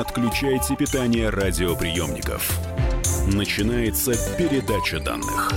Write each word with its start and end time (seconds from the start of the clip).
отключайте 0.00 0.76
питание 0.76 1.28
радиоприемников. 1.28 2.58
Начинается 3.26 4.12
передача 4.38 4.98
данных. 4.98 5.52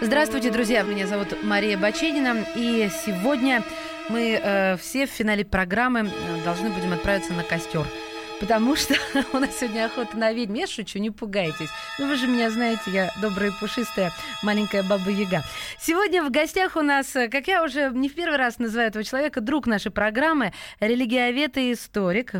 Здравствуйте, 0.00 0.50
друзья! 0.52 0.82
Меня 0.82 1.08
зовут 1.08 1.36
Мария 1.42 1.76
Баченина. 1.76 2.46
И 2.54 2.88
сегодня 3.04 3.64
мы 4.08 4.40
э, 4.40 4.76
все 4.76 5.06
в 5.06 5.10
финале 5.10 5.44
программы 5.44 6.08
э, 6.08 6.44
должны 6.44 6.70
будем 6.70 6.92
отправиться 6.92 7.32
на 7.32 7.42
костер– 7.42 7.84
потому 8.40 8.74
что 8.74 8.94
у 9.32 9.38
нас 9.38 9.58
сегодня 9.58 9.84
охота 9.84 10.16
на 10.16 10.32
ведьм. 10.32 10.54
Я 10.54 10.66
шучу, 10.66 10.98
не 10.98 11.10
пугайтесь. 11.10 11.68
Ну, 11.98 12.08
вы 12.08 12.16
же 12.16 12.26
меня 12.26 12.50
знаете, 12.50 12.90
я 12.90 13.12
добрая 13.20 13.52
пушистая 13.52 14.12
маленькая 14.42 14.82
баба-яга. 14.82 15.42
Сегодня 15.78 16.24
в 16.24 16.30
гостях 16.30 16.76
у 16.76 16.82
нас, 16.82 17.12
как 17.12 17.46
я 17.46 17.62
уже 17.62 17.90
не 17.90 18.08
в 18.08 18.14
первый 18.14 18.38
раз 18.38 18.58
называю 18.58 18.88
этого 18.88 19.04
человека, 19.04 19.40
друг 19.40 19.66
нашей 19.66 19.92
программы, 19.92 20.52
религиовед 20.80 21.58
и 21.58 21.72
историк, 21.74 22.32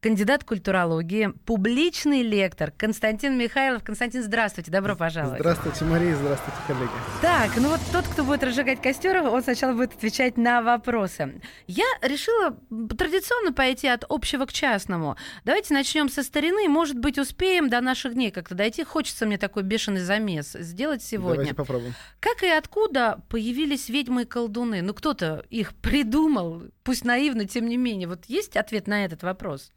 кандидат 0.00 0.44
культурологии, 0.44 1.32
публичный 1.46 2.22
лектор 2.22 2.70
Константин 2.76 3.36
Михайлов. 3.38 3.82
Константин, 3.82 4.22
здравствуйте, 4.22 4.70
добро 4.70 4.94
пожаловать. 4.94 5.40
Здравствуйте, 5.40 5.84
Мария, 5.84 6.14
здравствуйте, 6.14 6.58
коллеги. 6.66 6.90
Так, 7.22 7.50
ну 7.56 7.70
вот 7.70 7.80
тот, 7.92 8.06
кто 8.06 8.24
будет 8.24 8.44
разжигать 8.44 8.82
костер, 8.82 9.16
он 9.22 9.42
сначала 9.42 9.72
будет 9.72 9.94
отвечать 9.94 10.36
на 10.36 10.60
вопросы. 10.60 11.40
Я 11.66 11.86
решила 12.02 12.56
традиционно 12.96 13.52
пойти 13.52 13.88
от 13.88 14.04
общего 14.08 14.44
к 14.44 14.52
частному. 14.52 15.16
Давайте 15.46 15.74
начнем 15.74 16.08
со 16.08 16.24
старины. 16.24 16.68
Может 16.68 16.98
быть, 16.98 17.18
успеем 17.18 17.70
до 17.70 17.80
наших 17.80 18.14
дней 18.14 18.32
как-то 18.32 18.56
дойти. 18.56 18.82
Хочется 18.82 19.26
мне 19.26 19.38
такой 19.38 19.62
бешеный 19.62 20.00
замес 20.00 20.56
сделать 20.58 21.04
сегодня. 21.04 21.36
Давайте 21.36 21.54
попробуем. 21.54 21.94
Как 22.18 22.42
и 22.42 22.48
откуда 22.48 23.22
появились 23.28 23.88
ведьмы 23.88 24.22
и 24.22 24.24
колдуны? 24.24 24.82
Ну, 24.82 24.92
кто-то 24.92 25.44
их 25.48 25.72
придумал, 25.76 26.64
пусть 26.82 27.04
наивно, 27.04 27.46
тем 27.46 27.68
не 27.68 27.76
менее. 27.76 28.08
Вот 28.08 28.24
есть 28.24 28.56
ответ 28.56 28.88
на 28.88 29.04
этот 29.04 29.22
вопрос? 29.22 29.70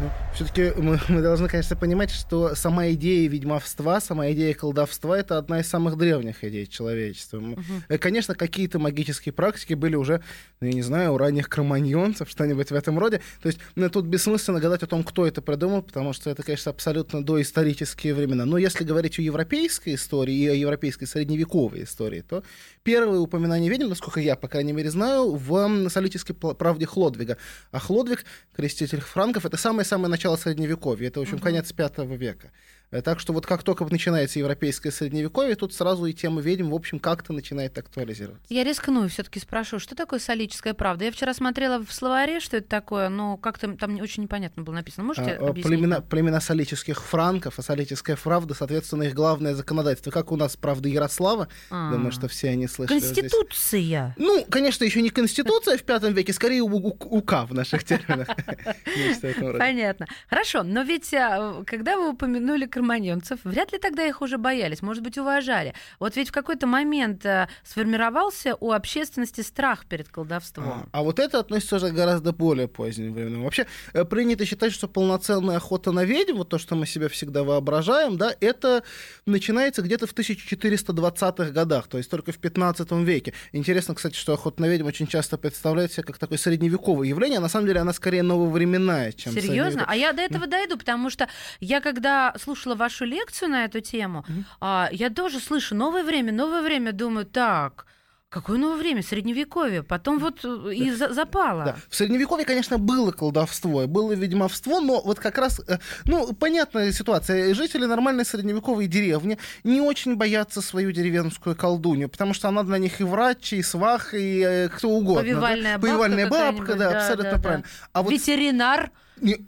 Ну, 0.00 0.10
Все-таки 0.34 0.72
мы, 0.80 0.98
мы 1.08 1.20
должны, 1.20 1.46
конечно, 1.46 1.76
понимать, 1.76 2.10
что 2.10 2.54
сама 2.54 2.88
идея 2.92 3.28
ведьмовства, 3.28 4.00
сама 4.00 4.30
идея 4.32 4.54
колдовства 4.54 5.18
это 5.18 5.36
одна 5.36 5.60
из 5.60 5.68
самых 5.68 5.98
древних 5.98 6.42
идей 6.42 6.66
человечества. 6.66 7.36
Угу. 7.38 7.98
Конечно, 7.98 8.34
какие-то 8.34 8.78
магические 8.78 9.34
практики 9.34 9.74
были 9.74 9.96
уже, 9.96 10.22
ну, 10.60 10.68
я 10.68 10.72
не 10.72 10.80
знаю, 10.80 11.12
у 11.12 11.18
ранних 11.18 11.50
кроманьонцев, 11.50 12.30
что-нибудь 12.30 12.70
в 12.70 12.74
этом 12.74 12.98
роде. 12.98 13.20
То 13.42 13.48
есть 13.48 13.58
ну, 13.74 13.90
тут 13.90 14.06
бессмысленно 14.06 14.58
гадать 14.58 14.82
о 14.82 14.86
том, 14.86 15.04
кто 15.04 15.26
это 15.26 15.42
придумал, 15.42 15.82
потому 15.82 16.14
что 16.14 16.30
это, 16.30 16.42
конечно, 16.42 16.70
абсолютно 16.70 17.22
доисторические 17.22 18.14
времена. 18.14 18.46
Но 18.46 18.56
если 18.56 18.84
говорить 18.84 19.18
о 19.18 19.22
европейской 19.22 19.96
истории 19.96 20.34
и 20.34 20.48
о 20.48 20.54
европейской 20.54 21.04
средневековой 21.04 21.82
истории, 21.82 22.22
то 22.22 22.42
первое 22.84 23.18
упоминание 23.18 23.70
ведьм, 23.70 23.88
насколько 23.88 24.20
я, 24.20 24.34
по 24.34 24.48
крайней 24.48 24.72
мере, 24.72 24.90
знаю, 24.90 25.32
в 25.32 25.90
солической 25.90 26.32
правде 26.32 26.86
Хлодвига. 26.86 27.36
А 27.70 27.78
Хлодвиг, 27.78 28.24
креститель 28.56 29.00
франков, 29.00 29.44
это 29.44 29.58
самое 29.58 29.89
самое 29.90 30.08
начало 30.08 30.36
Средневековья, 30.36 31.08
это, 31.08 31.18
в 31.18 31.22
общем, 31.22 31.36
угу. 31.36 31.42
конец 31.42 31.72
V 31.76 32.16
века. 32.16 32.52
Э, 32.90 33.02
так 33.02 33.20
что 33.20 33.32
вот 33.32 33.46
как 33.46 33.62
только 33.62 33.84
начинается 33.84 34.38
европейское 34.38 34.92
средневековье, 34.92 35.54
тут 35.54 35.72
сразу 35.74 36.06
и 36.06 36.12
тема 36.12 36.40
ведьм, 36.40 36.70
в 36.70 36.74
общем, 36.74 36.98
как-то 36.98 37.32
начинает 37.32 37.76
актуализироваться. 37.78 38.46
Я 38.48 38.64
рискну 38.64 39.04
и 39.04 39.08
все-таки 39.08 39.38
спрошу, 39.38 39.78
что 39.78 39.94
такое 39.94 40.18
солическая 40.18 40.74
правда? 40.74 41.04
Я 41.04 41.12
вчера 41.12 41.32
смотрела 41.34 41.84
в 41.84 41.92
словаре, 41.92 42.40
что 42.40 42.56
это 42.56 42.68
такое, 42.68 43.08
но 43.08 43.36
как-то 43.36 43.76
там 43.76 44.00
очень 44.00 44.24
непонятно 44.24 44.62
было 44.62 44.74
написано. 44.74 45.06
Можете 45.06 45.32
а, 45.32 45.48
объяснить? 45.48 45.66
Племена, 45.66 46.00
племена 46.00 46.40
солических 46.40 47.02
франков, 47.02 47.58
а 47.58 47.62
солическая 47.62 48.16
правда, 48.16 48.54
соответственно, 48.54 49.04
их 49.04 49.14
главное 49.14 49.54
законодательство. 49.54 50.10
Как 50.10 50.32
у 50.32 50.36
нас 50.36 50.56
правда 50.56 50.88
Ярослава, 50.88 51.48
а 51.70 51.92
думаю, 51.92 52.12
что 52.12 52.28
все 52.28 52.50
они 52.50 52.66
слышали. 52.66 52.98
Конституция! 52.98 54.14
Здесь. 54.16 54.26
Ну, 54.26 54.44
конечно, 54.50 54.84
еще 54.84 55.00
не 55.02 55.10
конституция 55.10 55.78
в 55.78 55.82
пятом 55.82 56.12
веке, 56.12 56.32
скорее 56.32 56.62
УК 56.62 57.46
в 57.48 57.54
наших 57.54 57.84
терминах. 57.84 58.28
Понятно. 59.58 60.06
Хорошо, 60.28 60.62
но 60.62 60.82
ведь 60.82 61.12
а, 61.14 61.62
когда 61.64 61.96
вы 61.96 62.10
упомянули 62.10 62.66
кроманьонцев, 62.80 63.40
вряд 63.44 63.72
ли 63.72 63.78
тогда 63.78 64.06
их 64.06 64.22
уже 64.22 64.38
боялись, 64.38 64.82
может 64.82 65.02
быть, 65.02 65.18
уважали. 65.18 65.74
Вот 65.98 66.16
ведь 66.16 66.30
в 66.30 66.32
какой-то 66.32 66.66
момент 66.66 67.26
э, 67.26 67.48
сформировался 67.62 68.56
у 68.60 68.72
общественности 68.72 69.42
страх 69.42 69.84
перед 69.86 70.08
колдовством. 70.08 70.64
А, 70.64 70.86
а 70.92 71.02
вот 71.02 71.18
это 71.18 71.38
относится 71.38 71.76
уже 71.76 71.90
гораздо 71.90 72.32
более 72.32 72.68
поздним 72.68 73.12
временам. 73.12 73.44
Вообще 73.44 73.66
э, 73.92 74.04
принято 74.04 74.46
считать, 74.46 74.72
что 74.72 74.88
полноценная 74.88 75.56
охота 75.56 75.92
на 75.92 76.04
ведьм, 76.04 76.36
вот 76.36 76.48
то, 76.48 76.58
что 76.58 76.74
мы 76.74 76.86
себе 76.86 77.08
всегда 77.08 77.42
воображаем, 77.42 78.16
да, 78.16 78.34
это 78.40 78.82
начинается 79.26 79.82
где-то 79.82 80.06
в 80.06 80.14
1420-х 80.14 81.50
годах, 81.50 81.86
то 81.88 81.98
есть 81.98 82.10
только 82.10 82.32
в 82.32 82.38
15 82.38 82.90
веке. 82.92 83.34
Интересно, 83.52 83.94
кстати, 83.94 84.16
что 84.16 84.32
охота 84.32 84.62
на 84.62 84.68
ведьм 84.68 84.86
очень 84.86 85.06
часто 85.06 85.36
представляет 85.36 85.92
себя 85.92 86.04
как 86.04 86.18
такое 86.18 86.38
средневековое 86.38 87.08
явление, 87.08 87.38
а 87.38 87.42
на 87.42 87.48
самом 87.48 87.66
деле 87.66 87.80
она 87.80 87.92
скорее 87.92 88.22
нововременная, 88.22 89.12
чем 89.12 89.32
Серьезно? 89.32 89.84
А 89.86 89.96
я 89.96 90.12
до 90.12 90.22
этого 90.22 90.46
дойду, 90.46 90.78
потому 90.78 91.10
что 91.10 91.28
я 91.60 91.80
когда 91.80 92.34
слушала 92.42 92.69
слушала 92.70 92.74
вашу 92.74 93.04
лекцию 93.04 93.50
на 93.50 93.64
эту 93.64 93.80
тему, 93.80 94.24
mm-hmm. 94.28 94.44
а, 94.60 94.88
я 94.92 95.10
тоже 95.10 95.40
слышу 95.40 95.74
новое 95.74 96.04
время, 96.04 96.32
новое 96.32 96.62
время, 96.62 96.92
думаю, 96.92 97.26
так. 97.26 97.86
Какое 98.28 98.58
новое 98.58 98.76
время? 98.76 99.02
Средневековье. 99.02 99.82
Потом 99.82 100.20
вот 100.20 100.44
э, 100.44 100.72
и 100.72 100.96
да. 100.96 101.12
запало. 101.12 101.64
Да. 101.64 101.76
В 101.88 101.96
Средневековье, 101.96 102.46
конечно, 102.46 102.78
было 102.78 103.10
колдовство, 103.10 103.88
было 103.88 104.12
ведьмовство, 104.12 104.78
но 104.80 105.02
вот 105.04 105.18
как 105.18 105.36
раз, 105.38 105.60
э, 105.66 105.78
ну, 106.04 106.32
понятная 106.32 106.92
ситуация. 106.92 107.52
Жители 107.54 107.86
нормальной 107.86 108.24
средневековой 108.24 108.86
деревни 108.86 109.36
не 109.64 109.80
очень 109.80 110.14
боятся 110.14 110.62
свою 110.62 110.92
деревенскую 110.92 111.56
колдунью, 111.56 112.08
потому 112.08 112.32
что 112.32 112.48
она 112.48 112.62
для 112.62 112.78
них 112.78 113.00
и 113.00 113.04
врач, 113.04 113.52
и 113.52 113.62
свах, 113.62 114.14
и 114.14 114.44
э, 114.46 114.68
кто 114.68 114.90
угодно. 114.90 115.22
Повивальная 115.22 115.76
да? 115.76 115.78
бабка. 115.78 115.86
Повивальная 115.88 116.28
бабка, 116.28 116.74
да, 116.76 116.90
да, 116.90 116.98
абсолютно 116.98 117.32
да, 117.32 117.42
правильно. 117.42 117.64
Да. 117.64 117.88
А 117.92 118.02
вот... 118.02 118.12
Ветеринар 118.12 118.90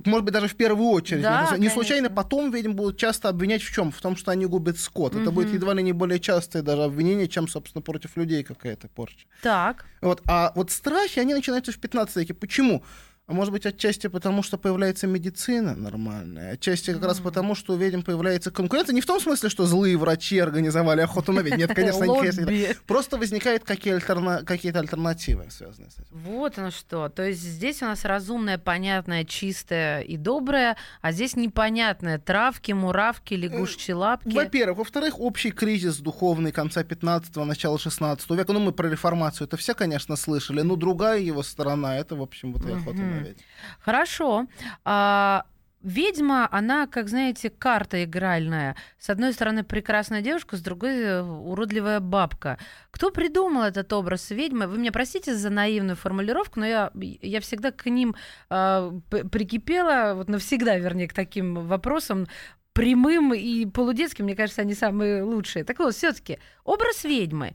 может 0.04 0.24
быть, 0.24 0.34
даже 0.34 0.48
в 0.48 0.54
первую 0.54 0.90
очередь. 0.90 1.22
Да, 1.22 1.56
не 1.58 1.68
случайно 1.68 2.10
потом, 2.10 2.50
видимо, 2.50 2.74
будут 2.74 2.96
часто 2.98 3.28
обвинять 3.28 3.62
в 3.62 3.72
чем? 3.72 3.90
В 3.90 4.00
том, 4.00 4.16
что 4.16 4.30
они 4.30 4.46
губят 4.46 4.78
скот. 4.78 5.14
Угу. 5.14 5.22
Это 5.22 5.30
будет 5.30 5.52
едва 5.52 5.74
ли 5.74 5.82
не 5.82 5.92
более 5.92 6.20
частое 6.20 6.62
даже 6.62 6.82
обвинение, 6.84 7.28
чем, 7.28 7.48
собственно, 7.48 7.82
против 7.82 8.16
людей 8.16 8.42
какая-то 8.42 8.88
порча. 8.88 9.26
Так. 9.42 9.84
Вот. 10.00 10.22
А 10.26 10.52
вот 10.54 10.70
страхи, 10.70 11.18
они 11.18 11.34
начинаются 11.34 11.72
в 11.72 11.78
15 11.78 12.16
веке. 12.16 12.34
Почему? 12.34 12.82
А 13.28 13.34
может 13.34 13.52
быть, 13.52 13.64
отчасти 13.66 14.08
потому, 14.08 14.42
что 14.42 14.58
появляется 14.58 15.06
медицина 15.06 15.76
нормальная, 15.76 16.54
отчасти 16.54 16.92
как 16.92 17.04
раз 17.04 17.20
потому, 17.20 17.54
что 17.54 17.76
ведьм 17.76 18.02
появляется 18.02 18.50
конкуренция. 18.50 18.94
Не 18.94 19.00
в 19.00 19.06
том 19.06 19.20
смысле, 19.20 19.48
что 19.48 19.64
злые 19.64 19.96
врачи 19.96 20.40
организовали 20.40 21.02
охоту 21.02 21.32
на 21.32 21.40
ведьм. 21.40 21.58
Нет, 21.58 21.72
конечно, 21.72 22.02
не 22.02 22.74
Просто 22.86 23.16
возникают 23.18 23.62
какие-то 23.62 24.80
альтернативы, 24.80 25.46
связанные 25.50 25.90
с 25.90 26.00
этим. 26.00 26.06
Вот 26.12 26.58
оно 26.58 26.72
что. 26.72 27.08
То 27.08 27.22
есть 27.22 27.40
здесь 27.40 27.80
у 27.82 27.86
нас 27.86 28.04
разумное, 28.04 28.58
понятное, 28.58 29.24
чистое 29.24 30.00
и 30.00 30.16
доброе, 30.16 30.76
а 31.00 31.12
здесь 31.12 31.36
непонятное. 31.36 32.18
Травки, 32.18 32.72
муравки, 32.72 33.34
лягушечьи 33.34 33.94
лапки. 33.94 34.34
Во-первых. 34.34 34.78
Во-вторых, 34.78 35.20
общий 35.20 35.52
кризис 35.52 35.98
духовный 35.98 36.50
конца 36.50 36.82
15-го, 36.82 37.44
начала 37.44 37.78
16 37.78 38.28
века. 38.30 38.52
Ну, 38.52 38.58
мы 38.58 38.72
про 38.72 38.88
реформацию 38.88 39.46
это 39.46 39.56
все, 39.56 39.74
конечно, 39.74 40.16
слышали. 40.16 40.62
Но 40.62 40.74
другая 40.74 41.20
его 41.20 41.44
сторона, 41.44 41.96
это, 41.98 42.16
в 42.16 42.22
общем, 42.22 42.52
вот 42.52 42.66
и 42.66 42.72
охота 42.72 43.11
ведьм. 43.18 43.40
Хорошо. 43.80 44.46
А, 44.84 45.44
ведьма, 45.82 46.48
она, 46.50 46.86
как 46.86 47.08
знаете, 47.08 47.50
карта 47.50 48.04
игральная. 48.04 48.76
С 48.98 49.10
одной 49.10 49.32
стороны 49.32 49.64
прекрасная 49.64 50.22
девушка, 50.22 50.56
с 50.56 50.60
другой 50.60 50.94
э, 50.94 51.22
уродливая 51.22 52.00
бабка. 52.00 52.58
Кто 52.90 53.10
придумал 53.10 53.62
этот 53.62 53.92
образ 53.92 54.30
ведьмы? 54.30 54.66
Вы 54.66 54.78
меня 54.78 54.92
простите 54.92 55.34
за 55.34 55.50
наивную 55.50 55.96
формулировку, 55.96 56.60
но 56.60 56.66
я, 56.66 56.90
я 56.94 57.40
всегда 57.40 57.72
к 57.72 57.86
ним 57.86 58.14
э, 58.50 59.00
прикипела, 59.30 60.14
вот 60.14 60.28
навсегда, 60.28 60.76
вернее, 60.76 61.08
к 61.08 61.14
таким 61.14 61.54
вопросам 61.66 62.26
прямым 62.72 63.34
и 63.34 63.66
полудетским, 63.66 64.24
мне 64.24 64.34
кажется, 64.34 64.62
они 64.62 64.74
самые 64.74 65.22
лучшие. 65.22 65.64
Так 65.64 65.78
вот, 65.78 65.94
все-таки 65.94 66.38
образ 66.64 67.04
ведьмы 67.04 67.54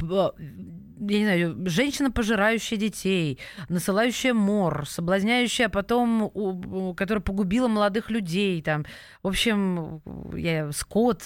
я 0.00 1.18
не 1.18 1.24
знаю, 1.24 1.56
женщина, 1.66 2.10
пожирающая 2.10 2.78
детей, 2.78 3.38
насылающая 3.68 4.34
мор, 4.34 4.86
соблазняющая 4.86 5.68
потом, 5.68 6.94
которая 6.96 7.22
погубила 7.22 7.68
молодых 7.68 8.10
людей, 8.10 8.60
там, 8.62 8.84
в 9.22 9.28
общем, 9.28 10.02
я, 10.34 10.72
скот, 10.72 11.24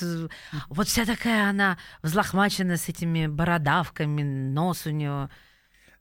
вот 0.68 0.88
вся 0.88 1.04
такая 1.04 1.48
она 1.50 1.78
взлохмачена 2.02 2.76
с 2.76 2.88
этими 2.88 3.26
бородавками, 3.26 4.22
нос 4.22 4.86
у 4.86 4.90
нее. 4.90 5.30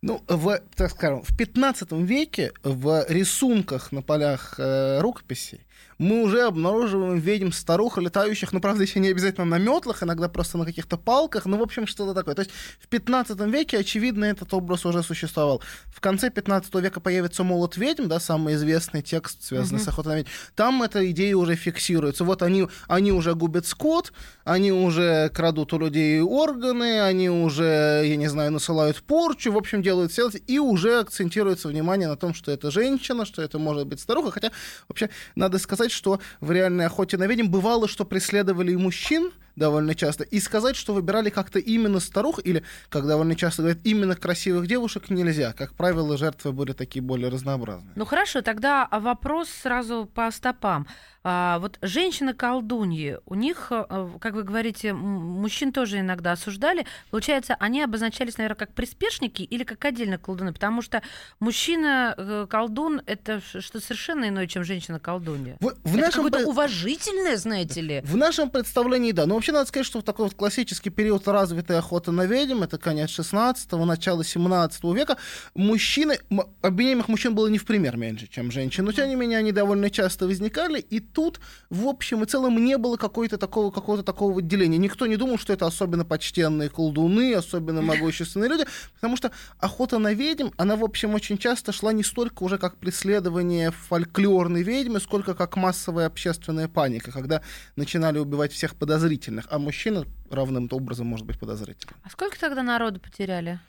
Ну, 0.02 0.24
в, 0.28 0.60
так 0.76 0.92
скажем, 0.92 1.22
в 1.22 1.38
15 1.38 1.92
веке 1.92 2.54
в 2.64 3.06
рисунках 3.08 3.92
на 3.92 4.02
полях 4.02 4.56
э, 4.58 5.00
рукописей 5.00 5.62
мы 6.02 6.24
уже 6.24 6.42
обнаруживаем 6.42 7.20
ведьм 7.20 7.52
старух, 7.52 8.00
летающих, 8.00 8.54
ну, 8.54 8.60
правда, 8.60 8.82
еще 8.82 9.00
не 9.00 9.10
обязательно 9.10 9.46
на 9.46 9.60
метлах, 9.60 10.02
иногда 10.02 10.30
просто 10.30 10.58
на 10.58 10.66
каких-то 10.66 10.98
палках, 10.98 11.46
ну, 11.46 11.58
в 11.58 11.62
общем, 11.62 11.86
что-то 11.86 12.16
такое. 12.16 12.34
То 12.34 12.42
есть 12.42 12.52
в 12.80 12.88
15 12.88 13.40
веке, 13.42 13.78
очевидно, 13.78 14.26
этот 14.26 14.52
образ 14.54 14.84
уже 14.86 15.04
существовал. 15.04 15.62
В 15.94 16.02
конце 16.02 16.32
15 16.32 16.74
века 16.76 17.00
появится 17.00 17.44
«Молот 17.44 17.78
ведьм», 17.78 18.08
да, 18.08 18.20
самый 18.20 18.56
известный 18.56 19.04
текст, 19.04 19.44
связанный 19.44 19.80
mm-hmm. 19.80 19.84
с 19.84 19.88
охотой 19.88 20.14
на 20.14 20.18
ведьм. 20.18 20.30
Там 20.56 20.82
эта 20.82 21.10
идея 21.12 21.36
уже 21.36 21.56
фиксируется. 21.56 22.24
Вот 22.24 22.42
они, 22.42 22.68
они 22.88 23.12
уже 23.12 23.36
губят 23.36 23.68
скот, 23.68 24.12
они 24.44 24.72
уже 24.72 25.30
крадут 25.30 25.72
у 25.74 25.78
людей 25.78 26.20
органы, 26.22 27.02
они 27.02 27.30
уже, 27.30 28.02
я 28.06 28.16
не 28.16 28.28
знаю, 28.28 28.52
насылают 28.52 29.04
порчу, 29.04 29.52
в 29.52 29.58
общем, 29.58 29.84
делают 29.84 30.12
все, 30.12 30.30
и 30.48 30.58
уже 30.58 31.00
акцентируется 31.00 31.68
внимание 31.68 32.08
на 32.08 32.16
том, 32.16 32.34
что 32.34 32.52
это 32.52 32.72
женщина, 32.72 33.24
что 33.26 33.44
это 33.44 33.60
может 33.60 33.86
быть 33.88 34.00
старуха, 34.00 34.32
хотя 34.32 34.52
вообще 34.88 35.10
надо 35.36 35.60
сказать, 35.60 35.71
что 35.92 36.20
в 36.40 36.52
реальной 36.52 36.86
охоте 36.86 37.18
на 37.18 37.28
ведьм 37.28 37.48
бывало, 37.50 37.88
что 37.88 38.06
преследовали 38.06 38.72
и 38.72 38.78
мужчин, 38.78 39.32
довольно 39.56 39.96
часто. 39.96 40.24
И 40.24 40.40
сказать, 40.40 40.76
что 40.76 40.94
выбирали 40.94 41.30
как-то 41.30 41.60
именно 41.60 42.00
старух, 42.00 42.40
или, 42.44 42.64
как 42.90 43.08
довольно 43.08 43.36
часто 43.36 43.64
говорят, 43.64 43.82
именно 43.84 44.16
красивых 44.16 44.68
девушек 44.68 45.10
нельзя. 45.10 45.54
Как 45.54 45.74
правило, 45.74 46.18
жертвы 46.18 46.52
были 46.52 46.74
такие 46.74 47.02
более 47.02 47.30
разнообразные. 47.30 47.94
Ну 47.96 48.06
хорошо, 48.06 48.42
тогда 48.42 48.88
вопрос 48.92 49.50
сразу 49.50 50.10
по 50.14 50.32
стопам. 50.32 50.88
А, 51.24 51.60
вот 51.60 51.78
женщины-колдуньи, 51.84 53.20
у 53.28 53.36
них, 53.36 53.68
э, 53.70 54.10
как 54.20 54.34
вы 54.34 54.42
говорите, 54.42 54.94
мужчин 54.94 55.72
тоже 55.72 56.00
иногда 56.00 56.32
осуждали. 56.32 56.88
Получается, 57.12 57.56
они 57.60 57.84
обозначались, 57.84 58.38
наверное, 58.38 58.56
как 58.56 58.74
приспешники 58.74 59.44
или 59.44 59.64
как 59.64 59.86
отдельно 59.86 60.18
колдуны, 60.18 60.52
потому 60.52 60.82
что 60.82 61.04
мужчина-колдун 61.40 63.00
э,— 63.00 63.04
это 63.06 63.40
что 63.40 63.80
совершенно 63.80 64.30
иное, 64.30 64.48
чем 64.48 64.64
женщина-колдунья. 64.64 65.58
В, 65.60 65.76
в 65.84 65.96
это 65.96 66.06
нашем... 66.06 66.24
какое-то 66.24 66.50
уважительное, 66.50 67.38
знаете 67.38 67.82
ли. 67.82 68.02
В 68.04 68.18
нашем 68.18 68.50
представлении, 68.50 69.12
да. 69.12 69.28
Но 69.28 69.36
вообще 69.42 69.54
надо 69.54 69.68
сказать, 69.68 69.88
что 69.88 70.00
в 70.00 70.04
такой 70.04 70.26
вот 70.26 70.36
классический 70.36 70.92
период 70.92 71.28
развитой 71.28 71.80
охоты 71.80 72.12
на 72.12 72.28
ведьм, 72.28 72.62
это 72.62 72.78
конец 72.78 73.10
16-го, 73.10 73.86
начало 73.86 74.24
17 74.24 74.84
века, 74.84 75.18
мужчины, 75.56 76.20
обвиняемых 76.62 77.08
мужчин 77.08 77.34
было 77.34 77.48
не 77.48 77.58
в 77.58 77.66
пример 77.66 77.98
меньше, 77.98 78.28
чем 78.28 78.52
женщин, 78.52 78.86
но 78.86 78.92
тем 78.92 79.10
не 79.10 79.16
менее 79.16 79.40
они 79.40 79.52
довольно 79.52 79.90
часто 79.90 80.28
возникали, 80.28 80.80
и 80.80 81.00
тут, 81.00 81.40
в 81.72 81.88
общем 81.88 82.22
и 82.22 82.28
целом, 82.28 82.64
не 82.64 82.78
было 82.78 82.98
какой-то 82.98 83.40
такого, 83.40 83.72
какого-то 83.72 84.04
такого 84.04 84.38
отделения. 84.38 84.78
Никто 84.78 85.08
не 85.08 85.16
думал, 85.16 85.40
что 85.40 85.54
это 85.54 85.66
особенно 85.66 86.06
почтенные 86.06 86.70
колдуны, 86.70 87.34
особенно 87.34 87.82
могущественные 87.82 88.48
люди, 88.48 88.66
потому 88.94 89.18
что 89.18 89.32
охота 89.58 89.98
на 89.98 90.14
ведьм, 90.14 90.50
она, 90.58 90.76
в 90.76 90.84
общем, 90.84 91.16
очень 91.16 91.40
часто 91.40 91.72
шла 91.72 91.94
не 91.94 92.04
столько 92.04 92.44
уже 92.44 92.60
как 92.60 92.78
преследование 92.78 93.72
фольклорной 93.72 94.62
ведьмы, 94.62 95.00
сколько 95.00 95.34
как 95.34 95.58
массовая 95.58 96.06
общественная 96.06 96.68
паника, 96.68 97.12
когда 97.12 97.42
начинали 97.76 98.20
убивать 98.20 98.54
всех 98.54 98.76
подозрительных, 98.76 99.31
а 99.50 99.60
мужчина 99.60 100.06
равным 100.34 100.68
образом 100.72 101.08
может 101.08 101.26
быть 101.26 101.40
подозрительным. 101.40 101.96
А 102.04 102.10
сколько 102.10 102.40
тогда 102.40 102.64
народу 102.64 103.00
потеряли? 103.00 103.60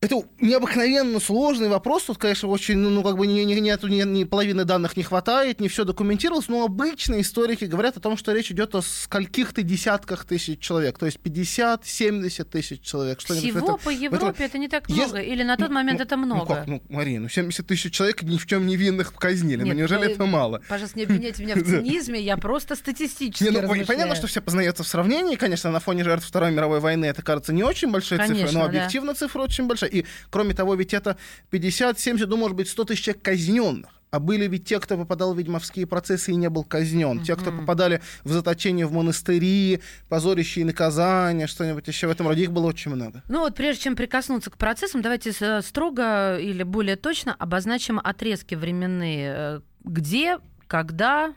Это 0.00 0.22
необыкновенно 0.40 1.18
сложный 1.18 1.68
вопрос. 1.68 2.04
Тут, 2.04 2.18
конечно, 2.18 2.48
очень, 2.48 2.76
ну, 2.76 2.88
ну 2.88 3.02
как 3.02 3.16
бы 3.16 3.26
ни, 3.26 3.40
ни, 3.40 3.54
нету, 3.54 3.88
ни, 3.88 4.02
ни 4.02 4.22
половины 4.24 4.64
данных 4.64 4.96
не 4.96 5.02
хватает, 5.02 5.60
не 5.60 5.68
все 5.68 5.84
документировалось, 5.84 6.48
но 6.48 6.64
обычно 6.64 7.20
историки 7.20 7.64
говорят 7.64 7.96
о 7.96 8.00
том, 8.00 8.16
что 8.16 8.32
речь 8.32 8.50
идет 8.52 8.76
о 8.76 8.82
скольких-то 8.82 9.62
десятках 9.62 10.24
тысяч 10.24 10.60
человек, 10.60 10.98
то 10.98 11.06
есть 11.06 11.18
50-70 11.18 12.44
тысяч 12.44 12.80
человек. 12.82 13.18
Всего 13.18 13.76
по 13.76 13.90
Европе 13.90 14.44
это, 14.44 14.44
это 14.44 14.58
не 14.58 14.68
так 14.68 14.88
много, 14.88 15.18
Есть... 15.18 15.32
или 15.32 15.42
на 15.42 15.56
тот 15.56 15.68
ну, 15.68 15.74
момент 15.74 15.98
ну, 15.98 16.04
это 16.04 16.16
много? 16.16 16.40
Ну 16.40 16.46
как, 16.46 16.66
ну, 16.68 16.82
Мария, 16.88 17.18
ну 17.18 17.28
70 17.28 17.66
тысяч 17.66 17.92
человек 17.92 18.22
ни 18.22 18.38
в 18.38 18.46
чем 18.46 18.66
невинных 18.66 19.12
казнили, 19.14 19.62
Нет, 19.62 19.74
ну 19.74 19.80
неужели 19.80 20.06
вы, 20.06 20.12
это 20.12 20.26
мало? 20.26 20.62
Пожалуйста, 20.68 20.96
не 20.96 21.04
обвиняйте 21.04 21.42
меня 21.42 21.56
в 21.56 21.62
цинизме, 21.64 22.20
я 22.20 22.36
просто 22.36 22.76
статистически 22.76 23.50
не, 23.50 23.50
ну, 23.50 23.84
Понятно, 23.84 24.14
что 24.14 24.28
все 24.28 24.40
познается 24.40 24.84
в 24.84 24.88
сравнении, 24.88 25.34
конечно, 25.34 25.72
на 25.72 25.80
фоне 25.80 26.04
жертв 26.08 26.26
Второй 26.26 26.50
мировой 26.50 26.80
войны 26.80 27.04
это 27.04 27.22
кажется 27.22 27.52
не 27.52 27.62
очень 27.62 27.90
большой 27.90 28.18
цифрой, 28.18 28.52
но 28.52 28.64
объективно 28.64 29.12
да. 29.12 29.18
цифра 29.18 29.42
очень 29.42 29.66
большая. 29.66 29.90
И, 29.90 30.04
кроме 30.30 30.54
того, 30.54 30.74
ведь 30.74 30.94
это 30.94 31.18
50, 31.50 31.98
70, 31.98 32.28
ну, 32.28 32.36
может 32.36 32.56
быть, 32.56 32.68
100 32.68 32.84
тысяч 32.84 33.04
человек 33.04 33.22
казненных. 33.22 33.90
А 34.10 34.20
были 34.20 34.46
ведь 34.46 34.64
те, 34.64 34.80
кто 34.80 34.96
попадал 34.96 35.34
в 35.34 35.38
ведьмовские 35.38 35.86
процессы 35.86 36.32
и 36.32 36.36
не 36.36 36.48
был 36.48 36.64
казнен. 36.64 37.18
Mm-hmm. 37.18 37.24
Те, 37.24 37.36
кто 37.36 37.52
попадали 37.52 38.00
в 38.24 38.30
заточение 38.30 38.86
в 38.86 38.92
монастыри, 38.92 39.82
позорящие 40.08 40.64
наказания, 40.64 41.46
что-нибудь 41.46 41.86
еще 41.86 42.06
в 42.06 42.10
этом 42.10 42.26
роде, 42.26 42.44
их 42.44 42.52
было 42.52 42.68
очень 42.68 42.90
много. 42.90 43.22
Ну 43.28 43.40
вот 43.40 43.54
прежде 43.54 43.82
чем 43.82 43.96
прикоснуться 43.96 44.50
к 44.50 44.56
процессам, 44.56 45.02
давайте 45.02 45.34
э, 45.38 45.60
строго 45.60 46.38
или 46.38 46.62
более 46.62 46.96
точно 46.96 47.34
обозначим 47.34 48.00
отрезки 48.02 48.54
временные. 48.54 49.34
Э, 49.36 49.60
где, 49.84 50.38
когда, 50.66 51.34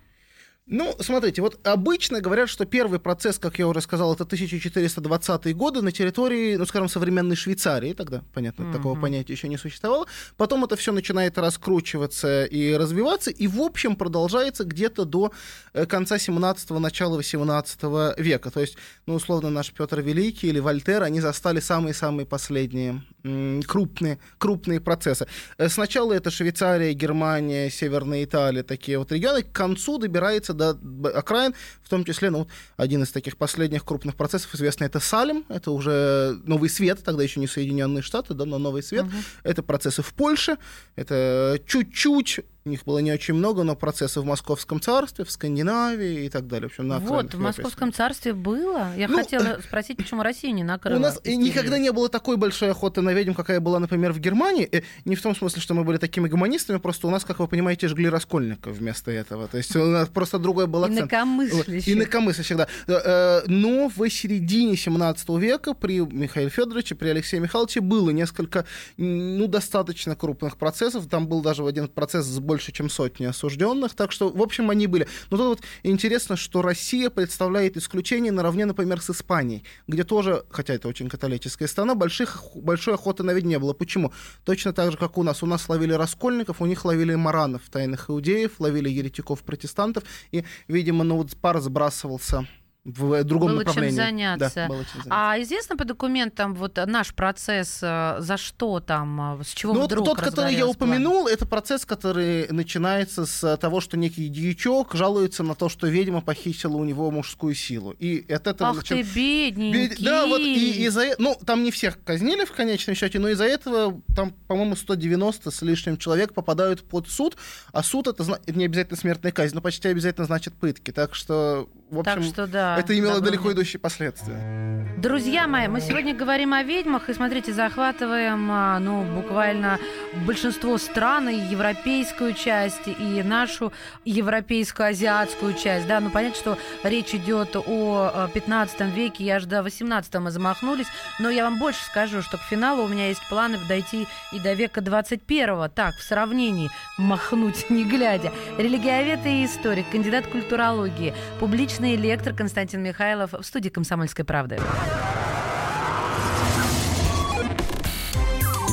ну, 0.72 0.96
смотрите, 1.02 1.42
вот 1.42 1.60
обычно 1.68 2.22
говорят, 2.22 2.48
что 2.48 2.66
первый 2.66 3.00
процесс, 3.00 3.38
как 3.38 3.60
я 3.60 3.68
уже 3.68 3.82
сказал, 3.82 4.14
это 4.14 4.24
1420-е 4.24 5.54
годы 5.54 5.82
на 5.82 5.92
территории, 5.92 6.56
ну, 6.56 6.66
скажем, 6.66 6.88
современной 6.88 7.36
Швейцарии. 7.36 7.92
Тогда, 7.92 8.24
понятно, 8.34 8.64
mm-hmm. 8.64 8.72
такого 8.72 8.98
понятия 8.98 9.34
еще 9.34 9.50
не 9.50 9.58
существовало. 9.58 10.08
Потом 10.38 10.64
это 10.64 10.78
все 10.78 10.94
начинает 10.94 11.38
раскручиваться 11.38 12.46
и 12.46 12.74
развиваться, 12.74 13.32
и, 13.32 13.48
в 13.48 13.60
общем, 13.60 13.98
продолжается 13.98 14.64
где-то 14.64 15.04
до 15.04 15.34
э, 15.74 15.86
конца 15.86 16.16
17-го, 16.16 16.80
начала 16.80 17.18
18 17.18 18.18
века. 18.18 18.50
То 18.50 18.62
есть, 18.62 18.78
ну, 19.06 19.16
условно, 19.16 19.50
наш 19.50 19.74
Петр 19.74 20.00
Великий 20.00 20.48
или 20.48 20.60
Вольтер, 20.60 21.04
они 21.04 21.20
застали 21.20 21.60
самые-самые 21.60 22.26
последние 22.26 23.04
крупные, 23.24 24.20
крупные 24.38 24.80
процессы. 24.80 25.28
Э, 25.58 25.70
сначала 25.70 26.14
это 26.14 26.32
Швейцария, 26.32 26.94
Германия, 26.94 27.70
Северная 27.70 28.24
Италия, 28.24 28.64
такие 28.64 28.98
вот 28.98 29.12
регионы. 29.12 29.44
К 29.44 29.52
концу 29.52 29.98
добирается 29.98 30.54
до 30.54 30.78
окраин, 31.14 31.54
в 31.84 31.90
том 31.90 32.04
числе, 32.04 32.30
ну, 32.30 32.48
один 32.78 33.04
из 33.04 33.12
таких 33.12 33.38
последних 33.38 33.86
крупных 33.86 34.16
процессов 34.16 34.54
известный 34.56 34.88
это 34.88 35.00
Салем, 35.00 35.46
это 35.50 35.72
уже 35.72 36.40
Новый 36.44 36.70
Свет, 36.70 37.04
тогда 37.04 37.24
еще 37.24 37.40
не 37.40 37.48
Соединенные 37.48 38.02
Штаты, 38.02 38.34
да, 38.34 38.46
но 38.46 38.58
Новый 38.58 38.84
Свет. 38.84 39.06
Uh-huh. 39.06 39.24
Это 39.44 39.64
процессы 39.64 40.02
в 40.02 40.14
Польше, 40.14 40.58
это 40.96 41.60
чуть-чуть 41.68 42.40
них 42.69 42.84
было 42.86 43.00
не 43.00 43.12
очень 43.12 43.34
много, 43.34 43.63
но 43.63 43.75
процессы 43.75 44.22
в 44.22 44.25
Московском 44.25 44.80
царстве, 44.80 45.25
в 45.25 45.31
Скандинавии 45.31 46.25
и 46.25 46.30
так 46.30 46.48
далее. 46.48 46.69
В 46.69 46.72
общем, 46.72 46.88
на 46.88 47.00
вот, 47.00 47.34
в 47.34 47.40
Московском 47.40 47.92
царстве 47.92 48.34
было. 48.34 48.96
Я 48.96 49.08
ну, 49.08 49.18
хотела 49.18 49.60
спросить, 49.63 49.98
почему 49.98 50.22
Россия 50.22 50.52
не 50.52 50.63
накрыла. 50.63 50.98
У 50.98 51.02
нас 51.02 51.16
истерию. 51.18 51.40
никогда 51.40 51.80
не 51.80 51.92
было 51.92 52.08
такой 52.08 52.38
большой 52.38 52.72
охоты 52.72 53.02
на 53.02 53.13
ведьм, 53.13 53.34
какая 53.34 53.60
была, 53.60 53.80
например, 53.80 54.13
в 54.13 54.19
Германии. 54.19 54.66
И 54.66 54.78
э, 54.78 54.84
не 55.06 55.16
в 55.16 55.22
том 55.22 55.36
смысле, 55.36 55.60
что 55.60 55.74
мы 55.74 55.84
были 55.84 55.98
такими 55.98 56.28
гуманистами, 56.28 56.78
просто 56.78 57.08
у 57.08 57.10
нас, 57.10 57.25
как 57.25 57.40
вы 57.40 57.48
понимаете, 57.48 57.88
жгли 57.88 58.10
раскольников 58.10 58.78
вместо 58.78 59.10
этого. 59.10 59.48
То 59.48 59.58
есть 59.58 59.75
у 59.75 59.84
нас 59.86 60.08
просто 60.10 60.38
другой 60.38 60.68
был 60.68 60.84
акцент. 60.84 61.12
Инакомыслящих. 61.12 61.90
Инакомыслящих, 61.90 62.58
да. 62.58 62.68
Э, 62.88 63.42
но 63.48 63.90
в 63.90 64.08
середине 64.08 64.75
17 64.75 65.30
века 65.40 65.74
при 65.74 66.00
Михаиле 66.00 66.52
Федоровиче, 66.52 66.94
при 66.94 67.10
Алексее 67.10 67.42
Михайловиче 67.42 67.81
было 67.81 68.12
несколько, 68.12 68.66
ну, 68.98 69.48
достаточно 69.48 70.16
крупных 70.16 70.58
процессов. 70.58 71.08
Там 71.08 71.28
был 71.28 71.42
даже 71.42 71.66
один 71.66 71.88
процесс 71.88 72.25
с 72.25 72.40
больше, 72.51 72.74
чем 72.74 72.89
сотни 72.89 73.24
осужденных. 73.24 73.94
Так 73.94 74.12
что, 74.12 74.30
в 74.30 74.42
общем, 74.42 74.69
они 74.69 74.86
были. 74.86 75.07
Но 75.30 75.38
тут 75.38 75.48
вот 75.48 75.62
интересно, 75.83 76.36
что 76.36 76.62
Россия 76.62 77.09
представляет 77.09 77.77
исключение 77.77 78.33
наравне, 78.33 78.65
например, 78.65 79.00
с 79.00 79.09
Испанией, 79.09 79.63
где 79.88 80.03
тоже, 80.03 80.44
хотя 80.50 80.74
это 80.74 80.89
очень 80.89 81.08
католическая 81.08 81.70
страна, 81.70 81.96
больших, 81.96 82.43
большой 82.55 82.96
охоты 82.96 83.24
на 83.24 83.31
ведь 83.31 83.46
не 83.46 83.58
было. 83.58 83.72
Почему? 83.72 84.12
Точно 84.43 84.74
так 84.74 84.91
же, 84.91 84.98
как 84.98 85.17
у 85.17 85.24
нас. 85.24 85.43
У 85.43 85.46
нас 85.46 85.70
ловили 85.70 85.93
раскольников, 85.93 86.62
у 86.62 86.65
них 86.65 86.84
ловили 86.84 87.15
маранов, 87.15 87.62
тайных 87.72 88.10
иудеев, 88.10 88.60
ловили 88.60 88.89
еретиков-протестантов, 88.89 90.03
и, 90.34 90.43
видимо, 90.67 91.05
ну 91.05 91.15
вот 91.15 91.38
пар 91.38 91.62
сбрасывался 91.62 92.46
в 92.84 93.24
другом 93.24 93.52
было 93.52 93.60
направлении. 93.60 93.96
Чем 93.96 94.06
заняться. 94.06 94.52
Да, 94.56 94.68
было 94.68 94.84
чем 94.84 95.04
заняться. 95.04 95.10
А 95.12 95.42
известно 95.42 95.78
по 95.78 95.86
документам 95.86 96.56
вот 96.56 96.80
наш 96.88 97.14
процесс, 97.14 97.80
э, 97.84 98.16
за 98.20 98.38
что 98.38 98.80
там, 98.80 99.40
э, 99.40 99.44
с 99.44 99.50
чего 99.50 99.74
ну, 99.74 99.86
вдруг 99.86 100.06
Тот, 100.06 100.20
который 100.20 100.56
я 100.56 100.66
упомянул, 100.66 101.28
это 101.28 101.46
процесс, 101.46 101.86
который 101.86 102.48
начинается 102.50 103.28
с 103.28 103.58
того, 103.58 103.82
что 103.82 103.98
некий 103.98 104.28
дьячок 104.30 104.96
жалуется 104.96 105.44
на 105.44 105.54
то, 105.54 105.70
что 105.70 105.88
ведьма 105.88 106.22
похитила 106.22 106.76
у 106.76 106.84
него 106.84 107.12
мужскую 107.12 107.54
силу. 107.54 107.92
И 107.92 108.26
от 108.32 108.48
этого... 108.48 108.72
Ах 108.72 108.78
зачин... 108.78 108.98
ты 108.98 109.04
бедненький! 109.04 109.88
Бед... 109.90 110.02
Да, 110.02 110.26
вот 110.26 110.42
и 110.42 110.86
из-за... 110.86 111.04
Э, 111.06 111.16
ну, 111.20 111.38
там 111.46 111.64
не 111.64 111.70
всех 111.70 112.04
казнили 112.04 112.46
в 112.46 112.52
конечном 112.52 112.96
счете, 112.96 113.20
но 113.20 113.30
из-за 113.30 113.46
этого 113.46 114.02
там, 114.16 114.34
по-моему, 114.48 114.76
190 114.76 115.52
с 115.52 115.62
лишним 115.62 115.98
человек 115.98 116.34
попадают 116.34 116.82
под 116.82 117.08
суд, 117.08 117.38
а 117.74 117.84
суд 117.84 118.08
это, 118.08 118.24
это 118.24 118.58
не 118.58 118.66
обязательно 118.66 118.98
смертная 118.98 119.32
казнь, 119.32 119.54
но 119.54 119.62
почти 119.62 119.88
обязательно 119.88 120.26
значит 120.26 120.56
пытки. 120.56 120.90
Так 120.90 121.14
что, 121.14 121.70
в 121.91 122.00
общем, 122.00 122.13
так 122.15 122.24
что, 122.24 122.48
да, 122.48 122.77
это 122.79 122.98
имело 122.98 123.19
далеко 123.19 123.51
идущие 123.51 123.79
последствия. 123.79 124.62
Друзья 124.98 125.48
мои, 125.48 125.67
мы 125.67 125.81
сегодня 125.81 126.13
говорим 126.13 126.53
о 126.53 126.62
ведьмах, 126.62 127.10
и 127.10 127.13
смотрите, 127.15 127.53
захватываем, 127.53 128.50
а, 128.51 128.77
ну, 128.77 129.03
буквально 129.03 129.79
большинство 130.27 130.77
стран, 130.77 131.27
и 131.27 131.36
европейскую 131.36 132.33
часть, 132.33 132.88
и 132.88 133.24
нашу 133.24 133.74
европейскую, 134.05 134.89
азиатскую 134.89 135.55
часть, 135.55 135.88
да, 135.88 136.00
ну, 136.00 136.12
понятно, 136.12 136.38
что 136.38 136.57
речь 136.83 137.15
идет 137.15 137.55
о 137.55 138.29
15 138.31 138.81
веке, 138.93 139.24
я 139.24 139.39
же 139.39 139.48
до 139.48 139.63
18 139.63 140.13
мы 140.19 140.29
замахнулись, 140.29 140.88
но 141.19 141.31
я 141.31 141.45
вам 141.45 141.57
больше 141.57 141.83
скажу, 141.83 142.21
что 142.21 142.38
к 142.38 142.41
финалу 142.41 142.83
у 142.83 142.88
меня 142.88 143.07
есть 143.07 143.27
планы 143.27 143.57
дойти 143.67 144.07
и 144.31 144.39
до 144.39 144.53
века 144.53 144.81
21 144.81 145.71
так, 145.74 145.95
в 145.95 146.03
сравнении, 146.03 146.69
махнуть 147.00 147.65
не 147.71 147.86
глядя. 147.86 148.31
Религиовед 148.60 149.25
и 149.25 149.45
историк, 149.45 149.89
кандидат 149.89 150.27
культурологии, 150.27 151.15
публичный 151.39 151.81
лектор 151.90 152.34
Константин 152.34 152.82
Михайлов 152.84 153.34
в 153.34 153.44
студии 153.44 153.70
«Комсомольской 153.70 154.24
правды». 154.24 154.60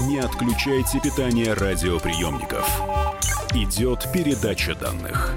Не 0.06 0.18
отключайте 0.18 1.00
питание 1.00 1.52
радиоприемников. 1.54 2.66
Идет 3.54 4.06
передача 4.12 4.74
данных. 4.74 5.36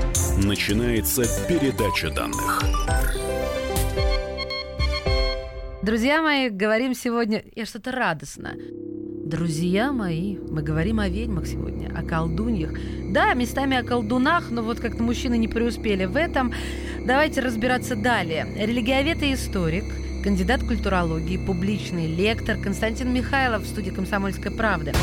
Начинается 0.37 1.23
передача 1.47 2.09
данных. 2.09 2.61
Друзья 5.81 6.21
мои, 6.21 6.49
говорим 6.49 6.93
сегодня... 6.93 7.43
Я 7.55 7.65
что-то 7.65 7.91
радостно. 7.91 8.53
Друзья 9.25 9.91
мои, 9.91 10.37
мы 10.37 10.61
говорим 10.61 10.99
о 10.99 11.07
ведьмах 11.07 11.47
сегодня, 11.47 11.91
о 11.97 12.03
колдуньях. 12.03 12.73
Да, 13.11 13.33
местами 13.33 13.77
о 13.77 13.83
колдунах, 13.83 14.51
но 14.51 14.61
вот 14.61 14.79
как-то 14.79 15.01
мужчины 15.03 15.37
не 15.37 15.47
преуспели 15.47 16.05
в 16.05 16.15
этом. 16.15 16.53
Давайте 17.05 17.41
разбираться 17.41 17.95
далее. 17.95 18.47
Религиовед 18.55 19.23
и 19.23 19.33
историк, 19.33 19.85
кандидат 20.23 20.61
культурологии, 20.61 21.43
публичный 21.45 22.07
лектор 22.07 22.57
Константин 22.57 23.13
Михайлов 23.13 23.63
в 23.63 23.67
студии 23.67 23.91
«Комсомольской 23.91 24.51
правды». 24.51 24.93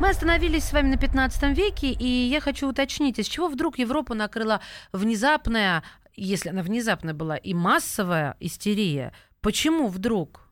Мы 0.00 0.10
остановились 0.10 0.62
с 0.62 0.72
вами 0.72 0.90
на 0.90 0.96
15 0.96 1.56
веке, 1.56 1.90
и 1.90 2.06
я 2.06 2.40
хочу 2.40 2.68
уточнить, 2.68 3.18
из 3.18 3.26
чего 3.26 3.48
вдруг 3.48 3.80
Европу 3.80 4.14
накрыла 4.14 4.60
внезапная, 4.92 5.82
если 6.14 6.50
она 6.50 6.62
внезапная 6.62 7.14
была, 7.14 7.36
и 7.36 7.52
массовая 7.52 8.36
истерия. 8.38 9.12
Почему 9.40 9.88
вдруг? 9.88 10.47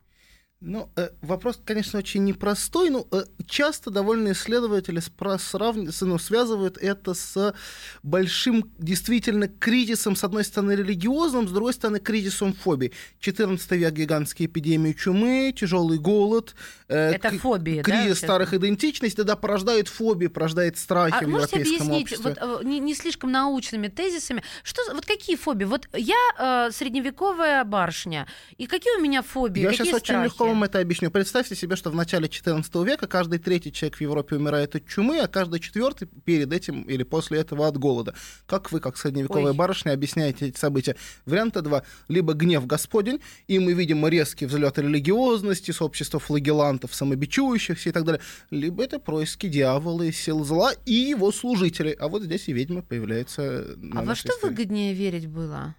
Ну, 0.59 0.89
э, 0.95 1.09
вопрос, 1.21 1.59
конечно, 1.63 1.99
очень 1.99 2.23
непростой, 2.23 2.89
но 2.89 3.05
э, 3.11 3.25
часто 3.45 3.91
довольно 3.91 4.31
исследователи 4.31 4.99
срав... 5.37 5.75
ну, 5.75 6.17
связывают 6.17 6.79
это 6.79 7.13
с 7.13 7.53
большим 8.01 8.71
действительно 8.79 9.47
кризисом, 9.47 10.15
с 10.15 10.23
одной 10.23 10.43
стороны, 10.43 10.71
религиозным, 10.71 11.47
с 11.47 11.51
другой 11.51 11.73
стороны, 11.73 11.99
кризисом 11.99 12.53
фобий. 12.53 12.91
14 13.19 13.71
век 13.73 13.93
гигантские 13.93 14.47
эпидемии 14.47 14.93
чумы, 14.93 15.53
тяжелый 15.55 15.99
голод, 15.99 16.55
э, 16.87 17.11
это 17.11 17.29
к- 17.29 17.39
фобии, 17.39 17.83
кризис 17.83 18.19
да, 18.21 18.25
старых 18.27 18.55
идентичностей, 18.55 19.23
да, 19.23 19.35
порождает 19.35 19.87
фобии, 19.87 20.25
порождает 20.25 20.79
страхи 20.79 21.13
а 21.21 21.23
в 21.23 21.27
можете 21.27 21.59
европейском 21.59 21.87
объяснить 21.87 22.03
обществе. 22.13 22.35
вот, 22.41 22.61
э, 22.63 22.67
не, 22.67 22.79
не 22.79 22.95
слишком 22.95 23.31
научными 23.31 23.89
тезисами, 23.89 24.41
что, 24.63 24.81
вот 24.91 25.05
какие 25.05 25.35
фобии? 25.35 25.65
Вот 25.65 25.87
я 25.93 26.15
э, 26.39 26.71
средневековая 26.71 27.63
барышня, 27.63 28.25
и 28.57 28.65
какие 28.65 28.97
у 28.97 29.01
меня 29.01 29.21
фобии, 29.21 29.61
Я 29.61 29.69
какие 29.69 29.85
сейчас 29.85 29.99
страхи? 29.99 30.17
очень 30.17 30.23
легко 30.25 30.46
вам 30.47 30.63
это 30.63 30.79
объясню. 30.79 31.11
Представьте 31.11 31.55
себе, 31.55 31.75
что 31.75 31.89
в 31.89 31.95
начале 31.95 32.27
14 32.27 32.73
века 32.75 33.07
каждый 33.07 33.39
третий 33.39 33.71
человек 33.71 33.97
в 33.97 34.01
Европе 34.01 34.35
умирает 34.35 34.75
от 34.75 34.87
чумы, 34.87 35.19
а 35.19 35.27
каждый 35.27 35.59
четвертый 35.59 36.07
перед 36.07 36.51
этим 36.51 36.81
или 36.83 37.03
после 37.03 37.39
этого 37.39 37.67
от 37.67 37.77
голода. 37.77 38.13
Как 38.45 38.71
вы, 38.71 38.79
как 38.79 38.97
средневековая 38.97 39.51
Ой. 39.51 39.53
барышня, 39.53 39.91
объясняете 39.91 40.47
эти 40.47 40.57
события? 40.57 40.95
Варианта 41.25 41.61
два. 41.61 41.83
Либо 42.07 42.33
гнев 42.33 42.65
Господень, 42.65 43.21
и 43.47 43.59
мы 43.59 43.73
видим 43.73 44.05
резкий 44.07 44.45
взлет 44.45 44.77
религиозности, 44.79 45.71
сообщества 45.71 46.19
флагелантов, 46.19 46.93
самобичующихся 46.95 47.89
и 47.89 47.91
так 47.91 48.03
далее. 48.05 48.21
Либо 48.51 48.83
это 48.83 48.99
происки 48.99 49.47
дьявола 49.47 50.03
и 50.03 50.11
сил 50.11 50.43
зла 50.43 50.71
и 50.85 50.93
его 50.93 51.31
служителей. 51.31 51.91
А 51.93 52.07
вот 52.07 52.23
здесь 52.23 52.47
и 52.47 52.53
ведьма 52.53 52.81
появляется 52.81 53.75
А 53.93 54.03
во 54.03 54.15
что 54.15 54.29
истории. 54.33 54.51
выгоднее 54.51 54.93
верить 54.93 55.27
было? 55.27 55.75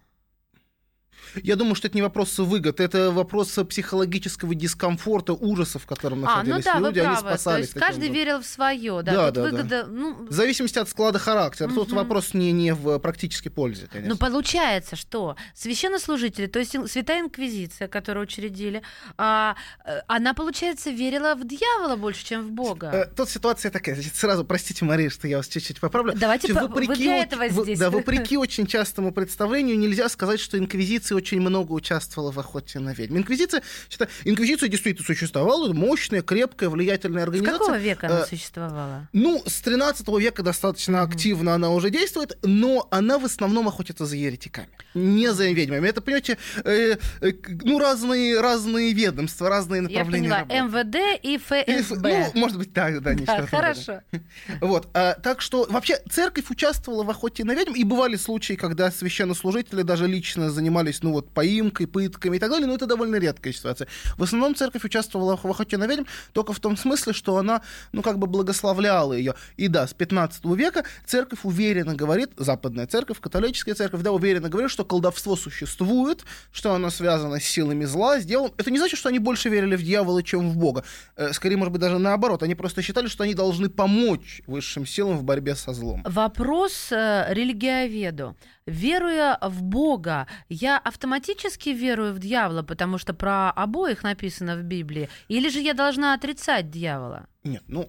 Я 1.42 1.56
думаю, 1.56 1.74
что 1.74 1.88
это 1.88 1.96
не 1.96 2.02
вопрос 2.02 2.38
выгод, 2.38 2.80
это 2.80 3.10
вопрос 3.10 3.58
психологического 3.68 4.54
дискомфорта, 4.54 5.32
ужаса, 5.34 5.78
в 5.78 5.86
котором 5.86 6.18
А, 6.26 6.42
ну 6.42 6.50
находились 6.54 6.64
да, 6.64 6.78
люди, 6.78 6.98
вы 7.00 7.04
они 7.06 7.14
правы. 7.14 7.16
То 7.16 7.20
спасались. 7.38 7.60
есть 7.64 7.74
таким 7.74 7.86
каждый 7.86 7.98
образом. 8.08 8.14
верил 8.14 8.40
в 8.40 8.46
свое, 8.46 9.02
да. 9.02 9.12
Да, 9.12 9.26
Тут 9.26 9.34
да, 9.34 9.42
да. 9.42 9.50
выгода, 9.50 9.86
ну, 9.88 10.26
В 10.26 10.32
зависимости 10.32 10.78
от 10.78 10.88
склада 10.88 11.18
характера. 11.18 11.68
Тут 11.68 11.88
Мгм. 11.88 11.96
вопрос 11.96 12.34
не, 12.34 12.52
не 12.52 12.72
в 12.74 12.98
практической 12.98 13.50
пользе, 13.50 13.88
конечно. 13.92 14.14
Ну, 14.14 14.18
получается, 14.18 14.96
что 14.96 15.36
священнослужители, 15.54 16.46
то 16.46 16.58
есть 16.58 16.74
Святая 16.90 17.20
Инквизиция, 17.20 17.88
которую 17.88 18.24
учредили, 18.24 18.82
а, 19.16 19.54
э, 19.84 20.00
она, 20.08 20.34
получается, 20.34 20.90
верила 20.90 21.34
в 21.34 21.46
дьявола 21.46 21.96
больше, 21.96 22.24
чем 22.24 22.42
в 22.46 22.50
Бога. 22.52 22.90
Э, 22.92 23.06
Тут 23.14 23.28
ситуация 23.28 23.70
такая, 23.70 23.94
значит, 23.94 24.14
сразу, 24.16 24.44
простите, 24.44 24.84
Мария, 24.84 25.10
что 25.10 25.28
я 25.28 25.36
вас 25.38 25.48
чуть-чуть 25.48 25.80
поправлю. 25.80 26.14
Давайте 26.16 26.52
Значит, 26.52 26.70
по- 26.70 26.74
вы 26.80 26.86
для 26.96 27.18
этого 27.22 27.48
здесь. 27.48 27.78
Да, 27.78 27.90
вопреки 27.90 28.36
очень 28.36 28.66
частому 28.66 29.12
представлению, 29.12 29.78
нельзя 29.78 30.08
сказать, 30.08 30.40
что 30.40 30.58
Инквизиция 30.58 31.07
очень 31.14 31.40
много 31.40 31.72
участвовала 31.72 32.30
в 32.30 32.38
охоте 32.38 32.78
на 32.78 32.92
ведьм. 32.92 33.16
Инквизиция, 33.18 33.62
считаю, 33.88 34.10
Инквизиция 34.24 34.68
действительно 34.68 35.06
существовала, 35.06 35.66
это 35.66 35.74
мощная, 35.74 36.22
крепкая, 36.22 36.68
влиятельная 36.68 37.22
С 37.22 37.24
организация. 37.24 37.58
какого 37.58 37.78
века 37.78 38.06
она 38.06 38.20
э, 38.20 38.26
существовала? 38.26 39.08
Ну, 39.12 39.42
с 39.46 39.60
13 39.60 40.06
века 40.18 40.42
достаточно 40.42 41.02
активно 41.02 41.54
она 41.54 41.70
уже 41.70 41.90
действует, 41.90 42.38
но 42.42 42.86
она 42.90 43.18
в 43.18 43.24
основном 43.24 43.68
охотится 43.68 44.06
за 44.06 44.16
еретиками, 44.16 44.68
не 44.98 45.32
за 45.32 45.50
ведьмами. 45.50 45.88
Это, 45.88 46.00
понимаете, 46.00 46.38
э, 46.64 46.96
э, 47.20 47.32
ну, 47.62 47.78
разные, 47.78 48.40
разные 48.40 48.92
ведомства, 48.92 49.48
разные 49.48 49.82
Я 49.82 49.88
направления 49.88 50.28
поняла, 50.28 50.38
работы. 50.38 50.78
МВД 50.78 51.20
и 51.22 51.34
И, 51.34 51.38
ФСБ. 51.38 52.30
Ну, 52.34 52.40
может 52.40 52.58
быть, 52.58 52.72
так, 52.72 53.00
да, 53.02 53.14
нечто 53.14 53.38
Да, 53.40 53.46
хорошо. 53.46 54.00
Вот, 54.60 54.88
а, 54.94 55.14
так 55.14 55.40
что 55.40 55.66
вообще 55.68 55.98
церковь 56.10 56.50
участвовала 56.50 57.04
в 57.04 57.10
охоте 57.10 57.44
на 57.44 57.54
ведьм, 57.54 57.74
и 57.74 57.84
бывали 57.84 58.16
случаи, 58.16 58.54
когда 58.54 58.90
священнослужители 58.90 59.82
даже 59.82 60.06
лично 60.06 60.50
занимались, 60.50 61.02
ну 61.02 61.12
вот, 61.12 61.30
поимкой, 61.30 61.86
пытками 61.86 62.36
и 62.36 62.38
так 62.40 62.50
далее, 62.50 62.66
но 62.66 62.74
это 62.74 62.86
довольно 62.86 63.16
редкая 63.16 63.52
ситуация. 63.52 63.88
В 64.16 64.22
основном 64.22 64.54
церковь 64.54 64.84
участвовала 64.84 65.36
в 65.36 65.44
охоте 65.46 65.76
на 65.76 65.86
ведьм 65.86 66.04
только 66.32 66.52
в 66.52 66.60
том 66.60 66.76
смысле, 66.76 67.12
что 67.12 67.36
она, 67.36 67.62
ну, 67.92 68.02
как 68.02 68.18
бы 68.18 68.26
благословляла 68.26 69.12
ее. 69.12 69.34
И 69.56 69.68
да, 69.68 69.86
с 69.86 69.94
15 69.94 70.44
века 70.56 70.84
церковь 71.06 71.40
уверенно 71.42 71.94
говорит, 71.94 72.30
западная 72.36 72.86
церковь, 72.86 73.20
католическая 73.20 73.74
церковь, 73.74 74.02
да, 74.02 74.12
уверенно 74.12 74.48
говорит, 74.48 74.70
что 74.70 74.84
колдовство 74.88 75.36
существует, 75.36 76.24
что 76.50 76.72
оно 76.72 76.90
связано 76.90 77.38
с 77.38 77.44
силами 77.44 77.84
зла, 77.84 78.20
с 78.20 78.24
дьяволом. 78.24 78.52
Это 78.56 78.70
не 78.70 78.78
значит, 78.78 78.98
что 78.98 79.08
они 79.08 79.18
больше 79.18 79.48
верили 79.48 79.76
в 79.76 79.82
дьявола, 79.82 80.22
чем 80.22 80.50
в 80.50 80.56
Бога. 80.56 80.82
Э, 81.16 81.32
Скорее, 81.32 81.56
может 81.56 81.72
быть, 81.72 81.80
даже 81.80 81.98
наоборот. 81.98 82.42
Они 82.42 82.54
просто 82.54 82.82
считали, 82.82 83.06
что 83.06 83.24
они 83.24 83.34
должны 83.34 83.68
помочь 83.68 84.42
высшим 84.46 84.86
силам 84.86 85.18
в 85.18 85.22
борьбе 85.22 85.54
со 85.54 85.72
злом. 85.72 86.02
Вопрос 86.04 86.88
э, 86.90 87.26
религиоведу. 87.30 88.36
Веруя 88.68 89.38
в 89.40 89.62
Бога, 89.62 90.26
я 90.48 90.78
автоматически 90.78 91.70
верую 91.70 92.12
в 92.12 92.18
дьявола, 92.18 92.62
потому 92.62 92.98
что 92.98 93.14
про 93.14 93.50
обоих 93.50 94.02
написано 94.02 94.56
в 94.56 94.62
Библии, 94.62 95.08
или 95.28 95.48
же 95.48 95.60
я 95.60 95.72
должна 95.72 96.12
отрицать 96.14 96.70
дьявола? 96.70 97.26
Нет, 97.44 97.62
ну, 97.66 97.88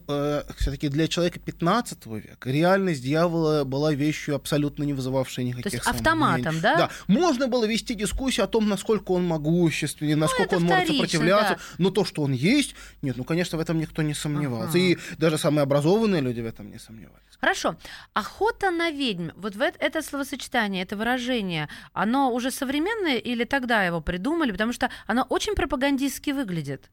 все-таки 0.58 0.88
для 0.88 1.08
человека 1.10 1.40
15 1.40 2.06
века 2.06 2.50
реальность 2.50 3.04
дьявола 3.04 3.66
была 3.66 3.94
вещью 3.94 4.36
абсолютно 4.36 4.84
не 4.84 4.94
вызывавшей 4.94 5.44
никаких 5.44 5.74
есть 5.74 5.84
сомнений. 5.84 6.00
автоматом, 6.00 6.62
да? 6.62 6.78
Да. 6.78 6.90
Можно 7.08 7.48
было 7.48 7.66
вести 7.66 7.94
дискуссию 7.94 8.46
о 8.46 8.48
том, 8.48 8.70
насколько 8.70 9.12
он 9.12 9.26
могущественный, 9.26 10.16
насколько 10.16 10.56
это 10.56 10.58
он 10.58 10.64
может 10.64 10.88
сопротивляться, 10.88 11.56
да. 11.56 11.60
но 11.78 11.90
то, 11.90 12.06
что 12.06 12.22
он 12.22 12.32
есть, 12.32 12.74
нет, 13.02 13.18
ну, 13.18 13.26
конечно, 13.26 13.58
в 13.58 13.62
этом 13.62 13.80
никто 13.80 14.02
не 14.02 14.14
сомневался. 14.14 14.70
Ага. 14.70 14.80
И 14.80 14.98
даже 15.18 15.38
самые 15.38 15.64
образованные 15.64 16.22
люди 16.22 16.40
в 16.40 16.46
этом 16.46 16.72
не 16.72 16.80
сомневались. 16.80 17.20
Хорошо. 17.40 17.76
Охота 18.14 18.70
на 18.72 18.92
ведьм. 18.92 19.30
Вот 19.36 19.56
это 19.80 20.02
словосочетание, 20.02 20.84
это 20.84 20.98
выражение, 20.98 21.70
оно 21.94 22.34
уже 22.34 22.52
современное 22.52 23.18
или 23.18 23.46
тогда 23.46 23.84
его 23.84 24.02
придумали? 24.02 24.52
Потому 24.52 24.74
что 24.74 24.90
оно 25.08 25.26
очень 25.30 25.56
пропагандистски 25.56 26.32
выглядит. 26.32 26.90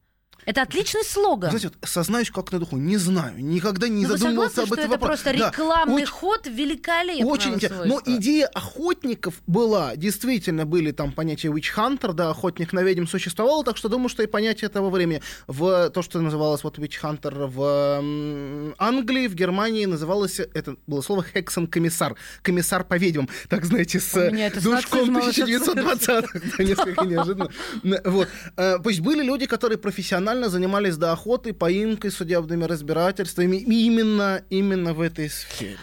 Это 0.46 0.62
отличный 0.62 1.04
слоган. 1.04 1.50
Знаете, 1.50 1.68
вот, 1.80 1.88
сознаюсь 1.88 2.30
как 2.30 2.52
на 2.52 2.60
духу, 2.60 2.76
не 2.76 2.96
знаю, 2.96 3.34
никогда 3.44 3.88
не 3.88 4.02
Но 4.06 4.10
вы 4.12 4.16
задумывался 4.16 4.62
об 4.62 4.72
этом 4.72 4.84
это 4.84 4.88
вопросе. 4.92 5.22
просто 5.24 5.38
Да, 5.38 5.48
рекламный 5.50 5.94
очень- 5.96 6.06
ход 6.06 6.46
великолепного 6.46 7.30
Очень 7.32 7.54
интересно. 7.54 7.84
Но 7.84 8.00
идея 8.06 8.46
охотников 8.46 9.34
была, 9.48 9.96
действительно 9.96 10.64
были 10.64 10.92
там 10.92 11.10
понятие 11.12 11.50
witch 11.52 11.74
hunter, 11.76 12.12
да, 12.12 12.30
охотник 12.30 12.72
на 12.72 12.84
ведьм 12.84 13.06
существовало, 13.06 13.64
так 13.64 13.76
что 13.76 13.88
думаю, 13.88 14.08
что 14.08 14.22
и 14.22 14.26
понятие 14.26 14.70
того 14.70 14.88
времени 14.90 15.20
в 15.48 15.90
то, 15.90 16.02
что 16.02 16.20
называлось 16.20 16.62
вот 16.62 16.78
witch 16.78 17.00
hunter 17.02 17.46
в 17.48 18.74
Англии, 18.78 19.26
в 19.26 19.34
Германии 19.34 19.84
называлось, 19.86 20.38
это 20.38 20.76
было 20.86 21.00
слово 21.00 21.24
хексен-комиссар, 21.24 22.14
комиссар 22.42 22.84
по 22.84 22.96
ведьмам, 22.96 23.28
так 23.48 23.64
знаете, 23.64 23.98
с 23.98 24.12
душком 24.62 25.12
нацизмом 25.12 25.56
1920-х, 25.58 26.40
да, 26.58 26.64
несколько 26.64 27.04
неожиданно. 27.04 27.50
Вот. 28.04 28.28
Э, 28.56 28.78
То 28.78 28.90
есть 28.90 29.00
были 29.00 29.24
люди, 29.24 29.46
которые 29.46 29.78
профессионально 29.78 30.35
занимались 30.44 30.96
да, 30.96 31.12
охотой, 31.12 31.52
поимкой, 31.52 32.10
судебными 32.10 32.64
разбирательствами 32.64 33.56
именно, 33.56 34.42
именно 34.50 34.94
в 34.94 35.00
этой 35.00 35.28
сфере. 35.28 35.78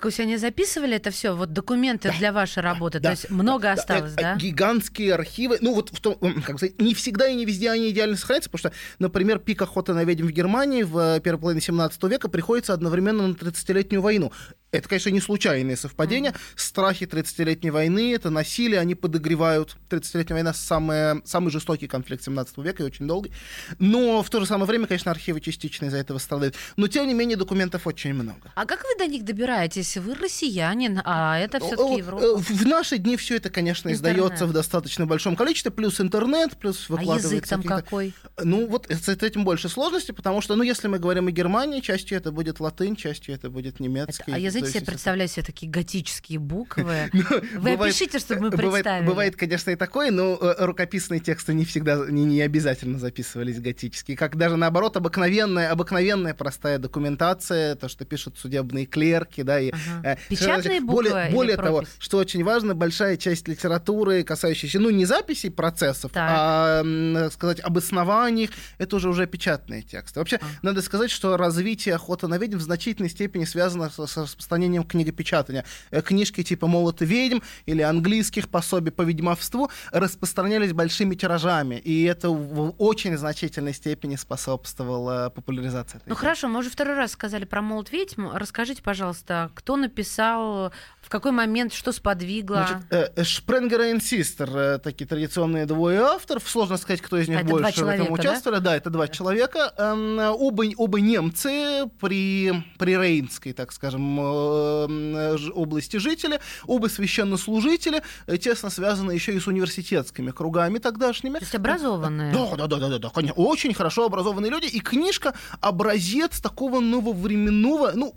Куся, 0.00 0.22
они 0.22 0.36
записывали 0.36 0.94
это 0.94 1.10
все, 1.10 1.34
вот 1.34 1.52
документы 1.52 2.12
для 2.18 2.32
вашей 2.32 2.62
работы, 2.62 3.00
Да, 3.00 3.08
то 3.08 3.12
есть 3.14 3.30
много 3.30 3.62
да, 3.62 3.72
осталось, 3.72 4.12
да? 4.12 4.34
э, 4.34 4.38
Гигантские 4.38 5.14
архивы. 5.14 5.58
Ну, 5.60 5.74
вот 5.74 5.90
в 5.90 6.00
том, 6.00 6.16
как 6.46 6.58
сказать, 6.58 6.80
не 6.80 6.94
всегда 6.94 7.26
и 7.26 7.34
не 7.34 7.44
везде 7.44 7.68
они 7.68 7.90
идеально 7.90 8.16
сохраняются, 8.16 8.48
потому 8.48 8.70
что, 8.70 8.78
например, 9.00 9.40
пик 9.40 9.60
охоты 9.60 9.94
на 9.94 10.04
ведьм 10.04 10.28
в 10.28 10.30
Германии 10.30 10.84
в 10.84 11.16
э, 11.16 11.20
первой 11.20 11.40
половине 11.40 11.60
17 11.60 12.00
века 12.04 12.28
приходится 12.28 12.74
одновременно 12.74 13.26
на 13.26 13.32
30-летнюю 13.32 14.00
войну. 14.00 14.30
Это, 14.70 14.86
конечно, 14.86 15.08
не 15.08 15.20
случайные 15.20 15.76
совпадения. 15.76 16.34
Страхи 16.54 17.04
30-летней 17.04 17.70
войны, 17.70 18.14
это 18.14 18.28
насилие, 18.28 18.78
они 18.80 18.94
подогревают. 18.94 19.76
30-летняя 19.88 20.34
война 20.34 20.52
самая, 20.52 21.22
самый 21.24 21.50
жестокий 21.50 21.86
конфликт 21.88 22.22
17 22.22 22.58
века 22.58 22.82
и 22.82 22.86
очень 22.86 23.06
долгий. 23.06 23.32
Но 23.78 24.22
в 24.22 24.28
то 24.28 24.40
же 24.40 24.46
самое 24.46 24.66
время, 24.66 24.86
конечно, 24.86 25.10
архивы 25.10 25.40
частично 25.40 25.86
из-за 25.86 25.96
этого 25.96 26.18
страдают. 26.18 26.54
Но, 26.76 26.86
тем 26.86 27.08
не 27.08 27.14
менее, 27.14 27.38
документов 27.38 27.86
очень 27.86 28.12
много. 28.12 28.52
А 28.54 28.66
как 28.66 28.84
вы 28.84 28.96
до 28.98 29.10
них 29.10 29.24
добираетесь? 29.24 29.87
Вы 29.96 30.14
россиянин, 30.14 31.00
а 31.04 31.38
это 31.38 31.58
все-таки 31.60 31.94
Э, 31.94 31.98
Европа. 31.98 32.22
э, 32.22 32.36
В 32.36 32.66
наши 32.66 32.98
дни 32.98 33.16
все 33.16 33.36
это, 33.36 33.50
конечно, 33.50 33.88
Интернет. 33.88 34.16
издается 34.16 34.46
в 34.46 34.52
достаточно 34.52 35.06
большом 35.06 35.36
количестве, 35.36 35.70
плюс 35.70 36.00
интернет, 36.00 36.56
плюс 36.56 36.86
А 36.88 36.92
выкладывается. 36.92 37.34
язык 37.34 37.48
там 37.48 37.62
какой? 37.62 38.12
Ну, 38.42 38.66
вот 38.66 38.86
с 38.90 39.08
этим 39.08 39.44
больше 39.44 39.68
сложности, 39.68 40.12
потому 40.12 40.40
что, 40.40 40.54
ну, 40.56 40.62
если 40.62 40.88
мы 40.88 40.98
говорим 40.98 41.26
о 41.28 41.30
Германии, 41.30 41.80
частью 41.80 42.18
это 42.18 42.30
будет 42.32 42.60
латынь, 42.60 42.96
частью 42.96 43.34
это 43.34 43.50
будет 43.50 43.74
Это- 43.74 43.82
немецкий. 43.82 44.32
а 44.32 44.38
язык 44.38 44.66
себе 44.66 44.84
представляю 44.84 45.28
себе 45.28 45.42
такие 45.44 45.70
готические 45.70 46.38
буквы. 46.38 47.10
Ну, 47.12 47.60
Вы 47.60 47.72
опишите, 47.72 48.18
чтобы 48.18 48.42
мы 48.42 48.50
бывает, 48.50 48.72
представили. 48.84 49.06
бывает, 49.06 49.36
конечно, 49.36 49.70
и 49.70 49.76
такое, 49.76 50.10
но 50.10 50.36
э, 50.40 50.64
рукописные 50.64 51.20
тексты 51.20 51.54
не 51.54 51.64
всегда, 51.64 52.04
не, 52.08 52.24
не 52.24 52.40
обязательно 52.42 52.98
записывались 52.98 53.60
готические. 53.60 54.16
Как 54.16 54.36
даже 54.36 54.56
наоборот, 54.56 54.96
обыкновенная, 54.96 55.70
обыкновенная 55.70 56.34
простая 56.34 56.78
документация, 56.78 57.74
то, 57.76 57.88
что 57.88 58.04
пишут 58.04 58.36
судебные 58.38 58.86
клерки, 58.86 59.42
да, 59.42 59.60
и 59.60 59.70
Ага. 59.98 60.12
э, 60.12 60.16
Печатные 60.28 60.80
буквы 60.80 61.10
более, 61.10 61.30
более 61.30 61.56
того, 61.56 61.84
что 61.98 62.18
очень 62.18 62.44
важно, 62.44 62.74
большая 62.74 63.16
часть 63.16 63.48
литературы, 63.48 64.22
касающаяся, 64.24 64.78
ну, 64.80 64.90
не 64.90 65.04
записей 65.04 65.50
процессов, 65.50 66.12
Так. 66.12 66.28
а, 66.30 67.28
сказать, 67.32 67.60
обоснований, 67.60 68.50
это 68.78 68.96
уже 68.96 69.08
уже 69.08 69.26
печатные 69.26 69.82
тексты. 69.82 70.20
Вообще, 70.20 70.36
А. 70.40 70.46
надо 70.62 70.82
сказать, 70.82 71.10
что 71.10 71.36
развитие 71.36 71.94
охоты 71.94 72.26
на 72.28 72.38
ведьм 72.38 72.58
в 72.58 72.62
значительной 72.62 73.10
степени 73.10 73.44
связано 73.44 73.90
с, 73.90 74.06
с 74.06 74.16
распространением 74.16 74.84
книгопечатания. 74.84 75.64
Э, 75.90 76.02
Книжки 76.02 76.42
типа 76.42 76.66
«Молот 76.66 77.02
и 77.02 77.04
ведьм» 77.06 77.38
или 77.66 77.82
английских 77.82 78.48
пособий 78.48 78.92
по 78.92 79.02
ведьмовству 79.02 79.70
распространялись 79.92 80.72
большими 80.72 81.14
тиражами, 81.14 81.76
и 81.76 82.04
это 82.04 82.30
в 82.30 82.74
очень 82.78 83.16
значительной 83.16 83.74
степени 83.74 84.16
способствовало 84.16 85.30
популяризации 85.34 85.98
Ну 85.98 86.00
темы. 86.06 86.16
хорошо, 86.16 86.48
мы 86.48 86.60
уже 86.60 86.70
второй 86.70 86.96
раз 86.96 87.12
сказали 87.12 87.44
про 87.44 87.62
молот 87.62 87.92
ведьм. 87.92 88.28
Расскажите, 88.32 88.82
пожалуйста, 88.82 89.50
кто 89.54 89.67
написал, 89.76 90.72
в 91.02 91.08
какой 91.10 91.32
момент, 91.32 91.72
что 91.72 91.92
сподвигло? 91.92 92.66
Значит, 92.90 93.12
э, 93.18 93.24
Шпренгер 93.24 93.80
и 93.82 93.90
Инсистер, 93.92 94.50
э, 94.56 94.78
такие 94.78 95.06
традиционные 95.06 95.64
двое 95.66 96.00
авторов. 96.00 96.48
Сложно 96.48 96.76
сказать, 96.76 97.00
кто 97.00 97.16
из 97.16 97.28
них 97.28 97.40
А 97.40 97.44
больше 97.44 97.64
в 97.64 97.66
этом 97.68 97.72
человека, 97.78 98.06
да? 98.08 98.12
участвовали. 98.12 98.60
Да, 98.60 98.76
это 98.76 98.90
два 98.90 99.08
человека. 99.08 99.72
Эм, 99.78 100.18
Оба, 100.18 100.64
оба 100.76 101.00
немцы 101.00 101.86
при, 102.00 102.52
при 102.78 102.96
Рейнской, 102.96 103.52
так 103.52 103.72
скажем, 103.72 104.18
э, 104.20 105.36
ж- 105.38 105.50
области 105.54 105.96
жители. 105.96 106.40
Оба 106.66 106.88
священнослужители, 106.88 108.02
э, 108.26 108.36
тесно 108.36 108.70
связаны 108.70 109.12
еще 109.12 109.34
и 109.34 109.40
с 109.40 109.46
университетскими 109.46 110.30
кругами 110.30 110.78
тогдашними. 110.78 111.38
То 111.38 111.44
есть 111.44 111.54
образованные? 111.54 112.32
Да, 112.32 112.56
да, 112.56 112.66
да, 112.66 112.76
да, 112.78 112.88
да, 112.88 112.98
да, 112.98 113.10
конечно. 113.10 113.34
Очень 113.42 113.74
хорошо 113.74 114.04
образованные 114.06 114.50
люди. 114.50 114.66
И 114.66 114.80
книжка 114.80 115.34
образец 115.60 116.40
такого 116.40 116.80
нововременного, 116.80 117.92
ну, 117.94 118.14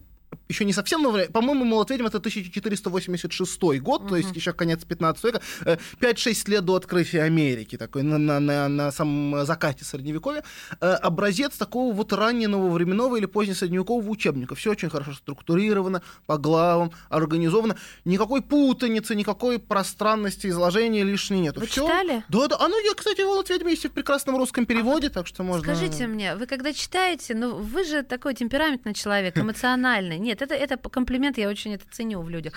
еще 0.50 0.66
не 0.66 0.74
совсем 0.74 1.02
новое, 1.02 1.30
по-моему, 1.30 1.66
«Молот 1.66 1.90
ведьм»— 1.90 2.06
это 2.08 2.18
1486 2.18 3.80
год, 3.80 4.08
то 4.08 4.16
есть 4.16 4.36
еще 4.36 4.54
конец 4.54 4.84
15 4.84 5.24
века, 5.24 5.42
э, 5.66 5.78
5-6 6.00 6.50
лет 6.50 6.66
до 6.66 6.76
открытия 6.76 7.24
Америки, 7.24 7.78
такой 7.78 8.04
на, 8.04 8.18
на, 8.18 8.40
на, 8.40 8.68
на 8.68 8.92
самом 8.92 9.46
закате 9.46 9.86
Средневековья, 9.86 10.44
Э, 10.80 10.94
образец 10.94 11.58
такого 11.58 11.94
вот 11.94 12.14
раннего 12.14 12.70
временного 12.70 13.18
или 13.18 13.26
позднесредневекового 13.26 14.10
учебника. 14.10 14.56
Все 14.56 14.72
очень 14.72 14.90
хорошо 14.90 15.14
структурировано, 15.14 16.02
по 16.26 16.38
главам, 16.38 16.92
организовано. 17.10 17.78
Никакой 18.06 18.42
путаницы, 18.42 19.16
никакой 19.16 19.60
пространности 19.60 20.48
изложения 20.48 21.04
лишней 21.04 21.40
нет. 21.40 21.58
Вы 21.58 21.68
читали? 21.68 22.24
Да, 22.30 22.48
да. 22.48 22.58
А 22.60 22.68
ну, 22.68 22.80
я, 22.84 22.94
кстати, 22.94 23.22
«Молот 23.22 23.50
ведьм» 23.50 23.68
есть 23.68 23.86
в 23.86 23.92
прекрасном 23.92 24.38
русском 24.38 24.66
переводе, 24.66 25.10
так 25.10 25.28
что 25.28 25.44
можно... 25.44 25.64
Скажите 25.64 26.08
мне, 26.08 26.36
вы 26.36 26.48
когда 26.48 26.74
читаете, 26.74 27.36
ну 27.36 27.56
вы 27.56 27.84
же 27.84 28.04
такой 28.04 28.34
темпераментный 28.34 28.94
человек, 28.94 29.38
эмоциональный. 29.38 30.18
Нет, 30.22 30.42
это, 30.42 30.54
это 30.54 30.78
комплимент, 30.78 31.38
я 31.38 31.50
очень 31.50 31.74
это 31.74 31.86
ценю 31.92 32.22
в 32.22 32.30
людях. 32.30 32.54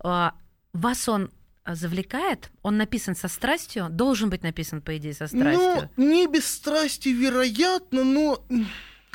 А, 0.00 0.34
Вас 0.72 1.08
он 1.08 1.30
а, 1.62 1.74
завлекает? 1.74 2.50
Он 2.62 2.76
написан 2.76 3.14
со 3.14 3.28
страстью? 3.28 3.86
Должен 3.90 4.30
быть 4.30 4.42
написан, 4.42 4.82
по 4.82 4.96
идее, 4.96 5.14
со 5.14 5.28
страстью. 5.28 5.90
Ну, 5.96 6.04
не 6.04 6.26
без 6.26 6.46
страсти, 6.46 7.08
вероятно, 7.08 8.04
но... 8.04 8.44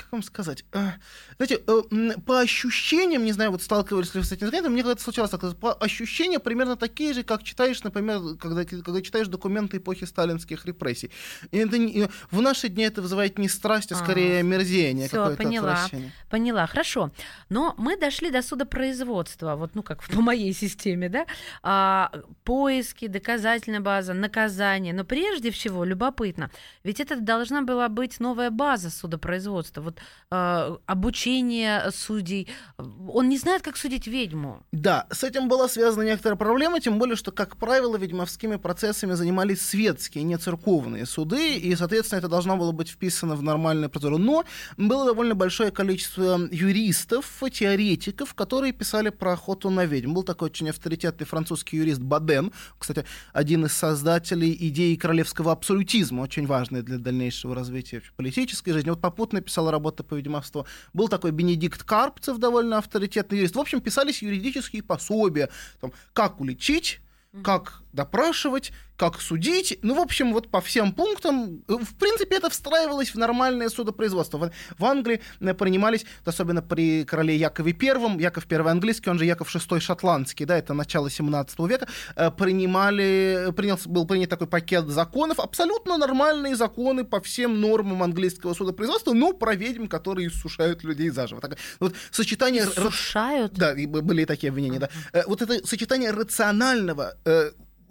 Как 0.10 0.14
вам 0.14 0.24
сказать? 0.24 0.66
А, 0.74 0.94
Знаете, 1.38 1.62
э, 1.68 2.20
по 2.26 2.40
ощущениям, 2.40 3.24
не 3.24 3.32
знаю, 3.32 3.52
вот 3.52 3.62
сталкивались 3.62 4.16
ли 4.16 4.22
вы 4.22 4.26
с 4.26 4.32
этим 4.32 4.48
взглядом, 4.48 4.74
мне 4.74 4.82
когда-то 4.82 5.04
случалось 5.04 5.30
так, 5.30 5.56
по 5.58 5.72
ощущениям 5.74 6.42
примерно 6.42 6.76
такие 6.78 7.14
же, 7.14 7.22
как 7.22 7.44
читаешь, 7.44 7.84
например, 7.84 8.20
когда, 8.42 8.66
когда 8.66 9.04
читаешь 9.04 9.28
документы 9.28 9.78
эпохи 9.78 10.06
сталинских 10.06 10.66
репрессий. 10.66 11.12
И 11.52 11.58
это 11.60 11.78
не- 11.78 12.08
в 12.32 12.42
наши 12.42 12.70
дни 12.70 12.86
это 12.86 13.04
вызывает 13.04 13.38
не 13.38 13.48
страсть, 13.48 13.92
а 13.92 13.96
А, 13.96 13.98
скорее 14.00 14.42
мерзение, 14.42 15.10
всё, 15.10 15.18
какое-то 15.18 15.44
поняла. 15.44 15.74
отвращение. 15.74 16.12
Поняла, 16.32 16.66
хорошо. 16.66 17.12
Но 17.50 17.76
мы 17.78 17.96
дошли 17.96 18.32
до 18.32 18.42
судопроизводства, 18.42 19.56
вот, 19.56 19.76
ну, 19.76 19.84
как 19.84 20.02
по 20.08 20.22
моей 20.22 20.54
системе, 20.54 21.10
да? 21.10 21.28
А, 21.62 22.12
поиски, 22.44 23.06
доказательная 23.06 23.80
база, 23.82 24.14
наказание. 24.16 24.92
Но 24.92 25.04
прежде 25.04 25.52
всего, 25.52 25.84
любопытно, 25.84 26.50
ведь 26.84 27.00
это 27.00 27.20
должна 27.20 27.62
была 27.62 27.90
быть 27.90 28.20
новая 28.20 28.50
база 28.50 28.90
судопроизводства. 28.90 29.82
Вот 29.82 29.99
а, 30.32 30.78
обучение 30.86 31.90
судей. 31.92 32.48
Он 32.78 33.30
не 33.30 33.38
знает, 33.38 33.64
как 33.64 33.78
судить 33.78 34.06
ведьму. 34.06 34.64
Да, 34.72 35.08
с 35.12 35.24
этим 35.24 35.48
была 35.48 35.68
связана 35.68 36.04
некоторая 36.04 36.38
проблема, 36.38 36.80
тем 36.80 37.00
более, 37.00 37.16
что, 37.16 37.32
как 37.32 37.58
правило, 37.58 37.98
ведьмовскими 37.98 38.58
процессами 38.58 39.14
занимались 39.14 39.62
светские, 39.62 40.24
не 40.24 40.38
церковные 40.38 41.08
суды, 41.08 41.56
и, 41.56 41.76
соответственно, 41.76 42.20
это 42.20 42.28
должно 42.28 42.58
было 42.58 42.72
быть 42.72 42.90
вписано 42.90 43.36
в 43.36 43.42
нормальную 43.42 43.90
процедуру. 43.90 44.20
Но 44.20 44.46
было 44.78 45.06
довольно 45.06 45.34
большое 45.34 45.72
количество 45.72 46.40
юристов, 46.52 47.26
теоретиков, 47.52 48.36
которые 48.36 48.72
писали 48.72 49.10
про 49.10 49.34
охоту 49.34 49.72
на 49.72 49.86
ведьм. 49.86 50.14
Был 50.14 50.24
такой 50.24 50.50
очень 50.50 50.70
авторитетный 50.70 51.26
французский 51.26 51.78
юрист 51.78 52.02
Баден, 52.02 52.52
кстати, 52.78 53.06
один 53.34 53.66
из 53.66 53.74
создателей 53.74 54.56
идеи 54.70 54.96
королевского 54.96 55.52
абсолютизма, 55.52 56.22
очень 56.22 56.46
важный 56.46 56.84
для 56.84 57.00
дальнейшего 57.00 57.56
развития 57.56 58.04
политической 58.16 58.72
жизни. 58.74 58.92
Вот 58.92 59.02
попутно 59.02 59.42
писал 59.42 59.72
работы 59.90 60.04
по 60.04 60.16
ведьмовству. 60.16 60.66
Был 60.94 61.08
такой 61.08 61.32
Бенедикт 61.32 61.84
Карпцев, 61.84 62.38
довольно 62.38 62.78
авторитетный 62.78 63.40
юрист. 63.40 63.56
В 63.56 63.60
общем, 63.60 63.82
писались 63.82 64.22
юридические 64.22 64.84
пособия, 64.84 65.50
там, 65.82 65.92
как 66.14 66.40
уличить, 66.40 67.00
как 67.44 67.82
допрашивать, 67.94 68.72
как 69.00 69.22
судить. 69.22 69.80
Ну, 69.82 69.96
в 69.96 70.00
общем, 70.00 70.34
вот 70.34 70.50
по 70.52 70.60
всем 70.60 70.92
пунктам, 70.92 71.64
э, 71.68 71.74
в 71.74 71.96
принципе, 71.96 72.36
это 72.36 72.50
встраивалось 72.50 73.14
в 73.14 73.18
нормальное 73.18 73.70
судопроизводство. 73.70 74.38
В, 74.38 74.52
в 74.78 74.86
Англии 74.86 75.22
э, 75.40 75.54
принимались, 75.54 76.06
особенно 76.26 76.62
при 76.62 77.06
короле 77.06 77.36
Якове 77.36 77.74
I, 77.82 78.22
Яков 78.22 78.46
I 78.52 78.58
английский, 78.58 79.10
он 79.10 79.18
же 79.18 79.26
Яков 79.26 79.56
VI 79.56 79.80
шотландский, 79.80 80.46
да, 80.46 80.58
это 80.58 80.74
начало 80.74 81.10
17 81.10 81.60
века, 81.60 81.88
э, 82.18 82.30
принимали, 82.30 83.54
принял, 83.56 83.80
был 83.86 84.06
принят 84.06 84.30
такой 84.30 84.48
пакет 84.48 84.90
законов, 84.90 85.40
абсолютно 85.40 85.98
нормальные 85.98 86.58
законы 86.58 87.06
по 87.06 87.22
всем 87.22 87.62
нормам 87.62 88.04
английского 88.04 88.54
судопроизводства, 88.54 89.14
но 89.14 89.32
про 89.32 89.56
ведьм, 89.56 89.88
которые 89.88 90.28
иссушают 90.28 90.84
людей 90.84 91.10
заживо. 91.10 91.40
Так, 91.40 91.58
вот 91.80 91.96
сочетание... 92.12 92.64
Иссушают? 92.64 93.54
Да, 93.54 93.74
были 93.74 94.26
такие 94.26 94.50
обвинения, 94.50 94.80
да. 94.80 94.90
Вот 95.26 95.42
это 95.42 95.66
сочетание 95.66 96.12
рационального 96.12 97.16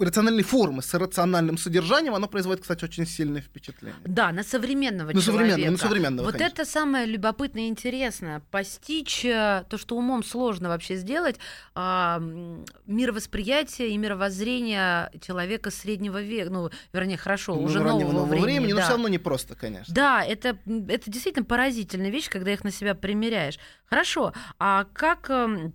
рациональной 0.05 0.43
формы 0.43 0.83
с 0.83 0.95
рациональным 0.95 1.59
содержанием, 1.59 2.15
оно 2.15 2.29
производит, 2.29 2.63
кстати, 2.63 2.85
очень 2.85 3.07
сильное 3.07 3.41
впечатление. 3.41 3.99
Да, 4.05 4.33
на 4.33 4.43
современного 4.43 5.13
на 5.13 5.21
человека. 5.21 5.51
Современного, 5.51 5.71
на 5.71 5.79
современного, 5.79 6.27
вот 6.27 6.35
конечно. 6.35 6.53
это 6.63 6.71
самое 6.71 7.07
любопытное 7.07 7.63
и 7.65 7.69
интересное. 7.69 8.41
Постичь 8.51 9.25
э, 9.25 9.65
то, 9.69 9.79
что 9.79 9.97
умом 9.97 10.23
сложно 10.23 10.69
вообще 10.69 10.97
сделать, 10.97 11.37
а, 11.75 12.21
мировосприятие 12.87 13.91
и 13.91 13.99
мировоззрение 13.99 15.11
человека 15.21 15.71
среднего 15.71 16.23
века, 16.23 16.51
ну, 16.51 16.71
вернее, 16.93 17.17
хорошо, 17.17 17.55
ну, 17.55 17.63
уже 17.63 17.81
нового, 17.81 18.13
нового 18.13 18.27
времени, 18.27 18.45
времени 18.45 18.73
да. 18.73 18.77
но 18.77 18.83
все 18.83 18.93
равно 18.93 19.09
не 19.09 19.19
просто, 19.19 19.55
конечно. 19.55 19.95
Да, 19.95 20.25
это, 20.25 20.59
это 20.89 21.11
действительно 21.11 21.45
поразительная 21.45 22.11
вещь, 22.11 22.29
когда 22.29 22.53
их 22.53 22.65
на 22.65 22.71
себя 22.71 22.95
примеряешь. 22.95 23.59
Хорошо, 23.87 24.33
а 24.59 24.87
как 24.93 25.31
эм, 25.31 25.75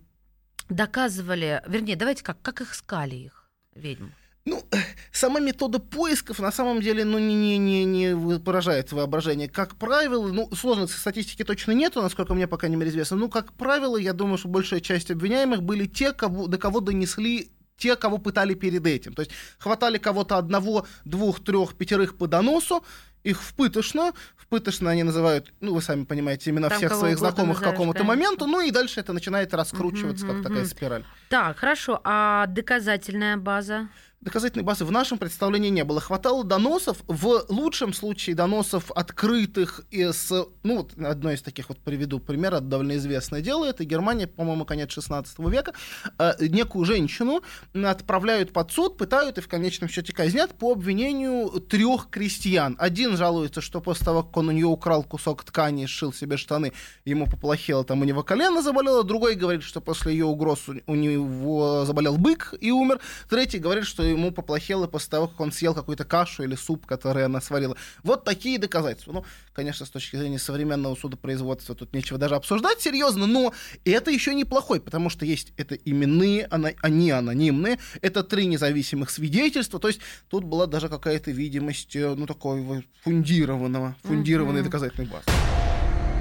доказывали, 0.68 1.62
вернее, 1.66 1.96
давайте 1.96 2.22
как, 2.22 2.40
как 2.42 2.60
искали 2.60 3.16
их? 3.16 3.43
Ведьм? 3.74 4.06
Ну, 4.46 4.62
сама 5.10 5.40
метода 5.40 5.78
поисков 5.78 6.38
на 6.38 6.52
самом 6.52 6.82
деле 6.82 7.04
ну, 7.04 7.18
не, 7.18 7.34
не, 7.34 7.58
не, 7.58 7.84
не 7.84 8.38
поражает 8.38 8.92
воображение. 8.92 9.48
Как 9.48 9.76
правило, 9.76 10.28
ну, 10.28 10.54
сложной 10.54 10.88
статистики 10.88 11.44
точно 11.44 11.72
нету, 11.72 12.02
насколько 12.02 12.34
мне 12.34 12.46
пока 12.46 12.68
не 12.68 12.76
известно. 12.84 13.16
Ну, 13.16 13.30
как 13.30 13.54
правило, 13.54 13.96
я 13.96 14.12
думаю, 14.12 14.36
что 14.36 14.48
большая 14.48 14.80
часть 14.80 15.10
обвиняемых 15.10 15.62
были 15.62 15.86
те, 15.86 16.12
кого, 16.12 16.46
до 16.46 16.58
кого 16.58 16.80
донесли 16.80 17.52
те, 17.78 17.96
кого 17.96 18.18
пытали 18.18 18.54
перед 18.54 18.86
этим. 18.86 19.14
То 19.14 19.22
есть 19.22 19.32
хватали 19.58 19.98
кого-то 19.98 20.36
одного, 20.36 20.86
двух, 21.04 21.42
трех, 21.42 21.74
пятерых 21.74 22.18
по 22.18 22.26
доносу, 22.26 22.84
их 23.24 23.42
в 23.42 23.54
пытошно, 23.54 24.12
в 24.36 24.46
пытошно 24.46 24.90
они 24.90 25.02
называют, 25.02 25.52
ну, 25.60 25.74
вы 25.74 25.82
сами 25.82 26.04
понимаете, 26.04 26.50
имена 26.50 26.68
Там 26.68 26.78
всех 26.78 26.94
своих 26.94 27.18
знакомых 27.18 27.58
к 27.58 27.64
какому-то 27.64 28.04
моменту, 28.04 28.46
ну, 28.46 28.60
и 28.60 28.70
дальше 28.70 29.00
это 29.00 29.12
начинает 29.12 29.52
раскручиваться, 29.54 30.26
угу, 30.26 30.32
как 30.32 30.40
угу. 30.40 30.48
такая 30.48 30.66
спираль. 30.66 31.04
Так, 31.30 31.58
хорошо, 31.58 32.00
а 32.04 32.46
доказательная 32.46 33.36
база? 33.36 33.88
Доказательной 34.24 34.64
базы 34.64 34.84
в 34.84 34.90
нашем 34.90 35.18
представлении 35.18 35.68
не 35.68 35.84
было. 35.84 36.00
Хватало 36.00 36.44
доносов, 36.44 36.98
в 37.06 37.44
лучшем 37.48 37.92
случае 37.92 38.34
доносов 38.34 38.90
открытых 38.92 39.82
из... 39.90 40.30
Ну, 40.62 40.78
вот 40.78 40.92
одно 40.98 41.30
из 41.30 41.42
таких 41.42 41.68
вот 41.68 41.78
приведу 41.78 42.18
пример, 42.18 42.54
это 42.54 42.64
довольно 42.64 42.96
известное 42.96 43.42
дело, 43.42 43.66
это 43.66 43.84
Германия, 43.84 44.26
по-моему, 44.26 44.64
конец 44.64 44.90
16 44.92 45.38
века, 45.40 45.74
э, 46.18 46.32
некую 46.40 46.86
женщину 46.86 47.42
отправляют 47.74 48.52
под 48.52 48.72
суд, 48.72 48.96
пытают 48.96 49.38
и 49.38 49.40
в 49.42 49.48
конечном 49.48 49.90
счете 49.90 50.12
казнят 50.12 50.54
по 50.54 50.72
обвинению 50.72 51.50
трех 51.60 52.08
крестьян. 52.08 52.76
Один 52.78 53.16
жалуется, 53.16 53.60
что 53.60 53.80
после 53.80 54.06
того, 54.06 54.22
как 54.22 54.36
он 54.38 54.48
у 54.48 54.52
нее 54.52 54.66
украл 54.66 55.02
кусок 55.04 55.44
ткани 55.44 55.84
и 55.84 55.86
сшил 55.86 56.12
себе 56.12 56.38
штаны, 56.38 56.72
ему 57.04 57.26
поплохело, 57.26 57.84
там 57.84 58.00
у 58.00 58.04
него 58.04 58.22
колено 58.22 58.62
заболело, 58.62 59.04
другой 59.04 59.34
говорит, 59.34 59.62
что 59.62 59.82
после 59.82 60.12
ее 60.12 60.24
угроз 60.24 60.64
у 60.86 60.94
него 60.94 61.84
заболел 61.84 62.16
бык 62.16 62.54
и 62.58 62.70
умер, 62.70 63.00
третий 63.28 63.58
говорит, 63.58 63.84
что 63.84 64.13
ему 64.14 64.32
поплохело 64.32 64.86
после 64.86 65.10
того, 65.10 65.28
как 65.28 65.40
он 65.40 65.52
съел 65.52 65.74
какую-то 65.74 66.04
кашу 66.04 66.42
или 66.44 66.54
суп, 66.54 66.86
который 66.86 67.24
она 67.24 67.40
сварила. 67.40 67.76
Вот 68.02 68.24
такие 68.24 68.58
доказательства. 68.58 69.12
Ну, 69.12 69.24
конечно, 69.52 69.86
с 69.86 69.90
точки 69.90 70.16
зрения 70.16 70.38
современного 70.38 70.94
судопроизводства 70.94 71.74
тут 71.74 71.92
нечего 71.92 72.18
даже 72.18 72.34
обсуждать 72.34 72.80
серьезно, 72.80 73.26
но 73.26 73.52
это 73.84 74.10
еще 74.10 74.34
неплохой, 74.34 74.80
потому 74.80 75.10
что 75.10 75.24
есть 75.24 75.52
это 75.56 75.74
именные, 75.74 76.46
они 76.46 77.10
анонимные, 77.10 77.78
это 78.00 78.22
три 78.22 78.46
независимых 78.46 79.10
свидетельства, 79.10 79.78
то 79.78 79.88
есть 79.88 80.00
тут 80.28 80.44
была 80.44 80.66
даже 80.66 80.88
какая-то 80.88 81.30
видимость, 81.30 81.94
э, 81.96 82.14
ну, 82.14 82.26
такой 82.26 82.86
фундированного, 83.02 83.96
фундированной 84.02 84.60
mm-hmm. 84.60 84.64
доказательной 84.64 85.08
базы. 85.08 85.53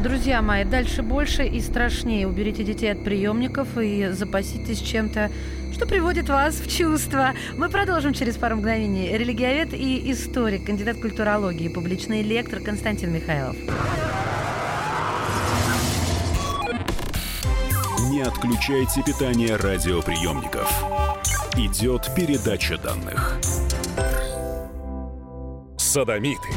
Друзья 0.02 0.42
мои, 0.42 0.64
дальше 0.64 1.02
больше 1.02 1.46
и 1.46 1.62
страшнее. 1.62 2.28
Уберите 2.28 2.64
детей 2.64 2.92
от 2.92 3.04
приемников 3.04 3.78
и 3.78 4.10
запаситесь 4.12 4.80
чем-то 4.80 5.30
что 5.74 5.88
приводит 5.88 6.30
вас 6.30 6.56
в 6.56 6.68
чувство. 6.70 7.34
Мы 7.58 7.68
продолжим 7.68 8.14
через 8.14 8.38
пару 8.38 8.58
мгновений. 8.58 9.18
Религиовед 9.18 9.74
и 9.74 10.12
историк, 10.12 10.66
кандидат 10.66 11.02
культурологии, 11.02 11.68
публичный 11.68 12.22
лектор 12.22 12.60
Константин 12.60 13.12
Михайлов. 13.12 13.56
Не 18.12 18.22
отключайте 18.22 19.02
питание 19.02 19.56
радиоприемников. 19.56 20.72
Идет 21.58 22.14
передача 22.16 22.78
данных. 22.78 23.40
Садомиты, 25.78 26.50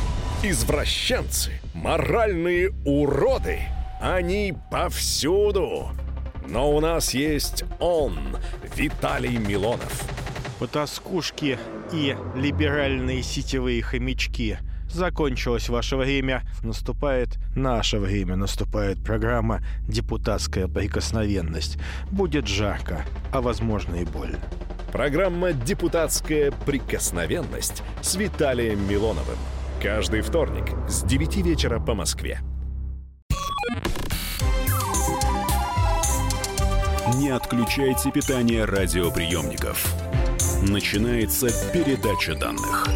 извращенцы, 0.51 1.61
моральные 1.75 2.73
уроды. 2.85 3.61
Они 4.01 4.55
повсюду. 4.71 5.89
Но 6.49 6.75
у 6.75 6.81
нас 6.81 7.15
есть 7.15 7.65
он, 7.81 8.19
Виталий 8.77 9.37
Милонов. 9.37 10.05
Потаскушки 10.59 11.59
и 11.93 12.17
либеральные 12.35 13.23
сетевые 13.23 13.83
хомячки. 13.83 14.59
Закончилось 14.89 15.69
ваше 15.69 15.97
время, 15.97 16.43
наступает 16.63 17.39
наше 17.55 17.99
время, 17.99 18.37
наступает 18.37 19.03
программа 19.03 19.61
«Депутатская 19.89 20.69
прикосновенность». 20.69 21.79
Будет 22.11 22.47
жарко, 22.47 23.05
а 23.33 23.41
возможно 23.41 23.97
и 23.97 24.05
больно. 24.05 24.39
Программа 24.93 25.53
«Депутатская 25.53 26.53
прикосновенность» 26.65 27.83
с 28.01 28.15
Виталием 28.15 28.89
Милоновым. 28.89 29.39
Каждый 29.83 30.23
вторник 30.23 30.65
с 30.89 31.03
9 31.03 31.37
вечера 31.37 31.79
по 31.79 31.95
Москве. 31.95 32.41
Не 37.19 37.29
отключайте 37.29 38.11
питание 38.11 38.65
радиоприемников. 38.65 39.95
Начинается 40.63 41.49
передача 41.73 42.35
данных. 42.35 42.87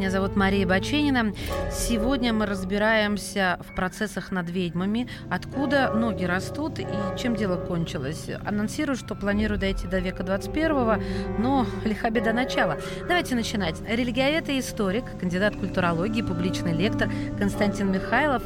Меня 0.00 0.10
зовут 0.10 0.34
Мария 0.34 0.66
Баченина. 0.66 1.34
Сегодня 1.70 2.32
мы 2.32 2.46
разбираемся 2.46 3.60
в 3.60 3.74
процессах 3.74 4.30
над 4.30 4.48
ведьмами, 4.48 5.10
откуда 5.28 5.92
ноги 5.92 6.24
растут 6.24 6.78
и 6.78 6.86
чем 7.18 7.36
дело 7.36 7.58
кончилось. 7.58 8.30
Анонсирую, 8.46 8.96
что 8.96 9.14
планирую 9.14 9.60
дойти 9.60 9.86
до 9.86 9.98
века 9.98 10.22
21 10.22 11.02
но 11.38 11.66
лиха 11.84 12.08
беда 12.08 12.32
начала. 12.32 12.78
Давайте 13.06 13.34
начинать. 13.34 13.78
Религиовед 13.86 14.48
и 14.48 14.60
историк, 14.60 15.04
кандидат 15.20 15.54
культурологии, 15.56 16.22
публичный 16.22 16.72
лектор 16.72 17.10
Константин 17.38 17.92
Михайлов. 17.92 18.42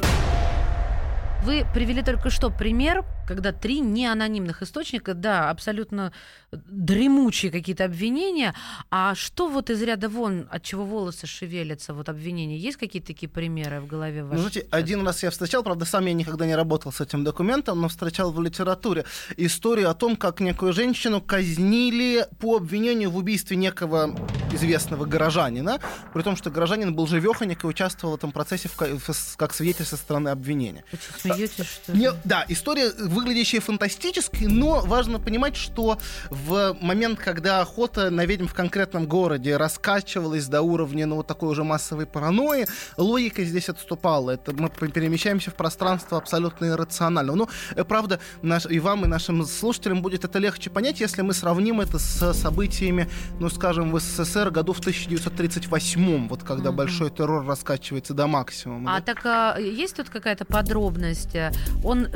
Вы 1.45 1.63
привели 1.73 2.01
только 2.01 2.31
что 2.31 2.49
пример, 2.49 3.05
когда 3.27 3.51
три 3.51 3.79
неанонимных 3.79 4.61
источника, 4.61 5.13
да, 5.13 5.49
абсолютно 5.49 6.11
дремучие 6.51 7.51
какие-то 7.51 7.85
обвинения. 7.85 8.53
А 8.89 9.15
что 9.15 9.47
вот 9.47 9.69
из 9.69 9.81
ряда 9.81 10.09
вон, 10.09 10.47
от 10.49 10.63
чего 10.63 10.85
волосы 10.85 11.27
шевелятся, 11.27 11.93
вот 11.93 12.09
обвинения? 12.09 12.57
Есть 12.57 12.77
какие-то 12.77 13.07
такие 13.07 13.29
примеры 13.29 13.81
в 13.81 13.87
голове 13.87 14.23
вашей? 14.23 14.35
Ну, 14.35 14.41
знаете, 14.41 14.67
один 14.71 15.05
раз 15.05 15.23
я 15.23 15.31
встречал, 15.31 15.63
правда, 15.63 15.85
сам 15.85 16.05
я 16.05 16.13
никогда 16.13 16.45
не 16.45 16.55
работал 16.55 16.91
с 16.91 17.01
этим 17.01 17.23
документом, 17.23 17.81
но 17.81 17.87
встречал 17.87 18.31
в 18.31 18.41
литературе 18.41 19.05
историю 19.37 19.89
о 19.89 19.93
том, 19.93 20.15
как 20.15 20.39
некую 20.39 20.73
женщину 20.73 21.21
казнили 21.21 22.27
по 22.39 22.57
обвинению 22.57 23.11
в 23.11 23.17
убийстве 23.17 23.57
некого 23.57 24.15
известного 24.51 25.05
горожанина, 25.05 25.79
при 26.13 26.21
том, 26.21 26.35
что 26.35 26.49
горожанин 26.49 26.95
был 26.95 27.07
живеханик 27.07 27.63
и 27.63 27.67
участвовал 27.67 28.15
в 28.15 28.17
этом 28.17 28.31
процессе 28.31 28.69
в, 28.69 29.35
как 29.37 29.53
свидетель 29.53 29.85
со 29.85 29.97
стороны 29.97 30.29
обвинения. 30.29 30.83
Вы 30.91 30.99
смеетесь, 31.19 31.65
что 31.65 31.95
Не, 31.95 32.11
Да, 32.23 32.45
история, 32.47 32.91
выглядящая 33.15 33.61
фантастической, 33.61 34.47
но 34.47 34.81
важно 34.81 35.19
понимать, 35.19 35.55
что 35.55 35.97
в 36.29 36.77
момент, 36.81 37.19
когда 37.19 37.61
охота 37.61 38.09
на 38.09 38.25
ведьм 38.25 38.45
в 38.47 38.53
конкретном 38.53 39.07
городе 39.07 39.57
раскачивалась 39.57 40.47
до 40.47 40.61
уровня, 40.61 41.05
ну, 41.05 41.15
вот 41.15 41.27
такой 41.27 41.49
уже 41.49 41.63
массовой 41.63 42.05
паранойи, 42.05 42.67
логика 42.97 43.43
здесь 43.43 43.69
отступала. 43.69 44.31
Это 44.31 44.53
мы 44.53 44.69
перемещаемся 44.69 45.49
в 45.49 45.55
пространство 45.55 46.17
абсолютно 46.17 46.65
иррационально. 46.65 47.35
Ну, 47.35 47.49
э, 47.75 47.83
правда, 47.85 48.19
наш, 48.41 48.65
и 48.65 48.79
вам, 48.79 49.05
и 49.05 49.07
нашим 49.07 49.45
слушателям 49.45 50.01
будет 50.01 50.25
это 50.25 50.37
легче 50.39 50.69
понять, 50.69 50.99
если 50.99 51.21
мы 51.21 51.33
сравним 51.33 51.79
это 51.81 51.97
с 51.99 52.33
событиями, 52.33 53.07
ну, 53.39 53.49
скажем, 53.49 53.91
в 53.91 53.99
СССР 53.99 54.51
году 54.51 54.73
в 54.73 54.79
1938, 54.79 56.27
вот 56.27 56.43
когда 56.43 56.69
Мгм. 56.69 56.77
большой 56.77 57.09
террор 57.09 57.45
раскачивается 57.45 58.13
до 58.13 58.27
максимума. 58.27 58.95
А 58.95 58.99
да. 58.99 59.13
так 59.13 59.25
а, 59.25 59.57
есть 59.57 59.95
тут 59.95 60.09
какая-то 60.09 60.43
подробность? 60.45 61.35
Он 61.83 62.07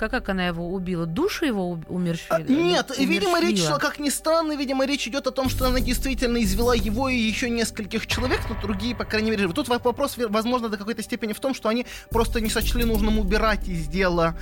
жив-живехонько, 0.00 0.08
как 0.08 0.28
она 0.28 0.46
его 0.46 0.72
убила? 0.72 1.06
Душу 1.06 1.44
его 1.46 1.70
у- 1.70 1.74
А, 1.76 1.92
умерщвили? 1.92 2.52
Нет, 2.52 2.90
видимо, 2.98 3.40
речь 3.40 3.62
шла, 3.62 3.78
как 3.78 3.98
ни 3.98 4.10
странно, 4.10 4.56
видимо, 4.56 4.86
речь 4.86 5.06
идет 5.08 5.26
о 5.26 5.30
том, 5.30 5.48
что 5.48 5.66
она 5.66 5.80
действительно 5.80 6.38
извела 6.42 6.72
его 6.74 7.08
и 7.08 7.16
еще 7.16 7.50
нескольких 7.50 8.06
человек, 8.06 8.40
но 8.48 8.56
другие, 8.60 8.94
по 8.94 9.04
крайней 9.04 9.30
мере. 9.30 9.48
Тут 9.48 9.68
вопрос, 9.68 10.16
возможно, 10.28 10.68
до 10.68 10.76
какой-то 10.76 11.02
степени 11.02 11.32
в 11.32 11.40
том, 11.40 11.54
что 11.54 11.68
они 11.68 11.86
просто 12.10 12.40
не 12.40 12.50
сочли 12.50 12.84
нужным 12.84 13.18
убирать 13.18 13.68
из 13.68 13.86
дела, 13.88 14.34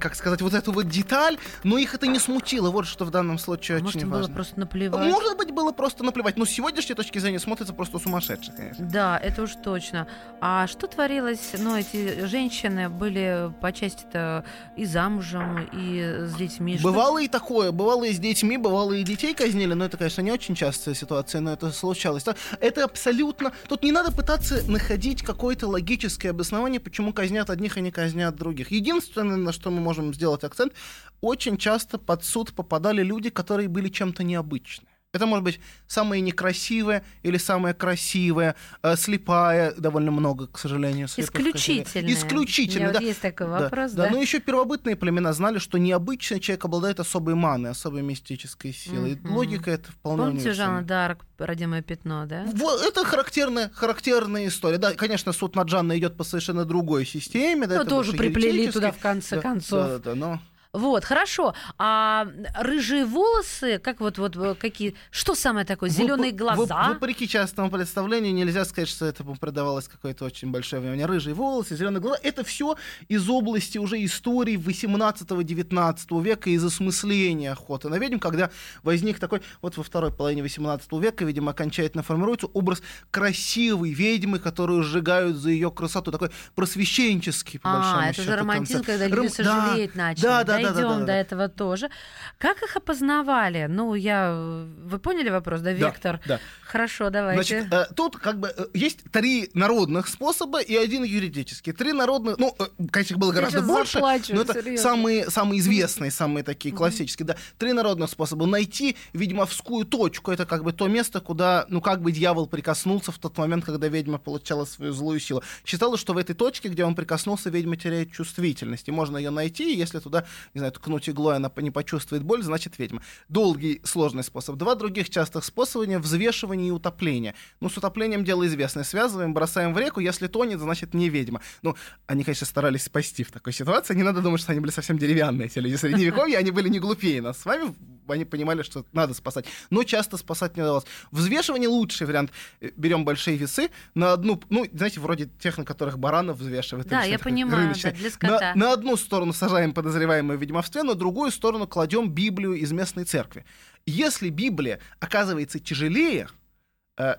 как 0.00 0.14
сказать, 0.14 0.42
вот 0.42 0.54
эту 0.54 0.72
вот 0.72 0.88
деталь, 0.88 1.36
но 1.64 1.78
их 1.78 1.94
это 1.94 2.06
не 2.06 2.18
смутило. 2.18 2.70
Вот 2.70 2.86
что 2.86 3.04
в 3.04 3.10
данном 3.10 3.38
случае 3.38 3.78
Может, 3.78 3.96
очень 3.96 4.06
им 4.06 4.10
было 4.10 4.18
важно. 4.20 4.34
просто 4.34 4.60
наплевать? 4.60 5.10
Может 5.10 5.36
быть, 5.36 5.50
было 5.50 5.72
просто 5.72 6.04
наплевать. 6.04 6.36
Но 6.36 6.44
с 6.44 6.50
сегодняшней 6.50 6.94
точки 6.94 7.18
зрения 7.18 7.38
смотрится 7.38 7.72
просто 7.74 7.98
сумасшедше, 7.98 8.52
конечно. 8.56 8.84
Да, 8.86 9.18
это 9.18 9.42
уж 9.42 9.50
точно. 9.62 10.06
А 10.40 10.66
что 10.66 10.86
творилось? 10.86 11.52
Ну, 11.58 11.76
эти 11.76 12.26
женщины 12.26 12.88
были 12.88 13.52
по 13.60 13.72
части-то 13.72 14.44
и 14.76 14.84
замужем, 14.84 15.68
и 15.72 16.26
с 16.26 16.34
детьми. 16.34 16.78
Что- 16.78 16.88
Бывало 16.88 17.22
и 17.22 17.28
такое, 17.28 17.72
бывало 17.72 18.04
и 18.04 18.12
с 18.12 18.18
детьми, 18.18 18.56
бывало 18.56 18.92
и 18.92 19.02
детей 19.02 19.34
казнили, 19.34 19.74
но 19.74 19.84
это, 19.84 19.96
конечно, 19.96 20.22
не 20.22 20.32
очень 20.32 20.54
частая 20.54 20.94
ситуация, 20.94 21.40
но 21.40 21.52
это 21.52 21.70
случалось. 21.70 22.24
Это 22.60 22.84
абсолютно... 22.84 23.52
Тут 23.68 23.82
не 23.82 23.92
надо 23.92 24.12
пытаться 24.12 24.62
находить 24.70 25.22
какое-то 25.22 25.68
логическое 25.68 26.30
обоснование, 26.30 26.80
почему 26.80 27.12
казнят 27.12 27.50
одних, 27.50 27.76
а 27.76 27.80
не 27.80 27.90
казнят 27.90 28.34
других. 28.36 28.70
Единственное, 28.70 29.36
на 29.36 29.52
что 29.52 29.70
мы 29.70 29.80
можем 29.80 30.14
сделать 30.14 30.44
акцент, 30.44 30.72
очень 31.20 31.56
часто 31.56 31.98
под 31.98 32.24
суд 32.24 32.52
попадали 32.52 33.02
люди, 33.02 33.30
которые 33.30 33.68
были 33.68 33.88
чем-то 33.88 34.22
необычны. 34.24 34.86
Это 35.14 35.26
может 35.26 35.44
быть 35.44 35.60
самое 35.86 36.22
некрасивое 36.22 37.04
или 37.22 37.36
самое 37.36 37.74
красивое, 37.74 38.54
э, 38.82 38.96
слепая, 38.96 39.74
довольно 39.76 40.10
много, 40.10 40.46
к 40.46 40.58
сожалению. 40.58 41.06
Исключительно, 41.06 42.84
меня 42.84 42.92
да. 42.92 42.98
вот 43.00 43.02
есть 43.06 43.20
такой 43.20 43.46
Да, 43.46 43.60
вопрос, 43.60 43.92
да, 43.92 44.04
да? 44.04 44.10
но 44.10 44.18
еще 44.22 44.40
первобытные 44.40 44.96
племена 44.96 45.34
знали, 45.34 45.58
что 45.58 45.76
необычный 45.76 46.40
человек 46.40 46.64
обладает 46.64 46.98
особой 46.98 47.34
маной, 47.34 47.70
особой 47.72 48.00
мистической 48.00 48.72
силой. 48.72 49.16
Мгм. 49.22 49.34
Логика 49.34 49.70
это 49.70 49.92
вполне 49.92 50.24
Помните. 50.24 50.54
Жанна 50.54 50.80
Дарк, 50.82 51.26
родимое 51.36 51.82
пятно, 51.82 52.24
да? 52.24 52.46
Во- 52.54 52.78
Это 52.78 53.04
характерная, 53.04 53.68
характерная 53.74 54.48
история. 54.48 54.78
Да, 54.78 54.94
конечно, 54.94 55.32
суд 55.34 55.54
над 55.56 55.68
Жанной 55.68 55.98
идет 55.98 56.16
по 56.16 56.24
совершенно 56.24 56.64
другой 56.64 57.04
системе. 57.04 57.66
Да, 57.66 57.74
Ну, 57.74 57.80
это 57.82 57.90
тоже 57.90 58.12
приплели 58.14 58.70
туда 58.70 58.92
в 58.92 58.98
конце 58.98 59.36
Да, 59.36 59.42
концов. 59.42 59.88
Да, 59.88 59.98
да, 59.98 60.14
но... 60.14 60.40
Вот, 60.74 61.04
хорошо. 61.04 61.54
А 61.76 62.26
рыжие 62.58 63.04
волосы, 63.04 63.78
как 63.78 64.00
вот, 64.00 64.16
вот 64.16 64.34
э, 64.38 64.54
какие, 64.54 64.94
что 65.10 65.34
самое 65.34 65.66
такое? 65.66 65.90
Зеленые 65.90 66.32
глаза? 66.32 66.62
воп- 66.62 66.94
Вопреки 66.94 67.28
частному 67.28 67.70
представлению, 67.70 68.32
нельзя 68.32 68.64
сказать, 68.64 68.88
что 68.88 69.04
этому 69.04 69.36
придавалось 69.36 69.86
какое-то 69.86 70.24
очень 70.24 70.50
большое 70.50 70.80
внимание. 70.80 71.04
Рыжие 71.04 71.34
волосы, 71.34 71.76
зеленые 71.76 72.00
глаза. 72.00 72.18
Это 72.22 72.42
все 72.42 72.76
из 73.08 73.28
области 73.28 73.76
уже 73.76 74.02
истории 74.02 74.56
18-19 74.56 76.22
века, 76.22 76.48
из 76.48 76.64
осмысления 76.64 77.52
охоты 77.52 77.90
на 77.90 77.98
ведьм, 77.98 78.18
когда 78.18 78.48
возник 78.82 79.18
такой, 79.18 79.42
вот 79.60 79.76
во 79.76 79.82
второй 79.82 80.10
половине 80.10 80.40
18 80.40 80.90
века, 80.92 81.26
видимо, 81.26 81.50
окончательно 81.50 82.02
формируется 82.02 82.46
образ 82.46 82.82
красивой 83.10 83.90
ведьмы, 83.92 84.38
которую 84.38 84.84
сжигают 84.84 85.36
за 85.36 85.50
ее 85.50 85.70
красоту. 85.70 86.10
Такой 86.10 86.30
просвещенческий, 86.54 87.58
по 87.60 87.72
большому 87.72 87.98
А, 87.98 88.04
это 88.06 88.14
счету, 88.14 88.30
же 88.30 88.36
романтизм, 88.36 88.74
концепт. 88.82 88.86
когда 88.86 89.06
люди 89.06 89.26
Ром- 89.26 89.44
да, 89.44 89.60
сожалеть 89.66 89.94
начали. 89.94 90.22
Да, 90.22 90.44
да, 90.44 90.44
да, 90.44 90.61
да, 90.61 90.61
Дойдем 90.62 90.82
да, 90.82 90.94
да, 90.94 91.00
до 91.00 91.06
да. 91.06 91.16
этого 91.16 91.48
тоже. 91.48 91.90
Как 92.38 92.62
их 92.62 92.76
опознавали? 92.76 93.66
Ну, 93.68 93.94
я... 93.94 94.32
Вы 94.32 94.98
поняли 94.98 95.30
вопрос, 95.30 95.60
да, 95.60 95.72
Вектор? 95.72 96.20
да. 96.26 96.38
Хорошо, 96.72 97.10
давайте. 97.10 97.60
Значит, 97.60 97.72
э, 97.72 97.94
тут 97.94 98.16
как 98.16 98.40
бы 98.40 98.52
э, 98.56 98.64
есть 98.72 99.00
три 99.10 99.50
народных 99.52 100.08
способа 100.08 100.60
и 100.60 100.74
один 100.74 101.04
юридический. 101.04 101.72
Три 101.72 101.92
народных, 101.92 102.38
ну, 102.38 102.54
э, 102.58 102.64
конечно, 102.90 103.14
их 103.14 103.20
было 103.20 103.30
Я 103.30 103.34
гораздо 103.36 103.58
щас 103.58 103.66
больше, 103.66 103.92
заплачу, 103.92 104.34
но 104.34 104.42
это 104.42 104.54
серьезно. 104.54 104.82
самые, 104.82 105.30
самые 105.30 105.60
известные, 105.60 106.10
самые 106.10 106.44
такие 106.44 106.74
классические, 106.74 107.26
да. 107.26 107.36
Три 107.58 107.74
народных 107.74 108.08
способа. 108.08 108.46
Найти 108.46 108.96
ведьмовскую 109.12 109.84
точку, 109.84 110.30
это 110.30 110.46
как 110.46 110.64
бы 110.64 110.72
то 110.72 110.88
место, 110.88 111.20
куда, 111.20 111.66
ну, 111.68 111.80
как 111.82 112.00
бы 112.00 112.10
дьявол 112.10 112.46
прикоснулся 112.46 113.12
в 113.12 113.18
тот 113.18 113.36
момент, 113.36 113.64
когда 113.64 113.88
ведьма 113.88 114.18
получала 114.18 114.64
свою 114.64 114.92
злую 114.92 115.20
силу. 115.20 115.42
Считалось, 115.66 116.00
что 116.00 116.14
в 116.14 116.16
этой 116.16 116.34
точке, 116.34 116.68
где 116.68 116.84
он 116.84 116.94
прикоснулся, 116.94 117.50
ведьма 117.50 117.76
теряет 117.76 118.12
чувствительность, 118.12 118.88
и 118.88 118.92
можно 118.92 119.18
ее 119.18 119.30
найти, 119.30 119.74
если 119.76 119.98
туда, 119.98 120.24
не 120.54 120.58
знаю, 120.58 120.72
ткнуть 120.72 121.08
иглой, 121.08 121.36
она 121.36 121.50
не 121.56 121.70
почувствует 121.70 122.22
боль, 122.22 122.42
значит 122.42 122.78
ведьма. 122.78 123.02
Долгий, 123.28 123.80
сложный 123.84 124.22
способ. 124.22 124.56
Два 124.56 124.74
других 124.74 125.10
частых 125.10 125.44
способа— 125.44 125.82
взвешивание 125.98 126.68
и 126.68 126.70
утопление. 126.70 127.34
Ну, 127.60 127.68
с 127.68 127.76
утоплением 127.76 128.24
дело 128.24 128.46
известное. 128.46 128.84
Связываем, 128.84 129.32
бросаем 129.32 129.72
в 129.74 129.78
реку, 129.78 130.00
если 130.00 130.26
тонет, 130.26 130.60
значит 130.60 130.94
не 130.94 131.08
ведьма. 131.08 131.40
Ну, 131.62 131.76
они, 132.06 132.24
конечно, 132.24 132.46
старались 132.46 132.84
спасти 132.84 133.24
в 133.24 133.32
такой 133.32 133.52
ситуации. 133.52 133.94
Не 133.94 134.02
надо 134.02 134.20
думать, 134.20 134.40
что 134.40 134.52
они 134.52 134.60
были 134.60 134.70
совсем 134.70 134.98
деревянные, 134.98 135.46
эти 135.46 135.58
люди 135.58 135.76
средневековья, 135.76 136.38
они 136.38 136.50
были 136.50 136.68
не 136.68 136.80
глупее 136.80 137.22
нас 137.22 137.38
с 137.38 137.44
вами, 137.44 137.74
они 138.12 138.24
понимали, 138.24 138.62
что 138.62 138.84
надо 138.92 139.14
спасать. 139.14 139.46
Но 139.70 139.82
часто 139.84 140.16
спасать 140.16 140.56
не 140.56 140.62
удавалось. 140.62 140.84
Взвешивание 141.10 141.68
лучший 141.68 142.06
вариант. 142.06 142.30
Э, 142.60 142.70
Берем 142.76 143.04
большие 143.04 143.36
весы 143.36 143.70
на 143.94 144.12
одну, 144.12 144.40
ну, 144.50 144.66
знаете, 144.72 145.00
вроде 145.00 145.28
тех, 145.38 145.58
на 145.58 145.64
которых 145.64 145.98
баранов 145.98 146.38
взвешивают. 146.38 146.88
Да, 146.88 147.02
я 147.02 147.18
понимаю, 147.18 147.64
рыночное. 147.64 147.92
да, 147.92 147.98
для 147.98 148.10
скота. 148.10 148.52
На, 148.54 148.66
на 148.66 148.72
одну 148.72 148.96
сторону 148.96 149.32
сажаем 149.32 149.72
подозреваемое 149.72 150.36
в 150.36 150.40
ведьмовстве, 150.40 150.82
на 150.82 150.94
другую 150.94 151.30
сторону 151.30 151.66
кладем 151.66 152.10
Библию 152.10 152.54
из 152.54 152.72
местной 152.72 153.04
церкви. 153.04 153.44
Если 153.86 154.28
Библия 154.28 154.78
оказывается 155.00 155.58
тяжелее, 155.58 156.28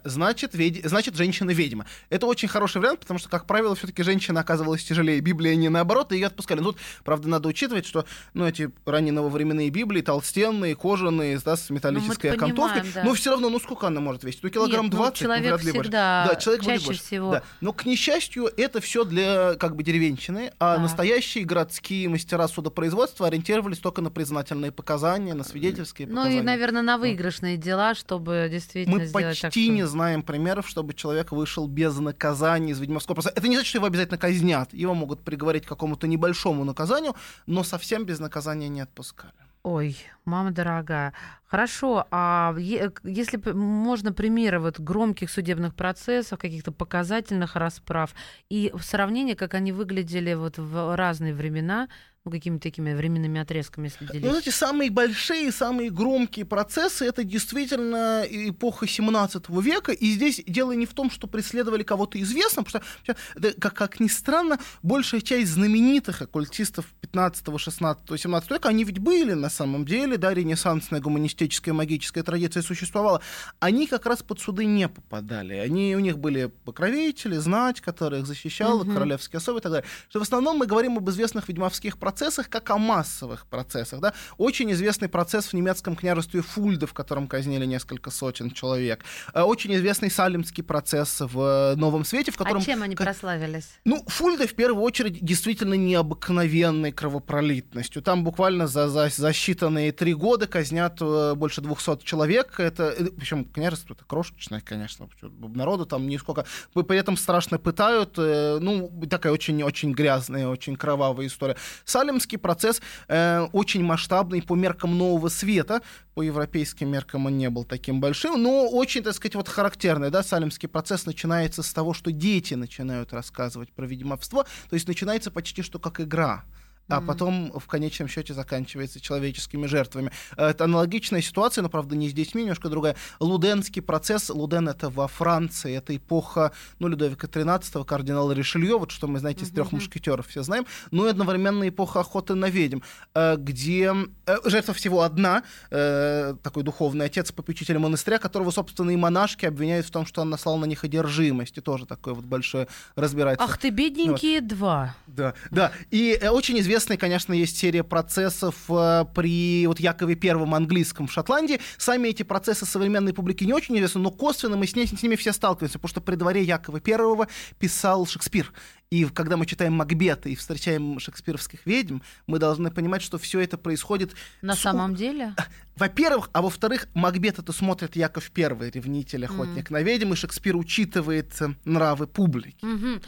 значит, 0.03 0.53
ведь- 0.53 0.85
значит 0.87 1.15
женщина 1.15 1.49
ведьма. 1.51 1.85
Это 2.09 2.27
очень 2.27 2.47
хороший 2.47 2.77
вариант, 2.79 2.99
потому 2.99 3.19
что, 3.19 3.27
как 3.29 3.47
правило, 3.47 3.75
все-таки 3.75 4.03
женщина 4.03 4.39
оказывалась 4.41 4.83
тяжелее. 4.83 5.19
Библия 5.19 5.55
не 5.55 5.69
наоборот, 5.69 6.11
и 6.11 6.15
ее 6.15 6.27
отпускали. 6.27 6.59
Но 6.59 6.73
тут, 6.73 6.81
правда, 7.03 7.27
надо 7.27 7.49
учитывать, 7.49 7.85
что 7.87 8.05
ну, 8.35 8.45
эти 8.47 8.69
ранние 8.85 9.13
нововременные 9.13 9.69
Библии 9.71 10.01
толстенные, 10.01 10.75
кожаные, 10.75 11.39
да, 11.43 11.55
с 11.57 11.71
металлической 11.71 12.27
Ну, 12.31 12.35
окантовкой. 12.35 12.81
понимаем, 12.81 12.93
да. 12.93 13.03
Но 13.03 13.13
все 13.15 13.31
равно, 13.31 13.49
ну 13.49 13.59
сколько 13.59 13.87
она 13.87 13.99
может 13.99 14.23
весить? 14.23 14.43
Ну, 14.43 14.49
килограмм 14.49 14.85
Нет, 14.85 14.93
ну, 14.93 14.99
20, 14.99 15.21
ну, 15.21 15.25
человек 15.25 15.43
вряд 15.45 15.63
ли 15.63 15.71
больше. 15.71 15.81
всегда 15.81 16.25
Да, 16.29 16.35
человек 16.35 16.61
будет 16.63 16.73
чаще 16.75 16.85
больше. 16.85 17.01
всего. 17.03 17.31
Да. 17.31 17.43
Но, 17.61 17.73
к 17.73 17.85
несчастью, 17.85 18.49
это 18.55 18.79
все 18.79 19.03
для 19.05 19.55
как 19.55 19.75
бы 19.75 19.83
деревенщины, 19.83 20.51
а 20.59 20.73
Так. 20.75 20.83
настоящие 20.83 21.45
городские 21.45 22.09
мастера 22.09 22.47
судопроизводства 22.47 23.25
ориентировались 23.27 23.79
только 23.79 24.01
на 24.01 24.11
признательные 24.11 24.71
показания, 24.71 25.33
на 25.33 25.43
свидетельские 25.43 26.07
Ну 26.07 26.15
показания. 26.17 26.39
и, 26.39 26.43
наверное, 26.43 26.81
на 26.83 26.97
выигрышные 26.99 27.57
дела, 27.57 27.95
чтобы 27.95 28.47
действительно 28.51 28.97
Мы 28.99 29.05
сделать 29.07 29.41
так, 29.41 29.51
почти 29.63 29.69
не 29.69 29.87
знаем 29.87 30.23
примеров, 30.23 30.67
чтобы 30.67 30.93
человек 30.93 31.31
вышел 31.31 31.67
без 31.67 31.97
наказания 31.99 32.71
из 32.71 32.79
ведьмовского 32.79 33.15
процесса. 33.15 33.35
Это 33.37 33.47
не 33.47 33.55
значит, 33.55 33.69
что 33.69 33.77
его 33.77 33.87
обязательно 33.87 34.17
казнят. 34.17 34.73
Его 34.73 34.93
могут 34.93 35.23
приговорить 35.23 35.65
к 35.65 35.69
какому-то 35.69 36.07
небольшому 36.07 36.63
наказанию, 36.63 37.15
но 37.47 37.63
совсем 37.63 38.05
без 38.05 38.19
наказания 38.19 38.69
не 38.69 38.81
отпускали. 38.81 39.33
Ой, 39.63 39.95
мама 40.25 40.51
дорогая. 40.51 41.13
Хорошо, 41.45 42.05
а 42.11 42.53
если 42.57 43.37
можно 43.53 44.11
примеры 44.11 44.59
вот 44.59 44.77
громких 44.79 45.29
судебных 45.29 45.73
процессов, 45.73 46.37
каких-то 46.37 46.73
показательных 46.73 47.55
расправ 47.55 48.13
и 48.49 48.71
в 48.73 48.83
сравнении, 48.83 49.35
как 49.35 49.53
они 49.53 49.71
выглядели 49.71 50.33
вот 50.33 50.57
в 50.57 50.97
разные 50.97 51.33
времена, 51.33 51.87
ну, 52.25 52.31
какими-то 52.31 52.63
такими 52.63 52.93
временными 52.93 53.41
отрезками, 53.41 53.87
если 53.87 54.19
Ну, 54.19 54.29
знаете, 54.29 54.51
самые 54.51 54.89
большие, 54.89 55.51
самые 55.51 55.89
громкие 55.89 56.45
процессы 56.45 57.05
это 57.05 57.25
действительно 57.25 58.23
эпоха 58.29 58.87
17 58.87 59.49
века. 59.61 59.91
И 59.91 60.09
здесь 60.11 60.41
дело 60.47 60.71
не 60.71 60.85
в 60.85 60.93
том, 60.93 61.11
что 61.11 61.27
преследовали 61.27 61.83
кого-то 61.83 62.21
известного, 62.21 62.65
потому 62.65 62.83
что, 63.03 63.53
как, 63.59 63.73
как 63.73 63.99
ни 63.99 64.07
странно, 64.07 64.57
большая 64.83 65.19
часть 65.19 65.51
знаменитых 65.51 66.21
оккультистов 66.21 66.85
15, 67.01 67.45
16, 67.59 68.21
17 68.21 68.51
века, 68.51 68.69
они 68.69 68.85
ведь 68.85 68.99
были 68.99 69.33
на 69.33 69.49
самом 69.49 69.85
деле, 69.85 70.15
да, 70.17 70.33
ренессансная 70.33 71.01
гуманистическая 71.01 71.73
магическая 71.73 72.23
традиция 72.23 72.63
существовала. 72.63 73.21
Они 73.59 73.85
как 73.85 74.05
раз 74.05 74.23
под 74.23 74.39
суды 74.39 74.63
не 74.63 74.87
попадали. 74.87 75.55
Они, 75.55 75.93
у 75.97 75.99
них 75.99 76.17
были 76.19 76.45
покровители, 76.63 77.35
знать, 77.35 77.81
которая 77.81 78.21
их 78.21 78.27
защищала, 78.27 78.85
Мгм. 78.85 78.93
королевские 78.93 79.37
особы 79.39 79.59
и 79.59 79.61
так 79.61 79.73
далее. 79.73 79.89
Что 80.07 80.19
в 80.19 80.21
основном 80.23 80.57
мы 80.57 80.67
говорим 80.67 80.97
об 80.97 81.09
известных 81.09 81.49
ведьмовских 81.49 81.97
процессах, 81.97 82.12
как 82.49 82.69
о 82.69 82.77
массовых 82.77 83.45
процессах. 83.47 83.99
Да? 83.99 84.13
Очень 84.37 84.71
известный 84.71 85.09
процесс 85.09 85.47
в 85.47 85.53
немецком 85.53 85.95
княжестве 85.95 86.41
Фульда, 86.41 86.87
в 86.87 86.93
котором 86.93 87.27
казнили 87.27 87.65
несколько 87.65 88.11
сотен 88.11 88.51
человек. 88.51 89.03
Э, 89.33 89.41
Очень 89.41 89.75
известный 89.75 90.11
салимский 90.11 90.63
процесс 90.63 91.19
в 91.19 91.73
э, 91.73 91.75
Новом 91.75 92.05
Свете, 92.05 92.31
в 92.31 92.37
котором... 92.37 92.61
А 92.61 92.65
чем 92.65 92.83
они 92.83 92.95
прославились? 92.95 93.69
Ну, 93.85 94.03
Фульда 94.07 94.47
в 94.47 94.53
первую 94.53 94.83
очередь 94.83 95.23
действительно 95.23 95.73
необыкновенной 95.73 96.91
кровопролитностью. 96.91 98.01
Там 98.01 98.23
буквально 98.23 98.67
за, 98.67 98.89
за, 98.89 99.09
за 99.09 99.29
считанные 99.29 99.91
три 99.91 100.13
года 100.13 100.47
казнят 100.47 100.97
э, 101.01 101.33
больше 101.35 101.61
200 101.61 102.03
человек. 102.03 102.59
Это, 102.59 102.95
причем 103.17 103.45
княжество 103.45 103.93
это 103.93 104.05
крошечное, 104.05 104.61
конечно. 104.61 105.09
Народу 105.21 105.85
там 105.85 106.07
нисколько. 106.07 106.45
При 106.73 106.97
этом 106.97 107.17
страшно 107.17 107.57
пытают. 107.57 108.17
ну, 108.17 108.91
такая 109.09 109.33
очень-очень 109.33 109.91
грязная, 109.93 110.47
очень 110.47 110.75
кровавая 110.75 111.27
история. 111.27 111.57
Салемский 112.03 112.37
процесс 112.37 112.81
э, 113.07 113.47
очень 113.53 113.81
масштабный 113.81 114.41
по 114.41 114.55
меркам 114.55 114.97
нового 114.97 115.29
света, 115.29 115.81
по 116.15 116.21
европейским 116.21 116.89
меркам 116.89 117.27
он 117.27 117.37
не 117.37 117.49
был 117.49 117.63
таким 117.63 118.01
большим, 118.01 118.43
но 118.43 118.67
очень, 118.67 119.03
так 119.03 119.13
сказать, 119.13 119.35
вот 119.35 119.47
характерный, 119.47 120.09
да, 120.09 120.21
Салемский 120.21 120.67
процесс 120.67 121.05
начинается 121.05 121.63
с 121.63 121.71
того, 121.71 121.93
что 121.93 122.11
дети 122.11 122.55
начинают 122.55 123.13
рассказывать 123.13 123.71
про 123.71 123.85
ведьмовство, 123.85 124.43
то 124.69 124.73
есть 124.73 124.85
начинается 124.85 125.31
почти 125.31 125.61
что 125.61 125.79
как 125.79 126.01
игра 126.01 126.43
а 126.87 127.01
потом 127.01 127.51
в 127.57 127.65
конечном 127.67 128.07
счете 128.07 128.33
заканчивается 128.33 128.99
человеческими 128.99 129.65
жертвами. 129.65 130.11
Это 130.35 130.65
аналогичная 130.65 131.21
ситуация, 131.21 131.61
но, 131.61 131.69
правда, 131.69 131.95
не 131.95 132.09
с 132.09 132.13
детьми, 132.13 132.43
немножко 132.43 132.69
другая. 132.69 132.95
Луденский 133.19 133.81
процесс. 133.81 134.29
Луден— 134.29 134.67
это 134.69 134.89
во 134.89 135.07
Франции, 135.07 135.75
это 135.75 135.95
эпоха, 135.95 136.51
ну, 136.79 136.87
Людовика 136.87 137.27
XIII, 137.27 137.85
кардинала 137.85 138.31
Ришелье, 138.31 138.77
вот 138.77 138.91
что 138.91 139.07
мы, 139.07 139.19
знаете, 139.19 139.45
из 139.45 139.49
трех 139.49 139.71
мушкетеров 139.71 140.27
все 140.27 140.43
знаем, 140.43 140.65
ну 140.91 141.05
и 141.05 141.09
одновременно 141.09 141.67
эпоха 141.67 142.01
охоты 142.01 142.35
на 142.35 142.49
ведьм, 142.49 142.79
э, 143.13 143.35
где 143.37 143.93
э, 144.25 144.37
жертва 144.45 144.73
всего 144.73 145.01
одна, 145.01 145.43
э, 145.71 146.35
такой 146.43 146.63
духовный 146.63 147.05
отец, 147.05 147.31
попечитель 147.31 147.77
монастыря, 147.77 148.19
которого, 148.19 148.51
собственно, 148.51 148.91
и 148.91 148.95
монашки 148.95 149.45
обвиняют 149.45 149.85
в 149.85 149.91
том, 149.91 150.05
что 150.05 150.21
он 150.21 150.29
наслал 150.29 150.57
на 150.57 150.65
них 150.65 150.83
одержимость, 150.83 151.57
и 151.57 151.61
тоже 151.61 151.85
такое 151.85 152.13
вот 152.13 152.25
большое 152.25 152.67
разбирательство. 152.95 153.51
Ах 153.51 153.57
ты, 153.57 153.69
бедненькие 153.69 154.41
вот. 154.41 154.47
два. 154.47 154.95
Да, 155.07 155.33
да. 155.51 155.71
И 155.91 156.19
очень 156.29 156.59
известно 156.59 156.72
известной, 156.73 156.97
конечно, 156.97 157.33
есть 157.33 157.55
серия 157.55 157.83
процессов 157.83 158.55
э, 158.67 159.05
при 159.13 159.67
вот 159.67 159.79
Якове 159.79 160.15
Первом 160.15 160.55
английском 160.55 161.07
в 161.07 161.11
Шотландии. 161.11 161.59
Сами 161.77 162.07
эти 162.07 162.23
процессы 162.23 162.65
современной 162.65 163.13
публике 163.13 163.45
не 163.45 163.53
очень 163.53 163.77
известны, 163.77 164.01
но 164.01 164.09
косвенно 164.09 164.57
мы 164.57 164.65
с, 164.65 164.75
ней, 164.75 164.87
с 164.87 165.03
ними 165.03 165.15
все 165.15 165.33
сталкиваемся, 165.33 165.77
потому 165.77 165.89
что 165.89 166.01
при 166.01 166.15
дворе 166.15 166.41
Якова 166.41 166.79
Первого 166.79 167.27
писал 167.59 168.07
Шекспир. 168.07 168.51
И 168.89 169.05
когда 169.05 169.37
мы 169.37 169.45
читаем 169.45 169.73
Макбета 169.73 170.29
и 170.29 170.35
встречаем 170.35 170.99
шекспировских 170.99 171.65
ведьм, 171.67 171.99
мы 172.25 172.39
должны 172.39 172.71
понимать, 172.71 173.03
что 173.03 173.19
все 173.19 173.39
это 173.39 173.59
происходит... 173.59 174.15
На 174.41 174.55
с... 174.55 174.59
самом 174.61 174.95
деле? 174.95 175.35
Во-первых, 175.75 176.31
а 176.33 176.41
во-вторых, 176.41 176.87
Макбет 176.95 177.37
это 177.37 177.51
смотрит 177.51 177.95
Яков 177.95 178.31
Первый, 178.31 178.71
ревнитель, 178.71 179.25
охотник 179.25 179.69
mm. 179.69 179.73
на 179.73 179.81
ведьм, 179.83 180.13
и 180.13 180.15
Шекспир 180.15 180.55
учитывает 180.55 181.39
э, 181.39 181.53
нравы 181.65 182.07
публики. 182.07 182.63
Mm-hmm. 182.63 183.03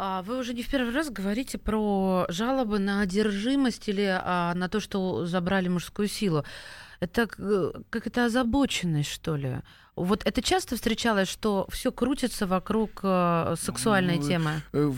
А 0.00 0.22
вы 0.22 0.38
уже 0.38 0.54
не 0.54 0.62
в 0.62 0.70
первый 0.70 0.94
раз 0.94 1.10
говорите 1.10 1.58
про 1.58 2.24
жалобы 2.28 2.78
на 2.78 3.00
одержимость 3.00 3.88
или 3.88 4.06
а, 4.08 4.54
на 4.54 4.68
то, 4.68 4.78
что 4.78 5.26
забрали 5.26 5.66
мужскую 5.66 6.06
силу. 6.06 6.44
Это 7.00 7.26
как 7.90 8.06
это 8.06 8.26
озабоченность, 8.26 9.10
что 9.10 9.34
ли? 9.34 9.56
Вот 9.96 10.24
это 10.24 10.40
часто 10.40 10.76
встречалось, 10.76 11.28
что 11.28 11.66
все 11.70 11.90
крутится 11.90 12.46
вокруг 12.46 13.00
э, 13.02 13.56
сексуальной 13.60 14.18
ну, 14.18 14.28
темы? 14.28 14.62
Э, 14.72 14.92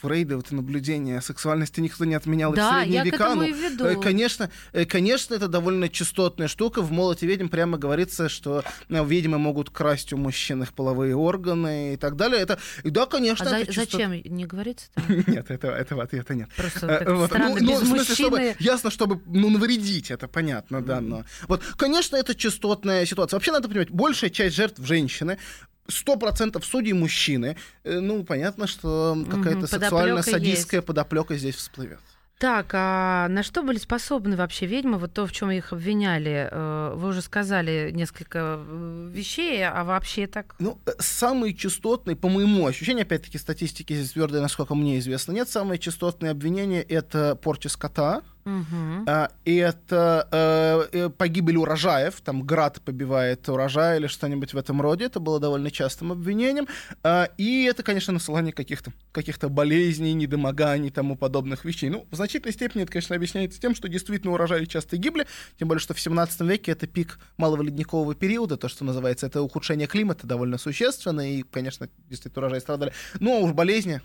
Фрейда, 0.00 0.36
вот 0.36 0.50
наблюдение 0.50 1.20
сексуальности 1.20 1.80
никто 1.80 2.04
не 2.04 2.14
отменял 2.14 2.52
да, 2.52 2.62
и 2.62 2.64
в 2.64 2.74
средние 2.74 2.98
я 2.98 3.04
века. 3.04 3.18
К 3.18 3.20
этому 3.20 3.42
и 3.42 3.52
веду. 3.52 3.84
Э, 3.84 3.96
конечно, 3.96 4.50
э, 4.72 4.84
конечно, 4.84 5.34
это 5.34 5.48
довольно 5.48 5.88
частотная 5.88 6.48
штука. 6.48 6.82
В 6.82 6.90
«Молоте 6.90 7.26
ведьм» 7.26 7.48
прямо 7.48 7.78
говорится, 7.78 8.28
что 8.28 8.64
э, 8.88 9.04
ведьмы 9.04 9.38
могут 9.38 9.70
красть 9.70 10.12
у 10.12 10.16
мужчин 10.16 10.62
их 10.62 10.72
половые 10.72 11.14
органы 11.14 11.94
и 11.94 11.96
так 11.96 12.16
далее. 12.16 12.40
Это, 12.40 12.58
и 12.82 12.90
да, 12.90 13.06
конечно. 13.06 13.50
А 13.50 13.58
это 13.58 13.72
за, 13.72 13.80
частот... 13.80 14.00
зачем? 14.00 14.12
Не 14.12 14.46
говорится 14.46 14.88
там? 14.94 15.04
Нет, 15.26 15.50
этого, 15.50 15.72
этого 15.72 16.02
ответа 16.02 16.34
нет. 16.34 16.48
Просто 16.56 17.02
вот. 17.06 17.26
странно, 17.26 17.56
ну, 17.60 17.70
без 17.70 17.80
ну, 17.82 17.96
мужчины... 17.96 18.14
чтобы, 18.14 18.56
ясно, 18.58 18.90
чтобы 18.90 19.20
ну, 19.26 19.50
навредить, 19.50 20.10
это 20.10 20.28
понятно, 20.28 20.82
да, 20.82 21.00
но... 21.00 21.24
Вот, 21.48 21.62
конечно, 21.76 22.16
это 22.16 22.34
частотная 22.34 23.04
ситуация. 23.06 23.36
Вообще 23.36 23.52
надо 23.52 23.68
понимать, 23.68 23.90
большая 23.90 24.30
часть 24.30 24.56
жертв 24.56 24.84
женщины, 24.84 25.38
сто 25.88 26.16
процентов 26.16 26.64
судей 26.64 26.92
мужчины, 26.92 27.56
э, 27.84 28.00
ну, 28.00 28.24
понятно, 28.24 28.66
что 28.66 29.16
какая-то 29.30 29.66
сексуально-садистская 29.66 30.82
подоплека 30.82 31.36
здесь 31.36 31.56
всплывет. 31.56 32.00
Так, 32.40 32.70
а 32.72 33.28
на 33.28 33.42
что 33.42 33.62
были 33.62 33.76
способны 33.76 34.34
вообще 34.34 34.64
ведьмы? 34.64 34.96
Вот 34.96 35.12
то, 35.12 35.26
в 35.26 35.32
чем 35.32 35.50
их 35.50 35.74
обвиняли, 35.74 36.48
э, 36.50 36.92
вы 36.94 37.08
уже 37.08 37.20
сказали 37.20 37.90
несколько 37.92 38.56
э, 38.58 39.10
вещей, 39.12 39.62
а 39.62 39.84
вообще 39.84 40.26
так? 40.26 40.54
Ну, 40.58 40.80
самые 40.98 41.52
частотные, 41.52 42.16
по 42.16 42.30
моему 42.30 42.66
ощущению, 42.66 43.02
опять-таки 43.02 43.36
статистики 43.36 43.92
здесь 43.92 44.12
твердой, 44.12 44.40
насколько 44.40 44.74
мне 44.74 44.98
известно, 45.00 45.32
нет, 45.32 45.50
самые 45.50 45.78
частотные 45.78 46.30
обвинения— 46.30 46.80
это 46.88 47.36
порча 47.36 47.68
скота, 47.68 48.22
Угу. 48.44 49.10
Это 49.44 50.28
э, 50.30 50.98
э, 50.98 51.08
погибель 51.10 51.56
урожаев, 51.56 52.20
там 52.20 52.42
град 52.42 52.80
побивает 52.82 53.48
урожай 53.48 53.98
или 53.98 54.06
что-нибудь 54.06 54.54
в 54.54 54.56
этом 54.56 54.80
роде. 54.80 55.06
Это 55.06 55.20
было 55.20 55.40
довольно 55.40 55.70
частым 55.70 56.12
обвинением. 56.12 56.66
А, 57.02 57.28
и 57.36 57.64
это, 57.64 57.82
конечно, 57.82 58.12
насылание 58.12 58.52
каких-то 58.52 58.92
каких 59.12 59.38
болезней, 59.38 60.12
недомоганий 60.12 60.88
и 60.88 60.90
тому 60.90 61.16
подобных 61.16 61.64
вещей. 61.64 61.90
Ну, 61.90 62.06
в 62.10 62.16
значительной 62.16 62.52
степени 62.52 62.82
это, 62.82 62.92
конечно, 62.92 63.16
объясняется 63.16 63.60
тем, 63.60 63.74
что 63.74 63.88
действительно 63.88 64.32
урожаи 64.32 64.64
часто 64.64 64.96
гибли, 64.96 65.26
тем 65.58 65.68
более, 65.68 65.80
что 65.80 65.94
в 65.94 66.00
17 66.00 66.40
веке 66.42 66.72
это 66.72 66.86
пик 66.86 67.18
малого 67.36 67.62
ледникового 67.62 68.14
периода, 68.14 68.56
то, 68.56 68.68
что 68.68 68.84
называется, 68.84 69.26
это 69.26 69.42
ухудшение 69.42 69.86
климата 69.86 70.26
довольно 70.26 70.58
существенно, 70.58 71.20
и, 71.20 71.42
конечно, 71.42 71.88
действительно 72.08 72.46
урожаи 72.46 72.60
страдали. 72.60 72.92
Ну, 73.18 73.36
а 73.36 73.40
уж 73.40 73.52
болезни 73.52 74.00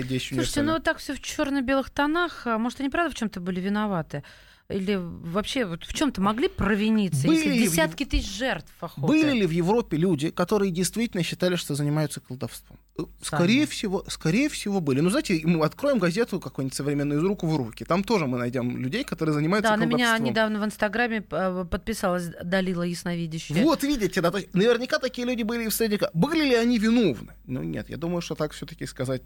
Слушайте, 0.00 0.62
ну 0.62 0.78
так 0.80 0.98
все 0.98 1.14
в 1.14 1.20
черно-белых 1.20 1.90
тонах. 1.90 2.46
А 2.46 2.58
может, 2.58 2.80
они 2.80 2.88
правда 2.88 3.14
в 3.14 3.18
чем-то 3.18 3.40
были 3.40 3.60
виноваты? 3.60 4.22
Или 4.68 4.98
вообще 4.98 5.64
вот 5.66 5.84
в 5.84 5.92
чем-то 5.92 6.20
могли 6.20 6.48
провиниться, 6.48 7.26
были 7.26 7.48
если 7.48 7.66
десятки 7.66 8.04
в... 8.04 8.08
тысяч 8.08 8.36
жертв 8.36 8.72
охоты? 8.80 9.06
Были 9.06 9.32
ли 9.40 9.46
в 9.46 9.50
Европе 9.50 9.96
люди, 9.96 10.30
которые 10.30 10.70
действительно 10.70 11.22
считали, 11.22 11.56
что 11.56 11.74
занимаются 11.74 12.20
колдовством? 12.20 12.78
Э, 12.98 13.02
скорее 13.20 13.66
всего, 13.66 14.04
скорее 14.08 14.48
всего 14.48 14.80
были. 14.80 15.00
Ну, 15.00 15.10
знаете, 15.10 15.40
мы 15.44 15.64
откроем 15.64 15.98
газету 15.98 16.40
какую-нибудь 16.40 16.76
современную 16.76 17.20
из 17.20 17.24
рук 17.24 17.42
в 17.42 17.56
руки. 17.56 17.84
Там 17.84 18.02
тоже 18.04 18.26
мы 18.26 18.38
найдем 18.38 18.78
людей, 18.78 19.04
которые 19.04 19.34
занимаются 19.34 19.72
да, 19.72 19.76
колдовством. 19.76 20.00
Да, 20.00 20.12
на 20.12 20.18
меня 20.18 20.30
недавно 20.30 20.60
в 20.60 20.64
Инстаграме 20.64 21.24
э, 21.30 21.64
подписалась 21.70 22.30
Далила 22.42 22.82
Ясновидящая. 22.82 23.62
Вот, 23.62 23.82
видите, 23.82 24.20
да, 24.20 24.30
то 24.30 24.38
есть, 24.38 24.54
наверняка 24.54 24.98
такие 24.98 25.26
люди 25.26 25.42
были 25.42 25.64
и 25.64 25.68
в 25.68 25.74
среде. 25.74 25.98
Были 26.14 26.44
ли 26.44 26.54
они 26.54 26.78
виновны? 26.78 27.34
Ну, 27.44 27.62
нет, 27.62 27.90
я 27.90 27.96
думаю, 27.96 28.22
что 28.22 28.34
так 28.34 28.52
все-таки 28.52 28.86
сказать 28.86 29.22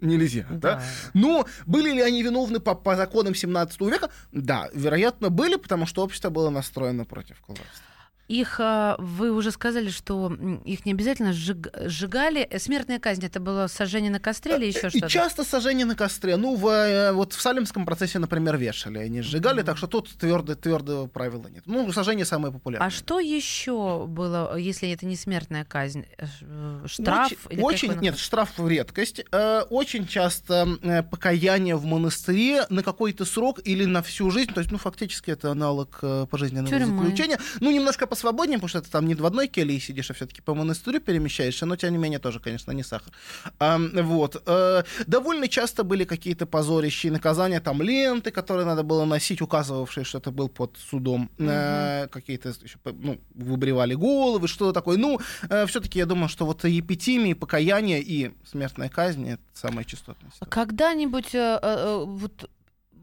нельзя. 0.00 0.46
Да. 0.50 0.76
Да? 0.76 0.82
Но 1.14 1.46
были 1.66 1.92
ли 1.92 2.00
они 2.00 2.22
виновны 2.22 2.60
по, 2.60 2.74
по 2.74 2.96
законам 2.96 3.34
17 3.34 3.80
века? 3.82 4.10
Да, 4.32 4.68
вероятно, 4.72 5.30
были, 5.30 5.56
потому 5.56 5.86
что 5.86 6.02
общество 6.02 6.30
было 6.30 6.50
настроено 6.50 7.04
против 7.04 7.40
колдовства. 7.40 7.84
Их, 8.28 8.60
а, 8.60 8.96
вы 8.98 9.32
уже 9.32 9.50
сказали, 9.50 9.88
что 9.88 10.30
их 10.66 10.84
не 10.84 10.92
обязательно 10.92 11.32
сжиг, 11.32 11.68
сжигали. 11.86 12.46
Смертная 12.58 12.98
казнь 12.98 13.24
это 13.24 13.40
было 13.40 13.68
сожжение 13.68 14.10
на 14.10 14.20
костре 14.20 14.56
или 14.56 14.66
еще 14.66 14.90
что-то? 14.90 15.08
Часто 15.08 15.44
сожжение 15.44 15.86
на 15.86 15.94
костре. 15.94 16.36
Ну, 16.36 16.54
в, 16.54 16.68
э, 16.68 17.12
вот 17.12 17.32
в 17.32 17.40
Салемском 17.40 17.86
процессе, 17.86 18.18
например, 18.18 18.58
вешали, 18.58 18.98
они 18.98 19.22
сжигали, 19.22 19.62
mm-hmm. 19.62 19.64
так 19.64 19.78
что 19.78 19.86
тут 19.86 20.10
твердо, 20.10 20.54
твердого 20.56 21.06
правила 21.06 21.46
нет. 21.48 21.62
Ну, 21.64 21.90
сожжение 21.90 22.26
самое 22.26 22.52
популярное. 22.52 22.86
А 22.86 22.90
что 22.90 23.18
еще 23.18 24.04
было, 24.06 24.58
если 24.58 24.90
это 24.90 25.06
не 25.06 25.16
смертная 25.16 25.64
казнь? 25.64 26.04
Э, 26.18 26.84
штраф? 26.84 27.32
Очень, 27.46 27.56
или 27.56 27.62
очень 27.62 28.00
нет, 28.00 28.18
штраф 28.18 28.58
в 28.58 28.68
редкость. 28.68 29.24
Э, 29.32 29.62
очень 29.70 30.06
часто 30.06 30.68
покаяние 31.10 31.76
в 31.76 31.86
монастыре 31.86 32.66
на 32.68 32.82
какой-то 32.82 33.24
срок 33.24 33.60
или 33.64 33.86
на 33.86 34.02
всю 34.02 34.30
жизнь. 34.30 34.52
То 34.52 34.60
есть, 34.60 34.70
ну, 34.70 34.76
фактически 34.76 35.30
это 35.30 35.50
аналог 35.50 36.00
пожизненного 36.30 36.68
Тюрьмы. 36.68 37.04
заключения. 37.04 37.38
Ну, 37.60 37.70
немножко 37.70 38.06
по 38.06 38.17
свободнее, 38.18 38.58
потому 38.58 38.68
что 38.68 38.82
ты 38.82 38.90
там 38.90 39.06
не 39.06 39.14
в 39.14 39.24
одной 39.26 39.48
келье 39.48 39.80
сидишь, 39.80 40.10
а 40.10 40.14
все-таки 40.14 40.42
по 40.42 40.54
монастырю 40.54 41.00
перемещаешься, 41.00 41.66
но 41.66 41.76
тем 41.76 41.92
не 41.92 41.98
менее 41.98 42.18
тоже, 42.18 42.40
конечно, 42.40 42.72
не 42.72 42.82
сахар. 42.82 43.12
А, 43.58 43.78
вот. 43.78 44.42
А, 44.46 44.84
довольно 45.06 45.48
часто 45.48 45.84
были 45.84 46.04
какие-то 46.04 46.46
позорища 46.46 47.08
и 47.08 47.10
наказания, 47.10 47.60
там 47.60 47.82
ленты, 47.82 48.30
которые 48.30 48.66
надо 48.66 48.82
было 48.82 49.04
носить, 49.04 49.40
указывавшие, 49.40 50.04
что 50.04 50.18
это 50.18 50.30
был 50.30 50.48
под 50.48 50.76
судом. 50.76 51.30
Угу. 51.38 51.48
А, 51.50 52.06
какие-то 52.08 52.52
ну, 52.84 53.18
выбривали 53.34 53.94
головы, 53.94 54.48
что-то 54.48 54.72
такое. 54.72 54.98
Ну, 54.98 55.20
а, 55.48 55.66
все-таки 55.66 55.98
я 55.98 56.06
думаю, 56.06 56.28
что 56.28 56.46
вот 56.46 56.64
епитимии, 56.64 57.34
покаяние 57.34 58.02
и 58.02 58.32
смертная 58.44 58.88
казнь— 58.88 59.28
это 59.30 59.42
частотная 59.84 60.30
ситуация. 60.32 60.50
Когда-нибудь 60.50 61.34
э, 61.34 61.58
э, 61.62 62.04
вот 62.06 62.50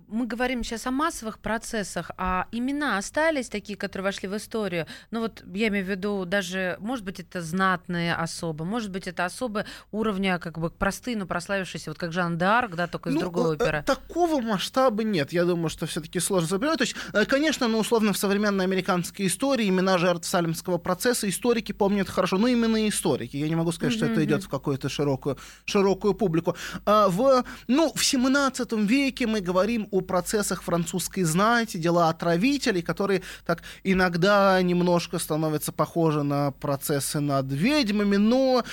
мы 0.08 0.28
говорим 0.28 0.64
сейчас 0.64 0.86
о 0.88 0.92
массовых 0.92 1.40
процессах, 1.40 2.12
а 2.18 2.48
имена 2.52 2.98
остались 2.98 3.50
такие, 3.50 3.78
которые 3.78 4.04
вошли 4.04 4.28
в 4.28 4.36
историю. 4.38 4.88
Ну 5.12 5.22
вот 5.22 5.44
я 5.54 5.68
имею 5.68 5.86
в 5.86 5.90
виду 5.90 6.26
даже, 6.26 6.78
может 6.80 7.04
быть, 7.04 7.20
это 7.20 7.42
знатные 7.42 8.16
особы, 8.16 8.66
может 8.66 8.92
быть, 8.92 9.08
это 9.08 9.26
особы 9.26 9.66
уровня 9.92 10.40
как 10.40 10.58
бы 10.60 10.70
простые, 10.70 11.18
но 11.18 11.26
прославившиеся, 11.26 11.92
вот 11.92 11.98
как 11.98 12.12
Жан 12.12 12.38
Д'Арк, 12.38 12.76
да, 12.76 12.88
только 12.88 13.10
из 13.10 13.16
ну, 13.16 13.22
другой 13.22 13.44
э, 13.44 13.56
оперы. 13.56 13.84
Такого 13.86 14.42
масштаба 14.42 15.04
нет. 15.04 15.32
Я 15.34 15.46
думаю, 15.46 15.70
что 15.70 15.86
все-таки 15.86 16.20
сложно 16.20 16.48
запоминать. 16.48 16.78
То 16.78 16.84
есть, 16.84 16.96
э, 17.14 17.26
конечно, 17.26 17.68
ну, 17.68 17.80
условно, 17.80 18.14
в 18.14 18.18
современной 18.18 18.66
американской 18.66 19.28
истории 19.28 19.68
имена 19.68 19.98
жертв 19.98 20.28
Салемского 20.28 20.78
процесса 20.78 21.28
историки 21.30 21.72
помнят 21.72 22.10
хорошо. 22.10 22.38
Ну, 22.38 22.48
именно 22.48 22.88
историки. 22.88 23.38
Я 23.38 23.48
не 23.48 23.56
могу 23.56 23.72
сказать, 23.72 23.94
что 23.94 24.06
mm-hmm. 24.06 24.12
это 24.12 24.26
идет 24.26 24.44
в 24.44 24.50
какую-то 24.50 24.90
широкую, 24.90 25.38
широкую 25.66 26.14
публику. 26.14 26.56
А 26.86 27.10
в, 27.10 27.44
ну, 27.68 27.92
в 27.94 28.04
17 28.04 28.72
веке 28.74 29.28
мы 29.28 29.42
говорим 29.42 29.88
о 29.98 30.02
процессах 30.02 30.62
французской 30.62 31.24
знати, 31.24 31.78
дела 31.78 32.10
отравителей, 32.10 32.82
которые 32.82 33.22
так 33.46 33.64
иногда 33.84 34.62
немножко 34.62 35.20
становятся 35.20 35.72
похожи 35.72 36.24
на 36.24 36.52
процессы 36.52 37.20
над 37.20 37.52
ведьмами, 37.52 38.18
но, 38.18 38.64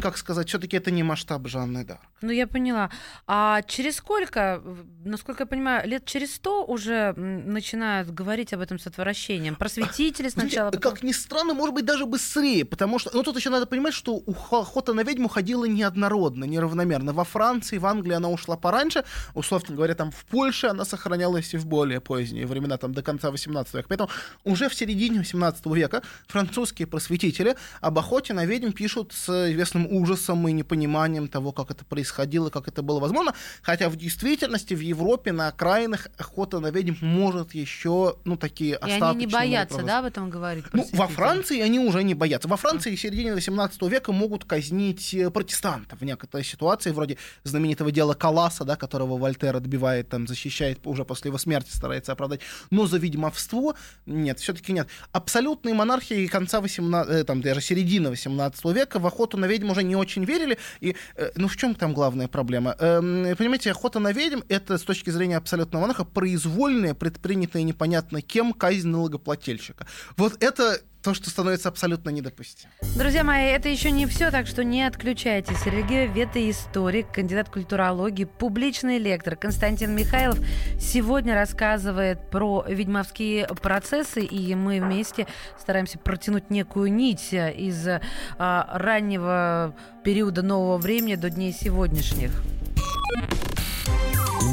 как 0.00 0.16
сказать, 0.16 0.48
все-таки 0.48 0.76
это 0.76 0.90
не 0.90 1.02
масштаб 1.02 1.46
Жанны 1.48 1.84
Дарк. 1.84 2.00
Ну, 2.22 2.30
я 2.30 2.46
поняла. 2.46 2.90
А 3.26 3.60
через 3.62 3.96
сколько, 3.96 4.62
насколько 5.04 5.42
я 5.42 5.46
понимаю, 5.46 5.86
лет 5.86 6.06
через 6.06 6.34
сто 6.34 6.64
уже 6.64 7.12
начинают 7.12 8.10
говорить 8.10 8.54
об 8.54 8.60
этом 8.60 8.78
с 8.78 8.86
отвращением? 8.86 9.56
Просветители 9.56 10.30
сначала? 10.30 10.70
Потом... 10.70 10.92
Как 10.92 11.02
ни 11.02 11.12
странно, 11.12 11.52
может 11.52 11.74
быть, 11.74 11.84
даже 11.84 12.06
быстрее, 12.06 12.64
потому 12.64 12.98
что... 12.98 13.10
Ну, 13.12 13.22
тут 13.22 13.36
еще 13.36 13.50
надо 13.50 13.66
понимать, 13.66 13.92
что 13.92 14.22
охота 14.50 14.94
на 14.94 15.02
ведьму 15.02 15.28
ходила 15.28 15.66
неоднородно, 15.66 16.44
неравномерно. 16.44 17.12
Во 17.12 17.24
Франции, 17.24 17.76
в 17.76 17.84
Англии 17.84 18.14
она 18.14 18.30
ушла 18.30 18.56
пораньше, 18.56 19.04
условно 19.34 19.74
говоря, 19.74 19.94
там 19.94 20.10
в 20.10 20.24
Польше 20.44 20.66
она 20.66 20.84
сохранялась 20.84 21.54
и 21.54 21.56
в 21.56 21.64
более 21.64 22.02
поздние 22.02 22.46
времена, 22.46 22.76
там 22.76 22.92
до 22.92 23.02
конца 23.02 23.30
18 23.30 23.72
века. 23.72 23.88
Поэтому 23.88 24.10
уже 24.44 24.68
в 24.68 24.74
середине 24.74 25.20
18 25.20 25.64
века 25.66 26.02
французские 26.26 26.86
просветители 26.86 27.56
об 27.80 27.98
охоте 27.98 28.34
на 28.34 28.44
ведьм 28.44 28.72
пишут 28.72 29.14
с 29.14 29.50
известным 29.50 29.86
ужасом 29.90 30.46
и 30.46 30.52
непониманием 30.52 31.28
того, 31.28 31.52
как 31.52 31.70
это 31.70 31.86
происходило, 31.86 32.50
как 32.50 32.68
это 32.68 32.82
было 32.82 33.00
возможно. 33.00 33.32
Хотя 33.62 33.88
в 33.88 33.96
действительности 33.96 34.74
в 34.74 34.80
Европе 34.80 35.32
на 35.32 35.48
окраинах 35.48 36.08
охота 36.18 36.60
на 36.60 36.70
ведьм 36.70 36.96
может 37.00 37.54
еще, 37.54 38.16
ну, 38.24 38.36
такие 38.36 38.78
И 38.86 38.90
они 38.90 39.20
не 39.20 39.26
боятся, 39.26 39.82
да, 39.82 40.00
об 40.00 40.04
этом 40.04 40.28
говорить? 40.28 40.66
Ну, 40.74 40.86
во 40.92 41.06
Франции 41.06 41.60
они 41.60 41.78
уже 41.78 42.02
не 42.04 42.12
боятся. 42.12 42.48
Во 42.48 42.58
Франции 42.58 42.94
в 42.94 43.00
середине 43.00 43.32
18 43.32 43.80
века 43.84 44.12
могут 44.12 44.44
казнить 44.44 45.14
э, 45.14 45.30
протестантов 45.30 46.00
в 46.00 46.04
некоторой 46.04 46.44
ситуации, 46.44 46.90
вроде 46.90 47.16
знаменитого 47.44 47.90
дела 47.90 48.12
Каласа, 48.12 48.64
да, 48.64 48.76
которого 48.76 49.16
Вольтер 49.16 49.56
отбивает, 49.56 50.10
там, 50.10 50.26
защищает 50.34 50.80
уже 50.84 51.04
после 51.04 51.28
его 51.28 51.38
смерти, 51.38 51.70
старается 51.70 52.12
оправдать. 52.12 52.40
Но 52.70 52.86
за 52.86 52.98
ведьмовство 52.98 53.74
нет, 54.06 54.40
все-таки 54.40 54.72
нет. 54.72 54.88
Абсолютные 55.12 55.74
монархии 55.74 56.26
конца 56.26 56.60
18, 56.60 57.12
э, 57.12 57.24
там, 57.24 57.40
даже 57.40 57.60
середины 57.60 58.10
18 58.10 58.64
века 58.72 58.98
в 58.98 59.06
охоту 59.06 59.38
на 59.38 59.46
ведьм 59.46 59.70
уже 59.70 59.82
не 59.82 59.96
очень 59.96 60.24
верили. 60.24 60.58
И, 60.80 60.96
э, 61.16 61.30
ну, 61.36 61.48
в 61.48 61.56
чем 61.56 61.74
там 61.74 61.94
главная 61.94 62.28
проблема. 62.28 62.76
Эм, 62.78 63.36
понимаете, 63.36 63.70
охота 63.70 64.00
на 64.00 64.12
ведьм— 64.12 64.40
это, 64.48 64.78
с 64.78 64.82
точки 64.82 65.10
зрения 65.10 65.36
абсолютного 65.36 65.82
монаха, 65.82 66.04
произвольная, 66.04 66.94
предпринятая 66.94 67.62
непонятно 67.62 68.20
кем 68.20 68.52
казнь 68.52 68.88
налогоплательщика. 68.88 69.86
Вот 70.16 70.42
это 70.42 70.80
то, 71.04 71.12
что 71.12 71.28
становится 71.28 71.68
абсолютно 71.68 72.08
недопустимым. 72.08 72.72
Друзья 72.96 73.24
мои, 73.24 73.48
это 73.48 73.68
еще 73.68 73.90
не 73.90 74.06
все, 74.06 74.30
так 74.30 74.46
что 74.46 74.64
не 74.64 74.82
отключайтесь. 74.82 75.58
Сергей 75.62 76.06
Вета 76.06 76.50
историк, 76.50 77.12
кандидат 77.12 77.50
культурологии, 77.50 78.24
публичный 78.24 78.96
лектор 78.98 79.36
Константин 79.36 79.94
Михайлов 79.94 80.38
сегодня 80.80 81.34
рассказывает 81.34 82.30
про 82.30 82.64
ведьмовские 82.66 83.46
процессы, 83.60 84.22
и 84.22 84.54
мы 84.54 84.80
вместе 84.80 85.26
стараемся 85.60 85.98
протянуть 85.98 86.48
некую 86.48 86.90
нить 86.90 87.28
из 87.32 87.86
а, 87.86 88.78
раннего 88.78 89.76
периода 90.04 90.40
нового 90.40 90.78
времени 90.78 91.16
до 91.16 91.28
дней 91.28 91.52
сегодняшних. 91.52 92.30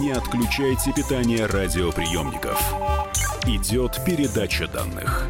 Не 0.02 0.12
отключайте 0.12 0.91
питание 0.91 1.45
радиоприемников. 1.45 2.60
Идет 3.45 4.04
передача 4.06 4.68
данных. 4.68 5.30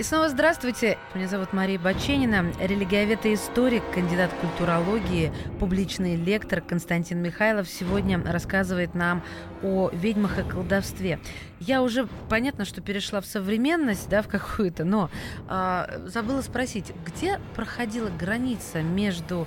И 0.00 0.02
снова 0.02 0.30
здравствуйте. 0.30 0.96
Меня 1.14 1.28
зовут 1.28 1.52
Мария 1.52 1.78
Баченина, 1.78 2.50
религиовед 2.58 3.26
и 3.26 3.34
историк, 3.34 3.82
кандидат 3.92 4.30
культурологии, 4.40 5.30
публичный 5.58 6.16
лектор 6.16 6.62
Константин 6.62 7.18
Михайлов 7.18 7.68
сегодня 7.68 8.18
рассказывает 8.24 8.94
нам 8.94 9.22
о 9.62 9.90
ведьмах 9.92 10.38
и 10.38 10.42
колдовстве. 10.42 11.20
Я 11.58 11.82
уже, 11.82 12.08
понятно, 12.30 12.64
что 12.64 12.80
перешла 12.80 13.20
в 13.20 13.26
современность, 13.26 14.08
да, 14.08 14.22
в 14.22 14.28
какую-то, 14.28 14.86
но 14.86 15.10
э, 15.50 16.06
забыла 16.06 16.40
спросить, 16.40 16.94
где 17.04 17.38
проходила 17.54 18.08
граница 18.08 18.80
между 18.80 19.46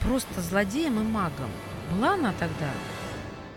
просто 0.00 0.40
злодеем 0.40 0.98
и 0.98 1.04
магом? 1.04 1.50
Была 1.92 2.14
она 2.14 2.32
тогда? 2.40 2.66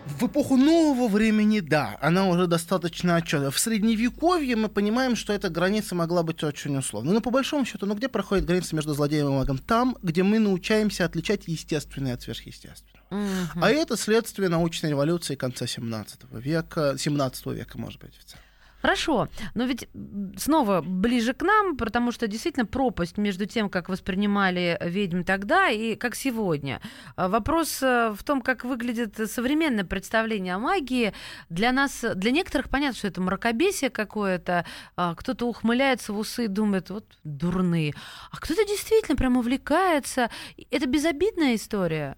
В 0.08 0.24
эпоху 0.26 0.58
нового 0.58 1.08
времени, 1.08 1.60
да, 1.60 1.98
она 2.02 2.28
уже 2.28 2.48
достаточно 2.48 3.18
отчетливая. 3.18 3.52
В 3.52 3.60
средневековье 3.60 4.56
мы 4.56 4.70
понимаем, 4.70 5.16
что 5.16 5.34
эта 5.34 5.50
граница 5.50 5.96
могла 5.96 6.24
быть 6.24 6.44
очень 6.44 6.76
условной. 6.78 7.14
Но 7.14 7.22
по 7.22 7.30
большому 7.30 7.66
счету, 7.66 7.86
ну 7.86 7.94
где 7.94 8.08
проходит 8.08 8.46
граница 8.46 8.76
между 8.76 8.94
злодеем 8.94 9.28
и 9.28 9.32
магом? 9.32 9.58
Там, 9.58 9.98
где 10.02 10.24
мы 10.24 10.40
научаемся 10.40 11.06
отличать 11.06 11.48
естественное 11.48 12.16
от 12.16 12.22
сверхъестественного. 12.22 12.98
Uh-huh. 13.10 13.60
А 13.62 13.70
это 13.70 13.96
следствие 13.96 14.50
научной 14.50 14.90
революции 14.90 15.36
конца 15.36 15.68
17 15.68 16.22
века, 16.32 16.96
17 16.98 17.46
века, 17.48 17.78
может 17.78 18.02
быть, 18.02 18.12
официально. 18.18 18.47
Хорошо, 18.82 19.28
но 19.56 19.66
ведь 19.66 19.90
снова 20.38 20.82
ближе 20.82 21.34
к 21.34 21.42
нам, 21.42 21.78
потому 21.78 22.12
что 22.12 22.28
действительно 22.28 22.66
пропасть 22.66 23.18
между 23.18 23.48
тем, 23.48 23.70
как 23.70 23.90
воспринимали 23.90 24.78
ведьм 24.82 25.24
тогда 25.24 25.70
и 25.70 25.96
как 25.96 26.14
сегодня. 26.16 26.80
А 27.16 27.28
вопрос 27.28 27.82
э, 27.82 28.14
в 28.16 28.24
том, 28.24 28.42
как 28.42 28.66
выглядит 28.66 29.18
современное 29.32 29.84
представление 29.84 30.56
о 30.56 30.60
магии. 30.60 31.14
Для 31.50 31.72
нас, 31.72 32.06
для 32.16 32.30
некоторых 32.30 32.70
понятно, 32.70 32.98
что 32.98 33.08
это 33.08 33.20
мракобесие 33.20 33.90
какое-то, 33.90 34.64
а 34.96 35.16
кто-то 35.16 35.48
ухмыляется 35.48 36.14
в 36.14 36.20
усы 36.20 36.46
и 36.46 36.48
думает, 36.48 36.92
вот 36.92 37.06
дурные, 37.24 37.96
а 38.32 38.38
кто-то 38.38 38.64
действительно 38.64 39.18
прям 39.18 39.38
увлекается. 39.38 40.30
Это 40.70 40.86
безобидная 40.86 41.56
история. 41.56 42.16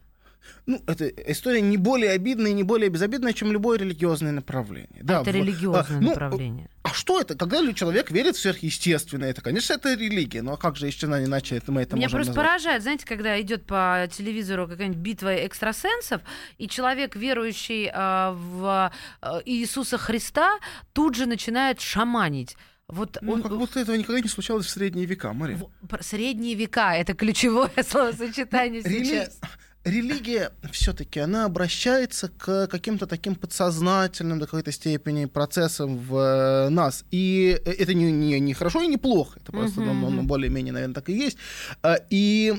Ну, 0.66 0.82
это 0.86 1.08
история 1.08 1.62
не 1.62 1.78
более 1.78 2.12
обидная 2.12 2.52
и 2.52 2.54
не 2.54 2.64
более 2.64 2.89
безобидная, 2.89 3.34
чем 3.34 3.52
любое 3.52 3.80
религиозное 3.80 4.32
направление. 4.32 5.02
Да, 5.02 5.22
это 5.22 5.32
в, 5.32 5.36
религиозное 5.36 5.97
а, 5.97 6.02
ну, 6.02 6.10
направление. 6.10 6.70
А 6.84 6.89
что 6.89 7.20
это? 7.20 7.36
Когда 7.36 7.74
человек 7.74 8.12
верит 8.12 8.36
в 8.36 8.39
сверхъестественное, 8.39 9.32
это, 9.32 9.41
конечно, 9.41 9.74
это 9.74 9.93
религия. 9.93 10.41
Ну 10.41 10.54
а 10.54 10.58
как 10.58 10.76
же 10.76 10.88
еще 10.88 11.08
иначе 11.08 11.58
это 11.58 11.72
мы 11.72 11.82
это 11.82 11.95
Меня 11.95 12.06
можем 12.06 12.18
просто 12.20 12.32
назвать? 12.32 12.45
поражает, 12.45 12.84
знаете, 12.84 13.06
когда 13.06 13.39
идет 13.41 13.66
по 13.66 14.08
телевизору 14.12 14.68
какая-нибудь 14.68 15.00
битва 15.00 15.36
экстрасенсов, 15.45 16.22
и 16.58 16.68
человек, 16.68 17.16
верующий 17.16 17.89
э, 17.93 18.32
в 18.32 18.91
э, 19.22 19.41
Иисуса 19.45 19.97
Христа, 19.97 20.60
тут 20.93 21.16
же 21.16 21.26
начинает 21.26 21.82
шаманить. 21.82 22.56
Вот 22.88 23.20
ну, 23.22 23.34
он... 23.34 23.43
как 23.43 23.56
будто 23.56 23.80
этого 23.80 23.95
никогда 23.95 24.20
не 24.20 24.28
случалось 24.28 24.66
в 24.66 24.70
средние 24.70 25.06
века, 25.06 25.32
Мария. 25.34 25.58
В... 25.58 26.04
Средние 26.04 26.56
века— 26.56 26.95
это 26.95 27.14
ключевое 27.14 27.72
словосочетание 27.88 28.82
сейчас 28.82 29.39
религия 29.84 30.52
все-таки, 30.72 31.20
она 31.20 31.46
обращается 31.46 32.30
к 32.30 32.68
каким-то 32.68 33.08
таким 33.08 33.36
подсознательным 33.36 34.40
до 34.40 34.46
какой-то 34.46 34.72
степени 34.72 35.26
процессам 35.26 35.98
в 35.98 36.16
э, 36.16 36.70
нас. 36.70 37.06
И 37.12 37.60
это 37.66 37.94
не, 37.94 38.12
не, 38.12 38.40
не 38.40 38.54
хорошо 38.54 38.82
и 38.82 38.88
не 38.88 38.98
плохо. 38.98 39.40
Это 39.42 39.52
просто 39.52 39.82
uh-huh. 39.82 40.10
ну, 40.10 40.24
более-менее, 40.24 40.74
наверное, 40.74 40.96
так 40.96 41.10
и 41.10 41.14
есть. 41.14 41.38
А, 41.82 41.98
и 42.10 42.54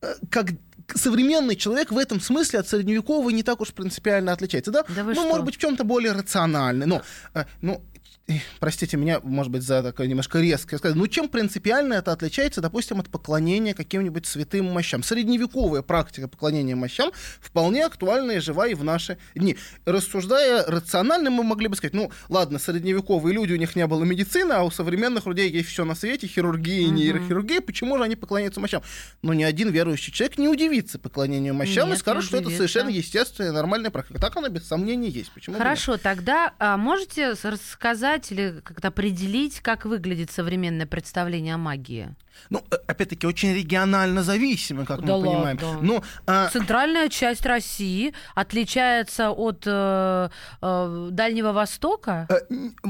э, 0.00 0.14
как 0.30 0.50
современный 0.94 1.56
человек 1.56 1.92
в 1.92 1.98
этом 1.98 2.20
смысле 2.20 2.60
от 2.60 2.68
средневекового 2.68 3.30
не 3.30 3.42
так 3.42 3.60
уж 3.60 3.72
принципиально 3.72 4.32
отличается. 4.32 4.70
Да, 4.70 4.84
да 4.88 5.04
ну, 5.04 5.14
что? 5.14 5.28
может 5.28 5.44
быть, 5.44 5.56
в 5.56 5.58
чем-то 5.58 5.84
более 5.84 6.12
рациональный. 6.12 6.86
Но, 6.86 7.02
э, 7.34 7.44
но 7.60 7.80
простите 8.58 8.96
меня, 8.96 9.20
может 9.22 9.52
быть, 9.52 9.62
за 9.62 9.82
такое 9.82 10.06
немножко 10.06 10.38
резкое 10.40 10.78
сказать, 10.78 10.96
ну 10.96 11.06
чем 11.06 11.28
принципиально 11.28 11.94
это 11.94 12.12
отличается, 12.12 12.60
допустим, 12.60 13.00
от 13.00 13.08
поклонения 13.08 13.74
каким-нибудь 13.74 14.26
святым 14.26 14.66
мощам? 14.66 15.02
Средневековая 15.02 15.82
практика 15.82 16.28
поклонения 16.28 16.76
мощам 16.76 17.12
вполне 17.40 17.84
актуальна 17.84 18.32
и 18.32 18.38
жива 18.40 18.66
и 18.66 18.74
в 18.74 18.84
наши 18.84 19.18
дни. 19.34 19.56
Рассуждая 19.84 20.64
рационально, 20.66 21.30
мы 21.30 21.42
могли 21.42 21.68
бы 21.68 21.76
сказать, 21.76 21.94
ну 21.94 22.10
ладно, 22.28 22.58
средневековые 22.58 23.34
люди, 23.34 23.52
у 23.52 23.56
них 23.56 23.76
не 23.76 23.86
было 23.86 24.04
медицины, 24.04 24.52
а 24.52 24.62
у 24.62 24.70
современных 24.70 25.26
людей 25.26 25.50
есть 25.50 25.68
все 25.68 25.84
на 25.84 25.94
свете, 25.94 26.26
хирургия, 26.26 26.88
uh-huh. 26.88 26.92
нейрохирургия, 26.92 27.60
почему 27.60 27.96
же 27.98 28.04
они 28.04 28.16
поклоняются 28.16 28.60
мощам? 28.60 28.82
Но 29.22 29.34
ни 29.34 29.42
один 29.42 29.70
верующий 29.70 30.12
человек 30.12 30.38
не 30.38 30.48
удивится 30.48 30.98
поклонению 30.98 31.54
мощам 31.54 31.88
Нет, 31.88 31.98
и 31.98 32.00
скажет, 32.00 32.24
что 32.24 32.36
это 32.36 32.50
совершенно 32.50 32.88
естественная, 32.88 33.52
нормальная 33.52 33.90
практика. 33.90 34.20
Так 34.20 34.36
она 34.36 34.48
без 34.48 34.66
сомнения 34.66 35.08
есть. 35.08 35.30
Почему 35.32 35.56
Хорошо, 35.56 35.96
тогда 35.96 36.52
а, 36.58 36.76
можете 36.76 37.34
рассказать 37.42 38.19
или 38.30 38.60
как-то 38.60 38.88
определить, 38.88 39.60
как 39.60 39.84
выглядит 39.84 40.30
современное 40.30 40.86
представление 40.86 41.54
о 41.54 41.58
магии? 41.58 42.14
Ну, 42.48 42.64
э, 42.70 42.76
опять-таки, 42.86 43.26
очень 43.26 43.54
регионально 43.54 44.22
зависимы, 44.22 44.84
как 44.84 45.00
да 45.00 45.06
мы 45.06 45.26
ладно. 45.26 45.30
понимаем. 45.30 45.58
Но, 45.62 45.94
ну, 45.94 46.04
а... 46.26 46.48
Центральная 46.48 47.08
часть 47.08 47.46
России 47.46 48.14
отличается 48.34 49.30
от 49.30 49.62
э, 49.66 50.28
э, 50.62 51.08
Дальнего 51.10 51.52
Востока? 51.52 52.26
Э, 52.28 52.40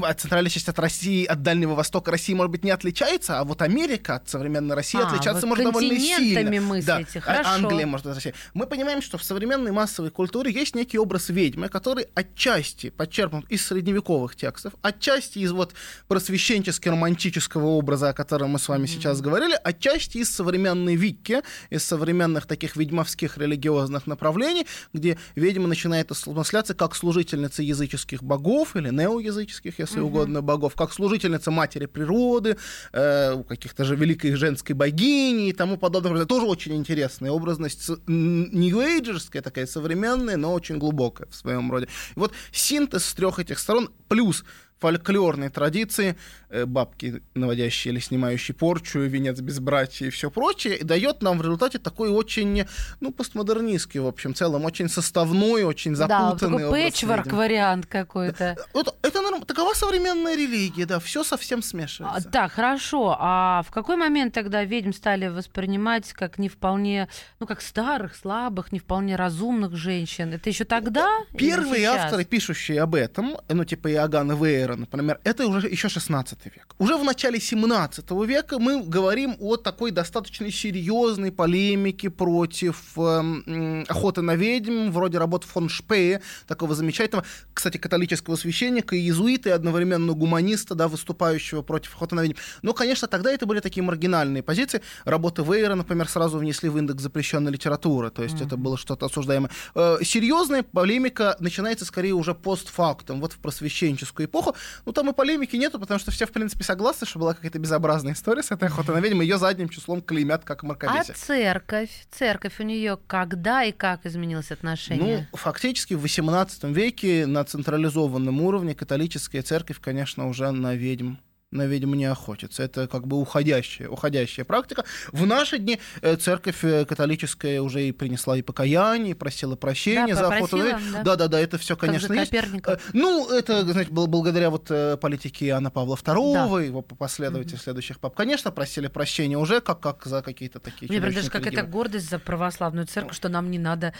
а 0.01 0.13
центральная 0.13 0.49
часть 0.49 0.69
от 0.69 0.79
России, 0.79 1.25
от 1.25 1.41
Дальнего 1.41 1.75
Востока 1.75 2.11
России, 2.11 2.33
может 2.33 2.51
быть, 2.51 2.63
не 2.63 2.71
отличается, 2.71 3.39
а 3.39 3.43
вот 3.43 3.61
Америка 3.61 4.15
от 4.15 4.29
современной 4.29 4.75
России 4.75 5.01
а, 5.01 5.07
отличаться 5.07 5.45
может 5.45 5.65
довольно 5.65 5.99
сильно. 5.99 6.61
мыслите, 6.61 7.05
да. 7.13 7.21
Хорошо. 7.21 7.49
Англия 7.49 7.85
может 7.85 8.07
от 8.07 8.15
России. 8.15 8.33
Мы 8.53 8.67
понимаем, 8.67 9.01
что 9.01 9.17
в 9.17 9.23
современной 9.23 9.71
массовой 9.71 10.11
культуре 10.11 10.51
есть 10.51 10.75
некий 10.75 10.97
образ 10.97 11.29
ведьмы, 11.29 11.69
который 11.69 12.07
отчасти 12.15 12.89
подчеркнут 12.89 13.49
из 13.49 13.65
средневековых 13.65 14.35
текстов, 14.35 14.73
отчасти 14.81 15.39
из 15.39 15.51
вот 15.51 15.73
просвещенчески-романтического 16.07 17.65
образа, 17.65 18.09
о 18.09 18.13
котором 18.13 18.51
мы 18.51 18.59
с 18.59 18.67
вами 18.67 18.85
mm-hmm. 18.85 18.87
сейчас 18.87 19.21
говорим, 19.21 19.30
говорили, 19.31 19.57
отчасти 19.63 20.19
из 20.19 20.29
современной 20.29 20.95
Вики, 20.95 21.41
из 21.69 21.83
современных 21.83 22.45
таких 22.45 22.75
ведьмовских 22.75 23.37
религиозных 23.37 24.07
направлений, 24.07 24.67
где 24.93 25.17
ведьма 25.35 25.67
начинает 25.67 26.11
осмысляться 26.11 26.73
как 26.73 26.95
служительница 26.95 27.63
языческих 27.63 28.23
богов 28.23 28.75
или 28.75 28.89
неоязыческих, 28.89 29.79
если 29.79 29.99
угу. 29.99 30.07
угодно, 30.07 30.41
богов, 30.41 30.75
как 30.75 30.93
служительница 30.93 31.51
матери 31.51 31.85
природы, 31.85 32.57
э, 32.93 33.43
каких-то 33.47 33.85
же 33.85 33.95
великой 33.95 34.35
женской 34.35 34.75
богини 34.75 35.49
и 35.49 35.53
тому 35.53 35.77
подобное. 35.77 36.15
Это 36.15 36.25
тоже 36.25 36.45
очень 36.45 36.75
интересная 36.75 37.31
образность, 37.31 37.89
нью-эйджерская 38.07 39.41
такая 39.41 39.65
современная, 39.65 40.37
но 40.37 40.53
очень 40.53 40.77
глубокая 40.77 41.27
в 41.29 41.35
своем 41.35 41.71
роде. 41.71 41.87
И 42.15 42.19
вот 42.19 42.33
синтез 42.51 43.13
трех 43.13 43.39
этих 43.39 43.59
сторон 43.59 43.89
плюс 44.07 44.43
фольклорной 44.81 45.49
традиции, 45.49 46.17
э, 46.49 46.65
бабки, 46.65 47.21
наводящие 47.35 47.93
или 47.93 47.99
снимающие 47.99 48.55
порчу, 48.55 48.99
венец 49.01 49.39
безбратия 49.39 50.07
и 50.07 50.09
все 50.09 50.31
прочее, 50.31 50.77
и 50.77 50.83
дает 50.83 51.21
нам 51.21 51.37
в 51.37 51.41
результате 51.41 51.77
такой 51.77 52.09
очень, 52.09 52.65
ну, 52.99 53.11
постмодернистский, 53.11 53.99
в 53.99 54.07
общем, 54.07 54.33
целом, 54.33 54.65
очень 54.65 54.89
составной, 54.89 55.63
очень 55.63 55.95
запутанный 55.95 56.63
да, 56.63 56.71
пэтчворк 56.71 57.31
вариант 57.31 57.85
какой-то. 57.85 58.57
Это, 58.73 58.95
это 59.03 59.21
норм... 59.21 59.43
такова 59.43 59.73
современная 59.75 60.35
религия, 60.35 60.87
да, 60.87 60.99
все 60.99 61.23
совсем 61.23 61.61
смешивается. 61.61 62.27
А, 62.27 62.31
так, 62.31 62.51
хорошо. 62.51 63.15
А 63.19 63.61
в 63.67 63.71
какой 63.71 63.97
момент 63.97 64.33
тогда 64.33 64.63
ведьм 64.63 64.93
стали 64.93 65.27
воспринимать 65.27 66.11
как 66.13 66.39
не 66.39 66.49
вполне, 66.49 67.07
ну, 67.39 67.45
как 67.45 67.61
старых, 67.61 68.15
слабых, 68.15 68.71
не 68.71 68.79
вполне 68.79 69.15
разумных 69.15 69.75
женщин? 69.75 70.33
Это 70.33 70.49
еще 70.49 70.65
тогда? 70.65 71.19
Первые 71.37 71.85
авторы, 71.85 72.25
пишущие 72.25 72.81
об 72.81 72.95
этом, 72.95 73.37
ну, 73.47 73.63
типа 73.63 73.91
Иоганн 73.91 74.35
Вейер, 74.43 74.70
Шекспира, 74.71 74.75
например, 74.75 75.19
это 75.23 75.47
уже 75.47 75.67
еще 75.67 75.89
16 75.89 76.45
век. 76.45 76.75
Уже 76.79 76.97
в 76.97 77.03
начале 77.03 77.39
17 77.39 78.11
века 78.25 78.59
мы 78.59 78.83
говорим 78.83 79.35
о 79.39 79.57
такой 79.57 79.91
достаточно 79.91 80.51
серьезной 80.51 81.31
полемике 81.31 82.09
против 82.09 82.97
э, 82.97 83.83
охоты 83.87 84.21
на 84.21 84.35
ведьм, 84.35 84.91
вроде 84.91 85.17
работ 85.17 85.43
фон 85.43 85.69
Шпее, 85.69 86.21
такого 86.47 86.75
замечательного, 86.75 87.25
кстати, 87.53 87.77
католического 87.77 88.35
священника, 88.35 88.95
иезуита 88.95 89.49
и 89.49 89.51
одновременно 89.51 90.13
гуманиста, 90.13 90.75
да, 90.75 90.87
выступающего 90.87 91.61
против 91.61 91.95
охоты 91.95 92.15
на 92.15 92.21
ведьм. 92.21 92.37
Но, 92.61 92.73
конечно, 92.73 93.07
тогда 93.07 93.31
это 93.31 93.45
были 93.45 93.59
такие 93.59 93.83
маргинальные 93.83 94.43
позиции. 94.43 94.81
Работы 95.05 95.43
Вейера, 95.43 95.75
например, 95.75 96.07
сразу 96.07 96.37
внесли 96.37 96.69
в 96.69 96.77
индекс 96.77 97.03
запрещенной 97.03 97.51
литературы, 97.51 98.09
то 98.09 98.23
есть 98.23 98.35
mm-hmm. 98.35 98.47
это 98.47 98.57
было 98.57 98.77
что-то 98.77 99.05
осуждаемое. 99.05 99.51
Э, 99.75 99.97
серьезная 100.03 100.63
полемика 100.63 101.35
начинается 101.39 101.85
скорее 101.85 102.13
уже 102.13 102.33
постфактум, 102.33 103.21
вот 103.21 103.33
в 103.33 103.37
просвещенческую 103.37 104.25
эпоху, 104.25 104.55
ну, 104.85 104.91
там 104.91 105.09
и 105.09 105.13
полемики 105.13 105.55
нету, 105.55 105.79
потому 105.79 105.99
что 105.99 106.11
все, 106.11 106.25
в 106.25 106.31
принципе, 106.31 106.63
согласны, 106.63 107.07
что 107.07 107.19
была 107.19 107.33
какая-то 107.33 107.59
безобразная 107.59 108.13
история 108.13 108.43
с 108.43 108.51
этой 108.51 108.67
охотой 108.67 108.95
на 108.95 108.99
ведьм, 108.99 109.21
ее 109.21 109.37
задним 109.37 109.69
числом 109.69 110.01
клеймят 110.01 110.43
как 110.43 110.63
мракобесие. 110.63 111.15
А 111.15 111.17
церковь? 111.17 111.89
Церковь 112.11 112.59
у 112.59 112.63
нее 112.63 112.97
когда 113.07 113.63
и 113.63 113.71
как 113.71 114.05
изменилось 114.05 114.51
отношение? 114.51 115.27
Ну, 115.31 115.37
фактически 115.37 115.93
в 115.93 116.03
XVIII 116.03 116.71
веке 116.71 117.25
на 117.25 117.43
централизованном 117.43 118.41
уровне 118.41 118.75
католическая 118.75 119.41
церковь, 119.41 119.79
конечно, 119.79 120.27
уже 120.27 120.51
на 120.51 120.75
ведьм 120.75 121.15
на 121.51 121.65
ведьм 121.65 121.93
не 121.93 122.05
охотится. 122.05 122.63
Это 122.63 122.87
как 122.87 123.07
бы 123.07 123.17
уходящая, 123.17 123.89
уходящая 123.89 124.45
практика. 124.45 124.85
В 125.11 125.25
наши 125.25 125.57
дни 125.57 125.79
э, 126.01 126.15
церковь 126.15 126.63
э, 126.63 126.85
католическая 126.85 127.61
уже 127.61 127.87
и 127.87 127.91
принесла 127.91 128.37
и 128.37 128.41
покаяние, 128.41 129.11
и 129.11 129.13
просила 129.13 129.55
прощения 129.55 130.15
да, 130.15 130.21
за 130.21 130.27
охоту 130.29 130.57
на 130.57 130.63
ведьм. 130.63 131.03
Да, 131.03 131.15
да, 131.15 131.27
да, 131.27 131.39
это 131.39 131.57
все, 131.57 131.75
конечно, 131.75 132.13
есть. 132.13 132.33
Э, 132.33 132.77
ну, 132.93 133.29
это, 133.29 133.65
знаете, 133.65 133.91
было 133.91 134.07
благодаря 134.07 134.49
вот 134.49 134.71
политике 135.01 135.47
Иоанна 135.47 135.71
Павла 135.71 135.95
II, 135.95 136.33
да. 136.33 136.61
его 136.61 136.81
последователей 136.81 137.57
mm 137.57 137.61
следующих 137.61 137.99
пап. 137.99 138.15
Конечно, 138.15 138.49
просили 138.49 138.87
прощения 138.87 139.37
уже 139.37 139.61
как, 139.61 139.81
как 139.81 140.05
за 140.05 140.21
какие-то 140.23 140.59
такие 140.59 140.89
Мне 140.89 140.99
даже 140.99 141.29
какая-то 141.29 141.63
гордость 141.63 142.09
за 142.09 142.17
православную 142.17 142.87
церковь, 142.87 143.15
что 143.15 143.29
нам 143.29 143.51
не 143.51 143.59
надо 143.59 143.93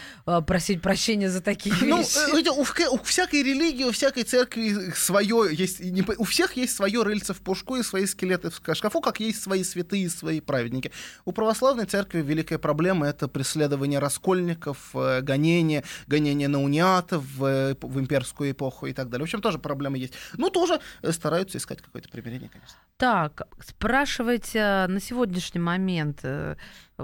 просить 0.47 0.81
прощения 0.81 1.29
за 1.29 1.41
такие 1.41 1.75
ну, 1.81 1.97
вещи. 1.99 2.17
Ну, 2.31 2.53
у, 2.53 2.95
у 2.95 2.97
всякой 3.03 3.43
религии, 3.43 3.83
у 3.83 3.91
всякой 3.91 4.23
церкви 4.23 4.91
свое 4.95 5.49
есть, 5.51 5.81
у 6.17 6.23
всех 6.23 6.55
есть 6.55 6.75
свое 6.75 7.03
рыльце 7.03 7.33
в 7.33 7.40
пушку 7.43 7.75
и 7.75 7.83
свои 7.83 8.05
скелеты 8.05 8.49
в 8.49 8.75
шкафу, 8.75 9.01
как 9.01 9.19
есть 9.19 9.41
свои 9.41 9.63
святые 9.63 10.03
и 10.03 10.09
свои 10.09 10.39
праведники. 10.39 10.91
У 11.25 11.31
православной 11.31 11.85
церкви 11.85 12.21
великая 12.21 12.57
проблема— 12.57 13.07
это 13.07 13.27
преследование 13.27 13.99
раскольников, 13.99 14.91
э, 14.93 15.21
гонение, 15.21 15.83
гонение 16.07 16.47
на 16.47 16.61
униатов 16.61 17.23
в, 17.23 17.45
э, 17.45 17.75
в 17.81 17.99
имперскую 17.99 18.51
эпоху 18.51 18.87
и 18.87 18.93
так 18.93 19.09
далее. 19.09 19.25
В 19.25 19.27
общем, 19.27 19.41
тоже 19.41 19.59
проблемы 19.59 19.97
есть. 19.97 20.13
Ну, 20.37 20.49
тоже 20.49 20.79
э, 21.01 21.11
стараются 21.11 21.57
искать 21.57 21.81
какое-то 21.81 22.09
примирение, 22.09 22.49
конечно. 22.49 22.75
Так, 22.97 23.47
спрашивайте 23.65 24.85
на 24.87 24.99
сегодняшний 24.99 25.59
момент 25.59 26.23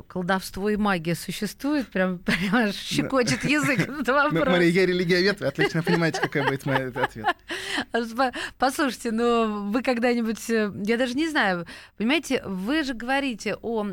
колдовство 0.01 0.69
и 0.69 0.75
магия 0.75 1.15
существует? 1.15 1.87
Прям, 1.87 2.19
прям 2.19 2.71
щекочет 2.71 3.43
язык 3.43 3.79
этот 3.89 4.07
вопрос. 4.07 4.47
Мария, 4.47 4.69
я 4.69 4.85
религиовед, 4.85 5.39
вы 5.39 5.47
отлично 5.47 5.83
понимаете, 5.83 6.21
какой 6.21 6.43
будет 6.43 6.65
мой 6.65 6.91
ответ. 6.91 7.25
Послушайте, 8.57 9.11
ну 9.11 9.69
вы 9.71 9.81
когда-нибудь, 9.81 10.49
э, 10.49 10.71
я 10.85 10.97
даже 10.97 11.13
не 11.13 11.29
знаю, 11.29 11.65
понимаете, 11.97 12.43
вы 12.45 12.83
же 12.83 12.93
говорите 12.93 13.55
о 13.61 13.83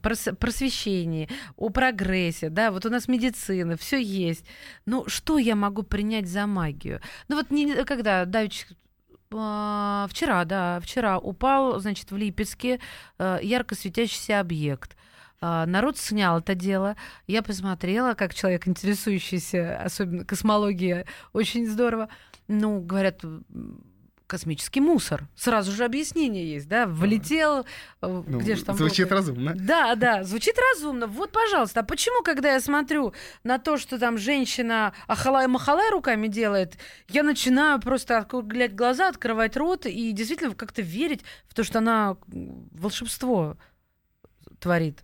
просвещении, 0.00 1.28
о 1.56 1.70
прогрессе, 1.70 2.48
да, 2.48 2.70
вот 2.70 2.86
у 2.86 2.90
нас 2.90 3.08
медицина, 3.08 3.76
все 3.76 4.00
есть. 4.00 4.44
Ну 4.86 5.04
что 5.06 5.38
я 5.38 5.56
могу 5.56 5.82
принять 5.82 6.28
за 6.28 6.46
магию? 6.46 7.00
Ну 7.28 7.36
вот 7.36 7.50
не, 7.50 7.84
когда 7.84 8.24
давич 8.24 8.66
а, 9.32 10.08
Вчера, 10.10 10.44
да, 10.44 10.80
вчера 10.80 11.18
упал, 11.18 11.78
значит, 11.78 12.10
в 12.10 12.16
Липецке 12.16 12.80
э, 13.18 13.38
ярко 13.42 13.76
светящийся 13.76 14.40
объект. 14.40 14.96
А, 15.40 15.64
народ 15.66 15.96
снял 15.98 16.38
это 16.38 16.54
дело. 16.54 16.96
Я 17.26 17.42
посмотрела, 17.42 18.14
как 18.14 18.34
человек, 18.34 18.68
интересующийся, 18.68 19.80
особенно 19.82 20.24
космологией, 20.24 21.06
очень 21.32 21.66
здорово. 21.66 22.08
Ну, 22.46 22.80
говорят, 22.80 23.22
космический 24.26 24.80
мусор. 24.80 25.26
Сразу 25.34 25.72
же 25.72 25.84
объяснение 25.84 26.52
есть, 26.52 26.68
да? 26.68 26.86
Влетел, 26.86 27.66
э, 28.00 28.22
ну, 28.26 28.38
где 28.38 28.54
же 28.54 28.64
там... 28.64 28.76
Звучит 28.76 29.08
было? 29.08 29.16
разумно. 29.16 29.54
Да, 29.56 29.96
да, 29.96 30.22
звучит 30.22 30.54
разумно. 30.72 31.08
Вот, 31.08 31.32
пожалуйста, 31.32 31.80
а 31.80 31.82
почему, 31.82 32.22
когда 32.22 32.52
я 32.52 32.60
смотрю 32.60 33.12
на 33.42 33.58
то, 33.58 33.76
что 33.76 33.98
там 33.98 34.18
женщина 34.18 34.92
ахалай-махалай 35.08 35.90
руками 35.90 36.28
делает, 36.28 36.78
я 37.08 37.24
начинаю 37.24 37.80
просто 37.80 38.18
округлять 38.18 38.74
глаза, 38.74 39.08
открывать 39.08 39.56
рот 39.56 39.86
и 39.86 40.12
действительно 40.12 40.54
как-то 40.54 40.80
верить 40.82 41.22
в 41.48 41.54
то, 41.54 41.64
что 41.64 41.78
она 41.78 42.16
волшебство 42.28 43.56
творит? 44.60 45.00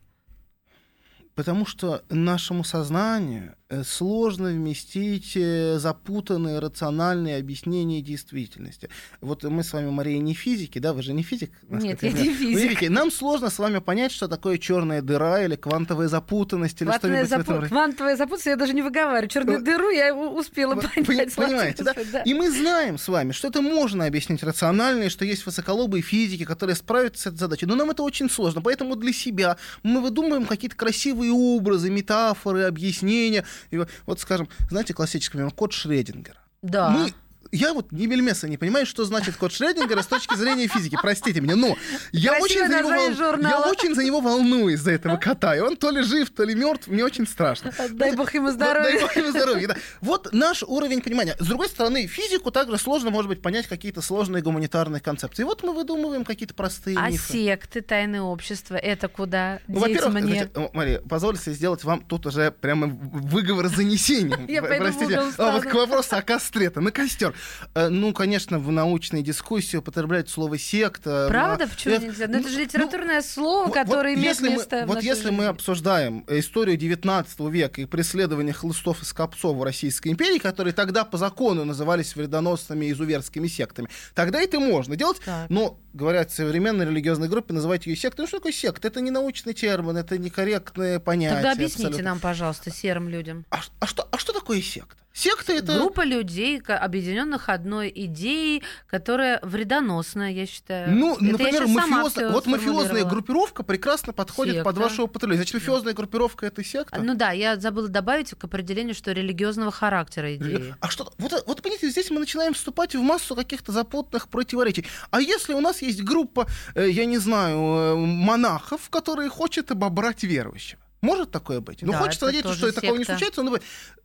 Потому 1.37 1.67
что 1.67 2.03
нашему 2.09 2.65
сознанию 2.65 3.55
сложно 3.85 4.51
вместить 4.51 5.33
э, 5.35 5.79
запутанные 5.79 6.61
рациональные 6.61 7.39
объяснения 7.39 8.01
действительности. 8.01 8.89
Вот 9.21 9.43
мы 9.43 9.65
с 9.65 9.73
вами, 9.73 9.91
Мария, 9.91 10.19
не 10.21 10.35
физики, 10.35 10.79
да? 10.79 10.93
Вы 10.93 11.03
же 11.03 11.13
не 11.13 11.25
физик? 11.25 11.51
Нет, 11.69 12.01
я 12.03 12.11
знаю. 12.11 12.27
не 12.27 12.33
физик. 12.33 12.61
физики. 12.61 12.85
Нам 12.85 13.11
сложно 13.11 13.51
с 13.51 13.59
вами 13.59 13.79
понять, 13.79 14.13
что 14.13 14.29
такое 14.29 14.59
черная 14.59 15.03
дыра 15.03 15.43
или 15.43 15.57
квантовая 15.57 16.07
запутанность 16.07 16.81
или 16.81 16.89
Квантовая, 16.89 17.25
что-нибудь 17.27 17.31
в 17.31 17.33
этом 17.33 17.45
запу... 17.47 17.61
роде. 17.61 17.69
Квантовая 17.69 18.17
запутанность, 18.17 18.47
я 18.47 18.57
даже 18.57 18.73
не 18.73 18.83
выговариваю. 18.83 19.29
Черную 19.29 19.59
Вы- 19.59 19.65
дыру 19.65 19.91
я 19.91 20.15
успела 20.15 20.75
Вы 20.77 20.83
понять. 20.83 21.35
Понимаете, 21.35 21.83
да? 21.83 21.93
Господи, 21.93 22.23
И 22.25 22.35
мы 22.35 22.51
знаем 22.53 22.99
с 22.99 23.09
вами, 23.09 23.33
что 23.33 23.49
это 23.49 23.63
можно 23.63 24.07
объяснить 24.07 24.45
рационально, 24.45 25.05
и 25.05 25.09
что 25.09 25.25
есть 25.25 25.45
высоколобые 25.45 26.03
физики, 26.03 26.45
которые 26.45 26.77
справятся 26.77 27.23
с 27.23 27.27
этой 27.27 27.39
задачей. 27.39 27.67
Но 27.67 27.75
нам 27.75 27.91
это 27.91 28.05
очень 28.05 28.31
сложно. 28.31 28.63
Поэтому 28.63 28.95
для 28.95 29.13
себя 29.13 29.57
мы 29.83 30.01
выдумываем 30.01 30.47
какие-то 30.47 30.77
красивые 30.77 31.33
образы, 31.33 31.91
метафоры, 31.91 32.63
объяснения. 32.63 33.45
И 33.71 33.77
вот- 33.79 33.91
скажем, 34.21 34.49
знаете, 34.71 34.95
классический 34.95 35.33
пример, 35.39 35.53
код 35.53 35.73
Шреддингера. 35.73 36.39
Да. 36.63 36.91
Мы 36.91 37.13
я 37.57 37.73
вот 37.75 37.93
ни 37.93 38.07
мельмеса 38.07 38.49
не 38.49 38.57
понимаю, 38.57 38.87
что 38.87 39.05
значит 39.05 39.37
код 39.37 39.53
Шреддингера 39.53 40.03
с 40.03 40.07
точки 40.07 40.35
зрения 40.37 40.69
физики. 40.69 40.97
Простите 41.01 41.41
меня, 41.41 41.57
но 41.57 41.77
я 42.13 42.39
очень, 42.39 42.67
за 42.67 42.79
него, 42.79 42.91
вол- 42.91 43.15
журнала. 43.15 43.65
я 43.65 43.71
очень 43.71 43.95
за 43.95 44.05
него 44.05 44.21
волнуюсь, 44.21 44.81
за 44.81 44.93
этого 44.93 45.17
кота. 45.17 45.57
И 45.57 45.61
он 45.61 45.77
то 45.77 45.91
ли 45.91 46.03
жив, 46.03 46.31
то 46.31 46.45
ли 46.45 46.55
мертв, 46.55 46.89
мне 46.89 47.05
очень 47.05 47.27
страшно. 47.27 47.73
Дай 47.91 48.15
бог 48.15 48.33
ему 48.35 48.51
здоровья. 48.51 48.91
Дай 48.93 49.01
бог 49.01 49.17
ему 49.17 49.31
здоровья, 49.31 49.69
да. 49.69 49.77
Вот 50.01 50.33
наш 50.33 50.63
уровень 50.63 51.01
понимания. 51.03 51.37
С 51.39 51.47
другой 51.47 51.69
стороны, 51.69 52.07
физику 52.07 52.51
также 52.51 52.79
сложно, 52.79 53.11
может 53.11 53.29
быть, 53.29 53.43
понять 53.43 53.67
какие-то 53.67 54.01
сложные 54.03 54.43
гуманитарные 54.43 55.01
концепции. 55.01 55.43
Вот 55.45 55.63
мы 55.63 55.73
выдумываем 55.73 56.25
какие-то 56.25 56.55
простые 56.55 56.97
А 56.99 57.11
мифы. 57.11 57.33
секты, 57.33 57.81
тайные 57.81 58.23
общества, 58.23 58.77
это 58.77 59.09
куда? 59.09 59.61
Ну, 59.69 59.81
во-первых, 59.81 60.15
мне. 60.15 60.49
значит, 60.53 60.75
Мария, 60.75 61.01
позвольте 61.09 61.53
сделать 61.53 61.85
вам 61.85 62.01
тут 62.03 62.27
уже 62.27 62.51
прямо 62.51 62.87
выговор 62.87 63.69
с 63.69 63.73
занесением. 63.73 64.47
Я 64.49 64.63
Простите. 64.63 65.21
А, 65.39 65.53
вот 65.53 65.65
к 65.65 65.75
вопросу 65.75 66.17
о 66.17 66.23
костре-то, 66.23 66.81
на 66.81 66.91
костер. 66.91 67.35
Э, 67.75 67.89
Ну, 67.89 68.13
конечно, 68.13 68.59
в 68.59 68.71
научной 68.71 69.23
дискуссии 69.23 69.77
употребляют 69.77 70.29
слово 70.29 70.59
секта. 70.59 71.27
Правда? 71.29 71.65
но- 71.65 71.71
Почему 71.71 71.95
э, 71.95 71.99
нельзя? 71.99 72.27
Ну, 72.29 72.39
это 72.41 72.49
же 72.49 72.57
ну, 72.57 72.63
литературное 72.65 73.23
слово, 73.23 73.65
вот- 73.67 73.75
которое 73.75 74.15
вот 74.15 74.21
имеет 74.21 74.37
если 74.37 74.49
место 74.51 74.81
мы, 74.83 74.87
Вот 74.95 75.03
если 75.03 75.31
мы 75.31 75.37
жизни. 75.39 75.51
обсуждаем 75.51 76.25
историю 76.29 76.77
19 76.77 77.49
века 77.51 77.81
и 77.81 77.85
преследование 77.85 78.53
хлыстов 78.53 79.03
и 79.03 79.05
скопцов 79.05 79.57
в 79.57 79.63
Российской 79.63 80.09
империи, 80.09 80.39
которые 80.39 80.73
тогда 80.75 81.05
по 81.05 81.19
закону 81.19 81.65
назывались 81.65 82.15
вредоносными 82.17 82.87
и 82.87 82.93
изуверскими 82.93 83.47
сектами, 83.49 83.89
тогда 84.15 84.41
это 84.41 84.59
можно 84.61 84.97
делать. 84.97 85.21
Так. 85.25 85.49
Но, 85.51 85.79
говорят, 85.97 86.31
в 86.31 86.35
современной 86.35 86.87
религиозной 86.87 87.29
группе 87.29 87.53
называть 87.55 87.87
ее 87.87 87.97
сектой. 87.97 88.25
Ну 88.25 88.29
что 88.29 88.39
такое 88.39 88.53
секта? 88.53 88.89
Это 88.89 89.01
не 89.01 89.11
научный 89.11 89.55
термин, 89.55 89.97
это 89.97 90.19
некорректное 90.19 91.01
понятие. 91.01 91.35
Тогда 91.35 91.53
объясните 91.53 91.89
абсолютно. 91.89 92.11
нам, 92.11 92.21
пожалуйста, 92.21 92.71
серым 92.71 93.09
людям. 93.09 93.45
А, 93.51 93.61
а 93.81 93.87
что, 93.87 94.07
а 94.11 94.19
что 94.19 94.33
такое 94.33 94.61
секта? 94.61 94.97
Секта 95.17 95.55
это... 95.55 95.79
Группа 95.79 96.05
людей, 96.05 96.61
объединенных 96.61 97.49
одной 97.49 97.91
идеей, 97.95 98.63
которая 98.87 99.41
вредоносная, 99.43 100.31
я 100.31 100.45
считаю. 100.45 100.95
Ну, 100.95 101.15
Это 101.15 101.25
например, 101.25 101.67
всё 101.67 102.31
вот 102.33 102.45
мафиозная 102.45 103.03
группировка 103.07 103.63
прекрасно 103.63 104.13
подходит 104.13 104.63
под 104.63 104.75
Секта. 104.75 104.89
ваше 104.91 105.03
употребление. 105.03 105.39
Значит, 105.39 105.55
мафиозная 105.55 105.95
группировка 105.95 106.45
это 106.45 106.63
секта? 106.63 107.01
Ну 107.01 107.15
да, 107.15 107.31
я 107.31 107.57
забыла 107.57 107.89
добавить 107.89 108.35
к 108.35 108.45
определению, 108.45 108.95
что 108.95 109.13
религиозного 109.13 109.73
характера 109.73 110.37
идеи. 110.37 110.75
А 110.81 110.91
что? 110.91 111.11
Вот, 111.17 111.33
вот 111.47 111.63
понимаете, 111.63 111.89
здесь 111.89 112.11
мы 112.11 112.21
начинаем 112.21 112.53
вступать 112.53 112.95
в 112.95 113.01
массу 113.01 113.35
каких-то 113.35 113.73
запутанных 113.73 114.29
противоречий. 114.29 114.85
А 115.11 115.23
если 115.23 115.55
у 115.55 115.61
нас 115.61 115.81
есть 115.87 116.03
группа, 116.03 116.47
э, 116.75 116.89
я 116.91 117.05
не 117.07 117.19
знаю, 117.19 117.59
э, 117.59 117.95
монахов, 117.97 118.89
которые 118.91 119.31
хотят 119.31 119.71
обобрать 119.71 120.23
верующего? 120.23 120.81
Может 121.03 121.31
такое 121.31 121.61
быть? 121.61 121.83
Ну, 121.83 121.93
Да, 121.93 121.99
хочется 121.99 122.27
это 122.27 122.37
надеяться, 122.37 122.55
что 122.55 122.73
такого 122.73 122.93
не 122.97 123.05
секта. 123.05 123.13
случается, 123.13 123.43
но, 123.43 123.51
вы- 123.51 123.61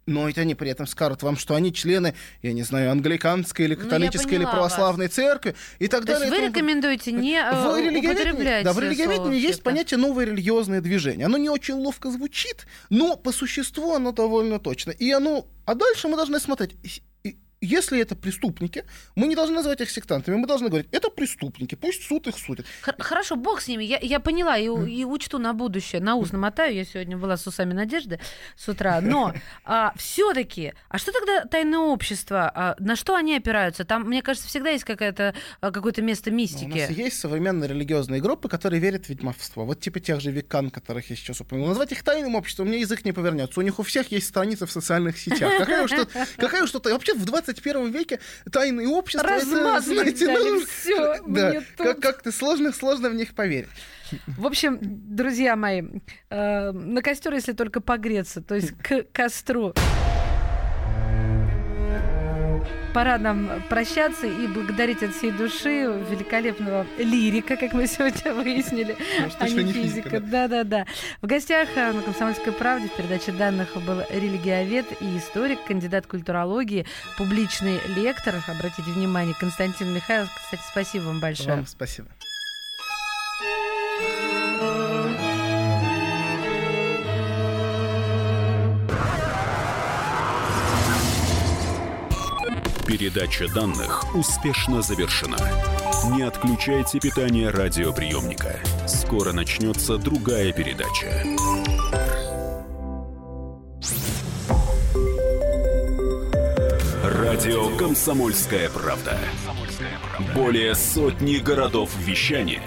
но 0.06 0.28
ведь 0.28 0.38
они 0.38 0.56
при 0.56 0.70
этом 0.70 0.86
скажут 0.86 1.24
вам, 1.24 1.38
что 1.38 1.56
они 1.56 1.74
члены, 1.74 2.14
я 2.44 2.52
не 2.54 2.64
знаю, 2.64 2.92
англиканской 2.92 3.66
или 3.66 3.76
Ну, 3.76 3.82
католической 3.84 4.34
или 4.36 4.44
православной 4.44 5.08
церкви 5.08 5.56
и 5.80 5.88
так 5.88 6.06
То 6.06 6.12
есть 6.12 6.20
далее. 6.22 6.30
вы 6.30 6.36
тому 6.36 6.48
подобное. 6.52 6.62
рекомендуете 6.62 7.12
не 7.14 7.36
э, 7.38 7.72
В 7.72 7.78
религиоведении, 7.80 8.64
да, 8.64 8.74
в 8.74 8.80
религиоведении 8.80 9.40
есть 9.40 9.56
секта? 9.56 9.64
понятие 9.64 9.98
новое 10.00 10.26
религиозное 10.26 10.82
движение. 10.82 11.26
Оно 11.26 11.38
не 11.38 11.50
очень 11.50 11.76
ловко 11.76 12.12
звучит, 12.12 12.68
но 12.90 13.16
по 13.16 13.32
существу 13.32 13.94
оно 13.96 14.12
довольно 14.12 14.60
точно. 14.60 14.92
И 14.92 15.10
оно... 15.12 15.48
А 15.66 15.76
дальше 15.76 16.08
мы 16.10 16.18
должны 16.18 16.40
смотреть. 16.42 17.02
Если 17.62 18.00
это 18.02 18.16
преступники, 18.16 18.86
мы 19.16 19.28
не 19.28 19.36
должны 19.36 19.56
называть 19.56 19.82
их 19.82 19.92
сектантами, 19.92 20.36
мы 20.36 20.48
должны 20.48 20.68
говорить, 20.70 20.88
это 20.92 21.10
преступники, 21.10 21.76
пусть 21.76 22.04
суд 22.04 22.26
их 22.28 22.36
судит. 22.38 22.66
Х- 22.82 22.96
Хорошо, 22.98 23.36
бог 23.36 23.62
с 23.62 23.68
ними. 23.68 23.84
Я, 23.84 24.00
я 24.02 24.20
поняла 24.20 24.58
и, 24.58 24.66
и 24.66 25.06
учту 25.06 25.38
на 25.38 25.54
будущее. 25.54 26.02
На 26.02 26.16
ус 26.16 26.32
намотаю. 26.32 26.74
Я 26.74 26.86
сегодня 26.86 27.18
была 27.18 27.38
с 27.38 27.46
усами 27.46 27.74
Надежды 27.74 28.20
с 28.58 28.68
утра. 28.68 29.00
Но 29.02 29.34
все-таки, 29.96 30.74
а 30.90 30.98
что 30.98 31.12
тогда 31.12 31.46
тайное 31.46 31.80
общество? 31.80 32.52
А 32.54 32.76
на 32.80 32.96
что 32.96 33.16
они 33.16 33.36
опираются? 33.38 33.86
Там, 33.86 34.04
мне 34.04 34.22
кажется, 34.22 34.48
всегда 34.48 34.72
есть 34.72 34.84
какая-то, 34.84 35.34
а, 35.60 35.72
какое-то 35.72 36.02
место 36.02 36.30
У 36.30 36.34
нас 36.34 36.38
мистики. 36.38 36.92
есть 36.92 37.20
современные 37.20 37.70
религиозные 37.70 38.22
группы, 38.22 38.50
которые 38.50 38.80
верят 38.80 39.06
в 39.06 39.10
ведьмовство. 39.10 39.66
Вот 39.66 39.80
типа 39.80 40.00
тех 40.00 40.20
же 40.20 40.32
векан, 40.32 40.72
которых 40.72 41.10
я 41.10 41.16
сейчас 41.16 41.42
упомянул. 41.42 41.68
Назвать 41.70 41.92
их 41.92 42.04
тайным 42.04 42.36
обществом, 42.36 42.66
у 42.66 42.70
меня 42.70 42.80
язык 42.80 43.06
не 43.06 43.12
повернется. 43.12 43.60
У 43.60 43.64
них 43.64 43.78
у 43.80 43.84
всех 43.84 44.12
есть 44.12 44.28
страницы 44.28 44.66
в 44.66 44.72
социальных 44.72 45.18
сетях. 45.20 45.52
Какая 45.60 45.84
уж 45.84 45.92
тут, 45.92 46.10
какая 46.38 46.64
уж 46.64 46.72
тут... 46.72 46.86
Вообще 46.88 47.14
в 47.14 47.26
21 47.54 47.92
веке 47.92 48.20
тайные 48.52 48.88
общества... 48.88 49.28
это, 49.28 49.36
Размазали 49.36 49.96
знаете, 49.96 50.26
взяли, 50.26 50.50
ну, 50.50 50.66
всё, 50.66 51.16
Да, 51.28 51.54
как- 51.78 52.00
как-то 52.00 52.32
сложно, 52.32 52.72
сложно 52.72 53.10
в 53.10 53.16
них 53.16 53.34
поверить. 53.34 53.70
В 54.28 54.46
общем, 54.46 54.78
друзья 54.82 55.56
мои, 55.56 55.84
э, 56.30 56.72
на 56.72 57.02
костер, 57.02 57.34
если 57.34 57.54
только 57.54 57.80
погреться, 57.80 58.42
то 58.42 58.56
есть 58.56 58.72
к 58.82 59.04
костру. 59.14 59.74
Пора 62.94 63.18
нам 63.18 63.64
прощаться 63.70 64.28
и 64.28 64.48
благодарить 64.48 65.02
от 65.02 65.14
всей 65.14 65.32
души 65.32 65.86
великолепного 66.10 66.86
лирика, 66.98 67.56
как 67.56 67.74
мы 67.74 67.88
сегодня 67.88 68.34
выяснили, 68.44 68.98
Может, 69.22 69.38
а 69.40 69.48
не 69.48 69.72
физика, 69.72 70.10
физика. 70.10 70.20
Да-да-да. 70.20 70.86
В 71.22 71.26
гостях 71.28 71.70
э, 71.76 71.92
на 71.94 72.02
«Комсомольской 72.02 72.52
правде» 72.52 72.90
в 72.90 72.96
передаче 72.96 73.32
данных 73.32 73.76
был 73.86 74.02
религиовед 74.10 74.86
и 75.02 75.18
историк, 75.18 75.64
кандидат 75.64 76.06
культурологии, 76.06 76.86
публичный 77.18 77.80
лектор. 77.96 78.36
Обратите 78.48 78.92
внимание, 78.92 79.36
Константин 79.40 79.94
Михайлов. 79.94 80.30
Кстати, 80.36 80.62
спасибо 80.70 81.04
вам 81.04 81.20
большое. 81.22 81.56
Вам 81.56 81.66
спасибо. 81.66 82.08
Передача 92.92 93.48
данных 93.48 94.14
успешно 94.14 94.82
завершена. 94.82 95.38
Не 96.14 96.24
отключайте 96.24 97.00
питание 97.00 97.50
радиоприемника. 97.50 98.60
Скоро 98.86 99.32
начнется 99.32 99.98
другая 99.98 100.52
передача. 100.52 101.08
Радио 107.02 107.78
«Комсомольская 107.78 108.70
правда». 108.70 109.18
Более 110.36 110.76
сотни 110.76 111.38
городов 111.38 111.96
вещания 111.98 112.62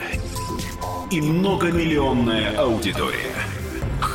и 1.11 1.21
многомиллионная 1.21 2.57
аудитория. 2.57 3.35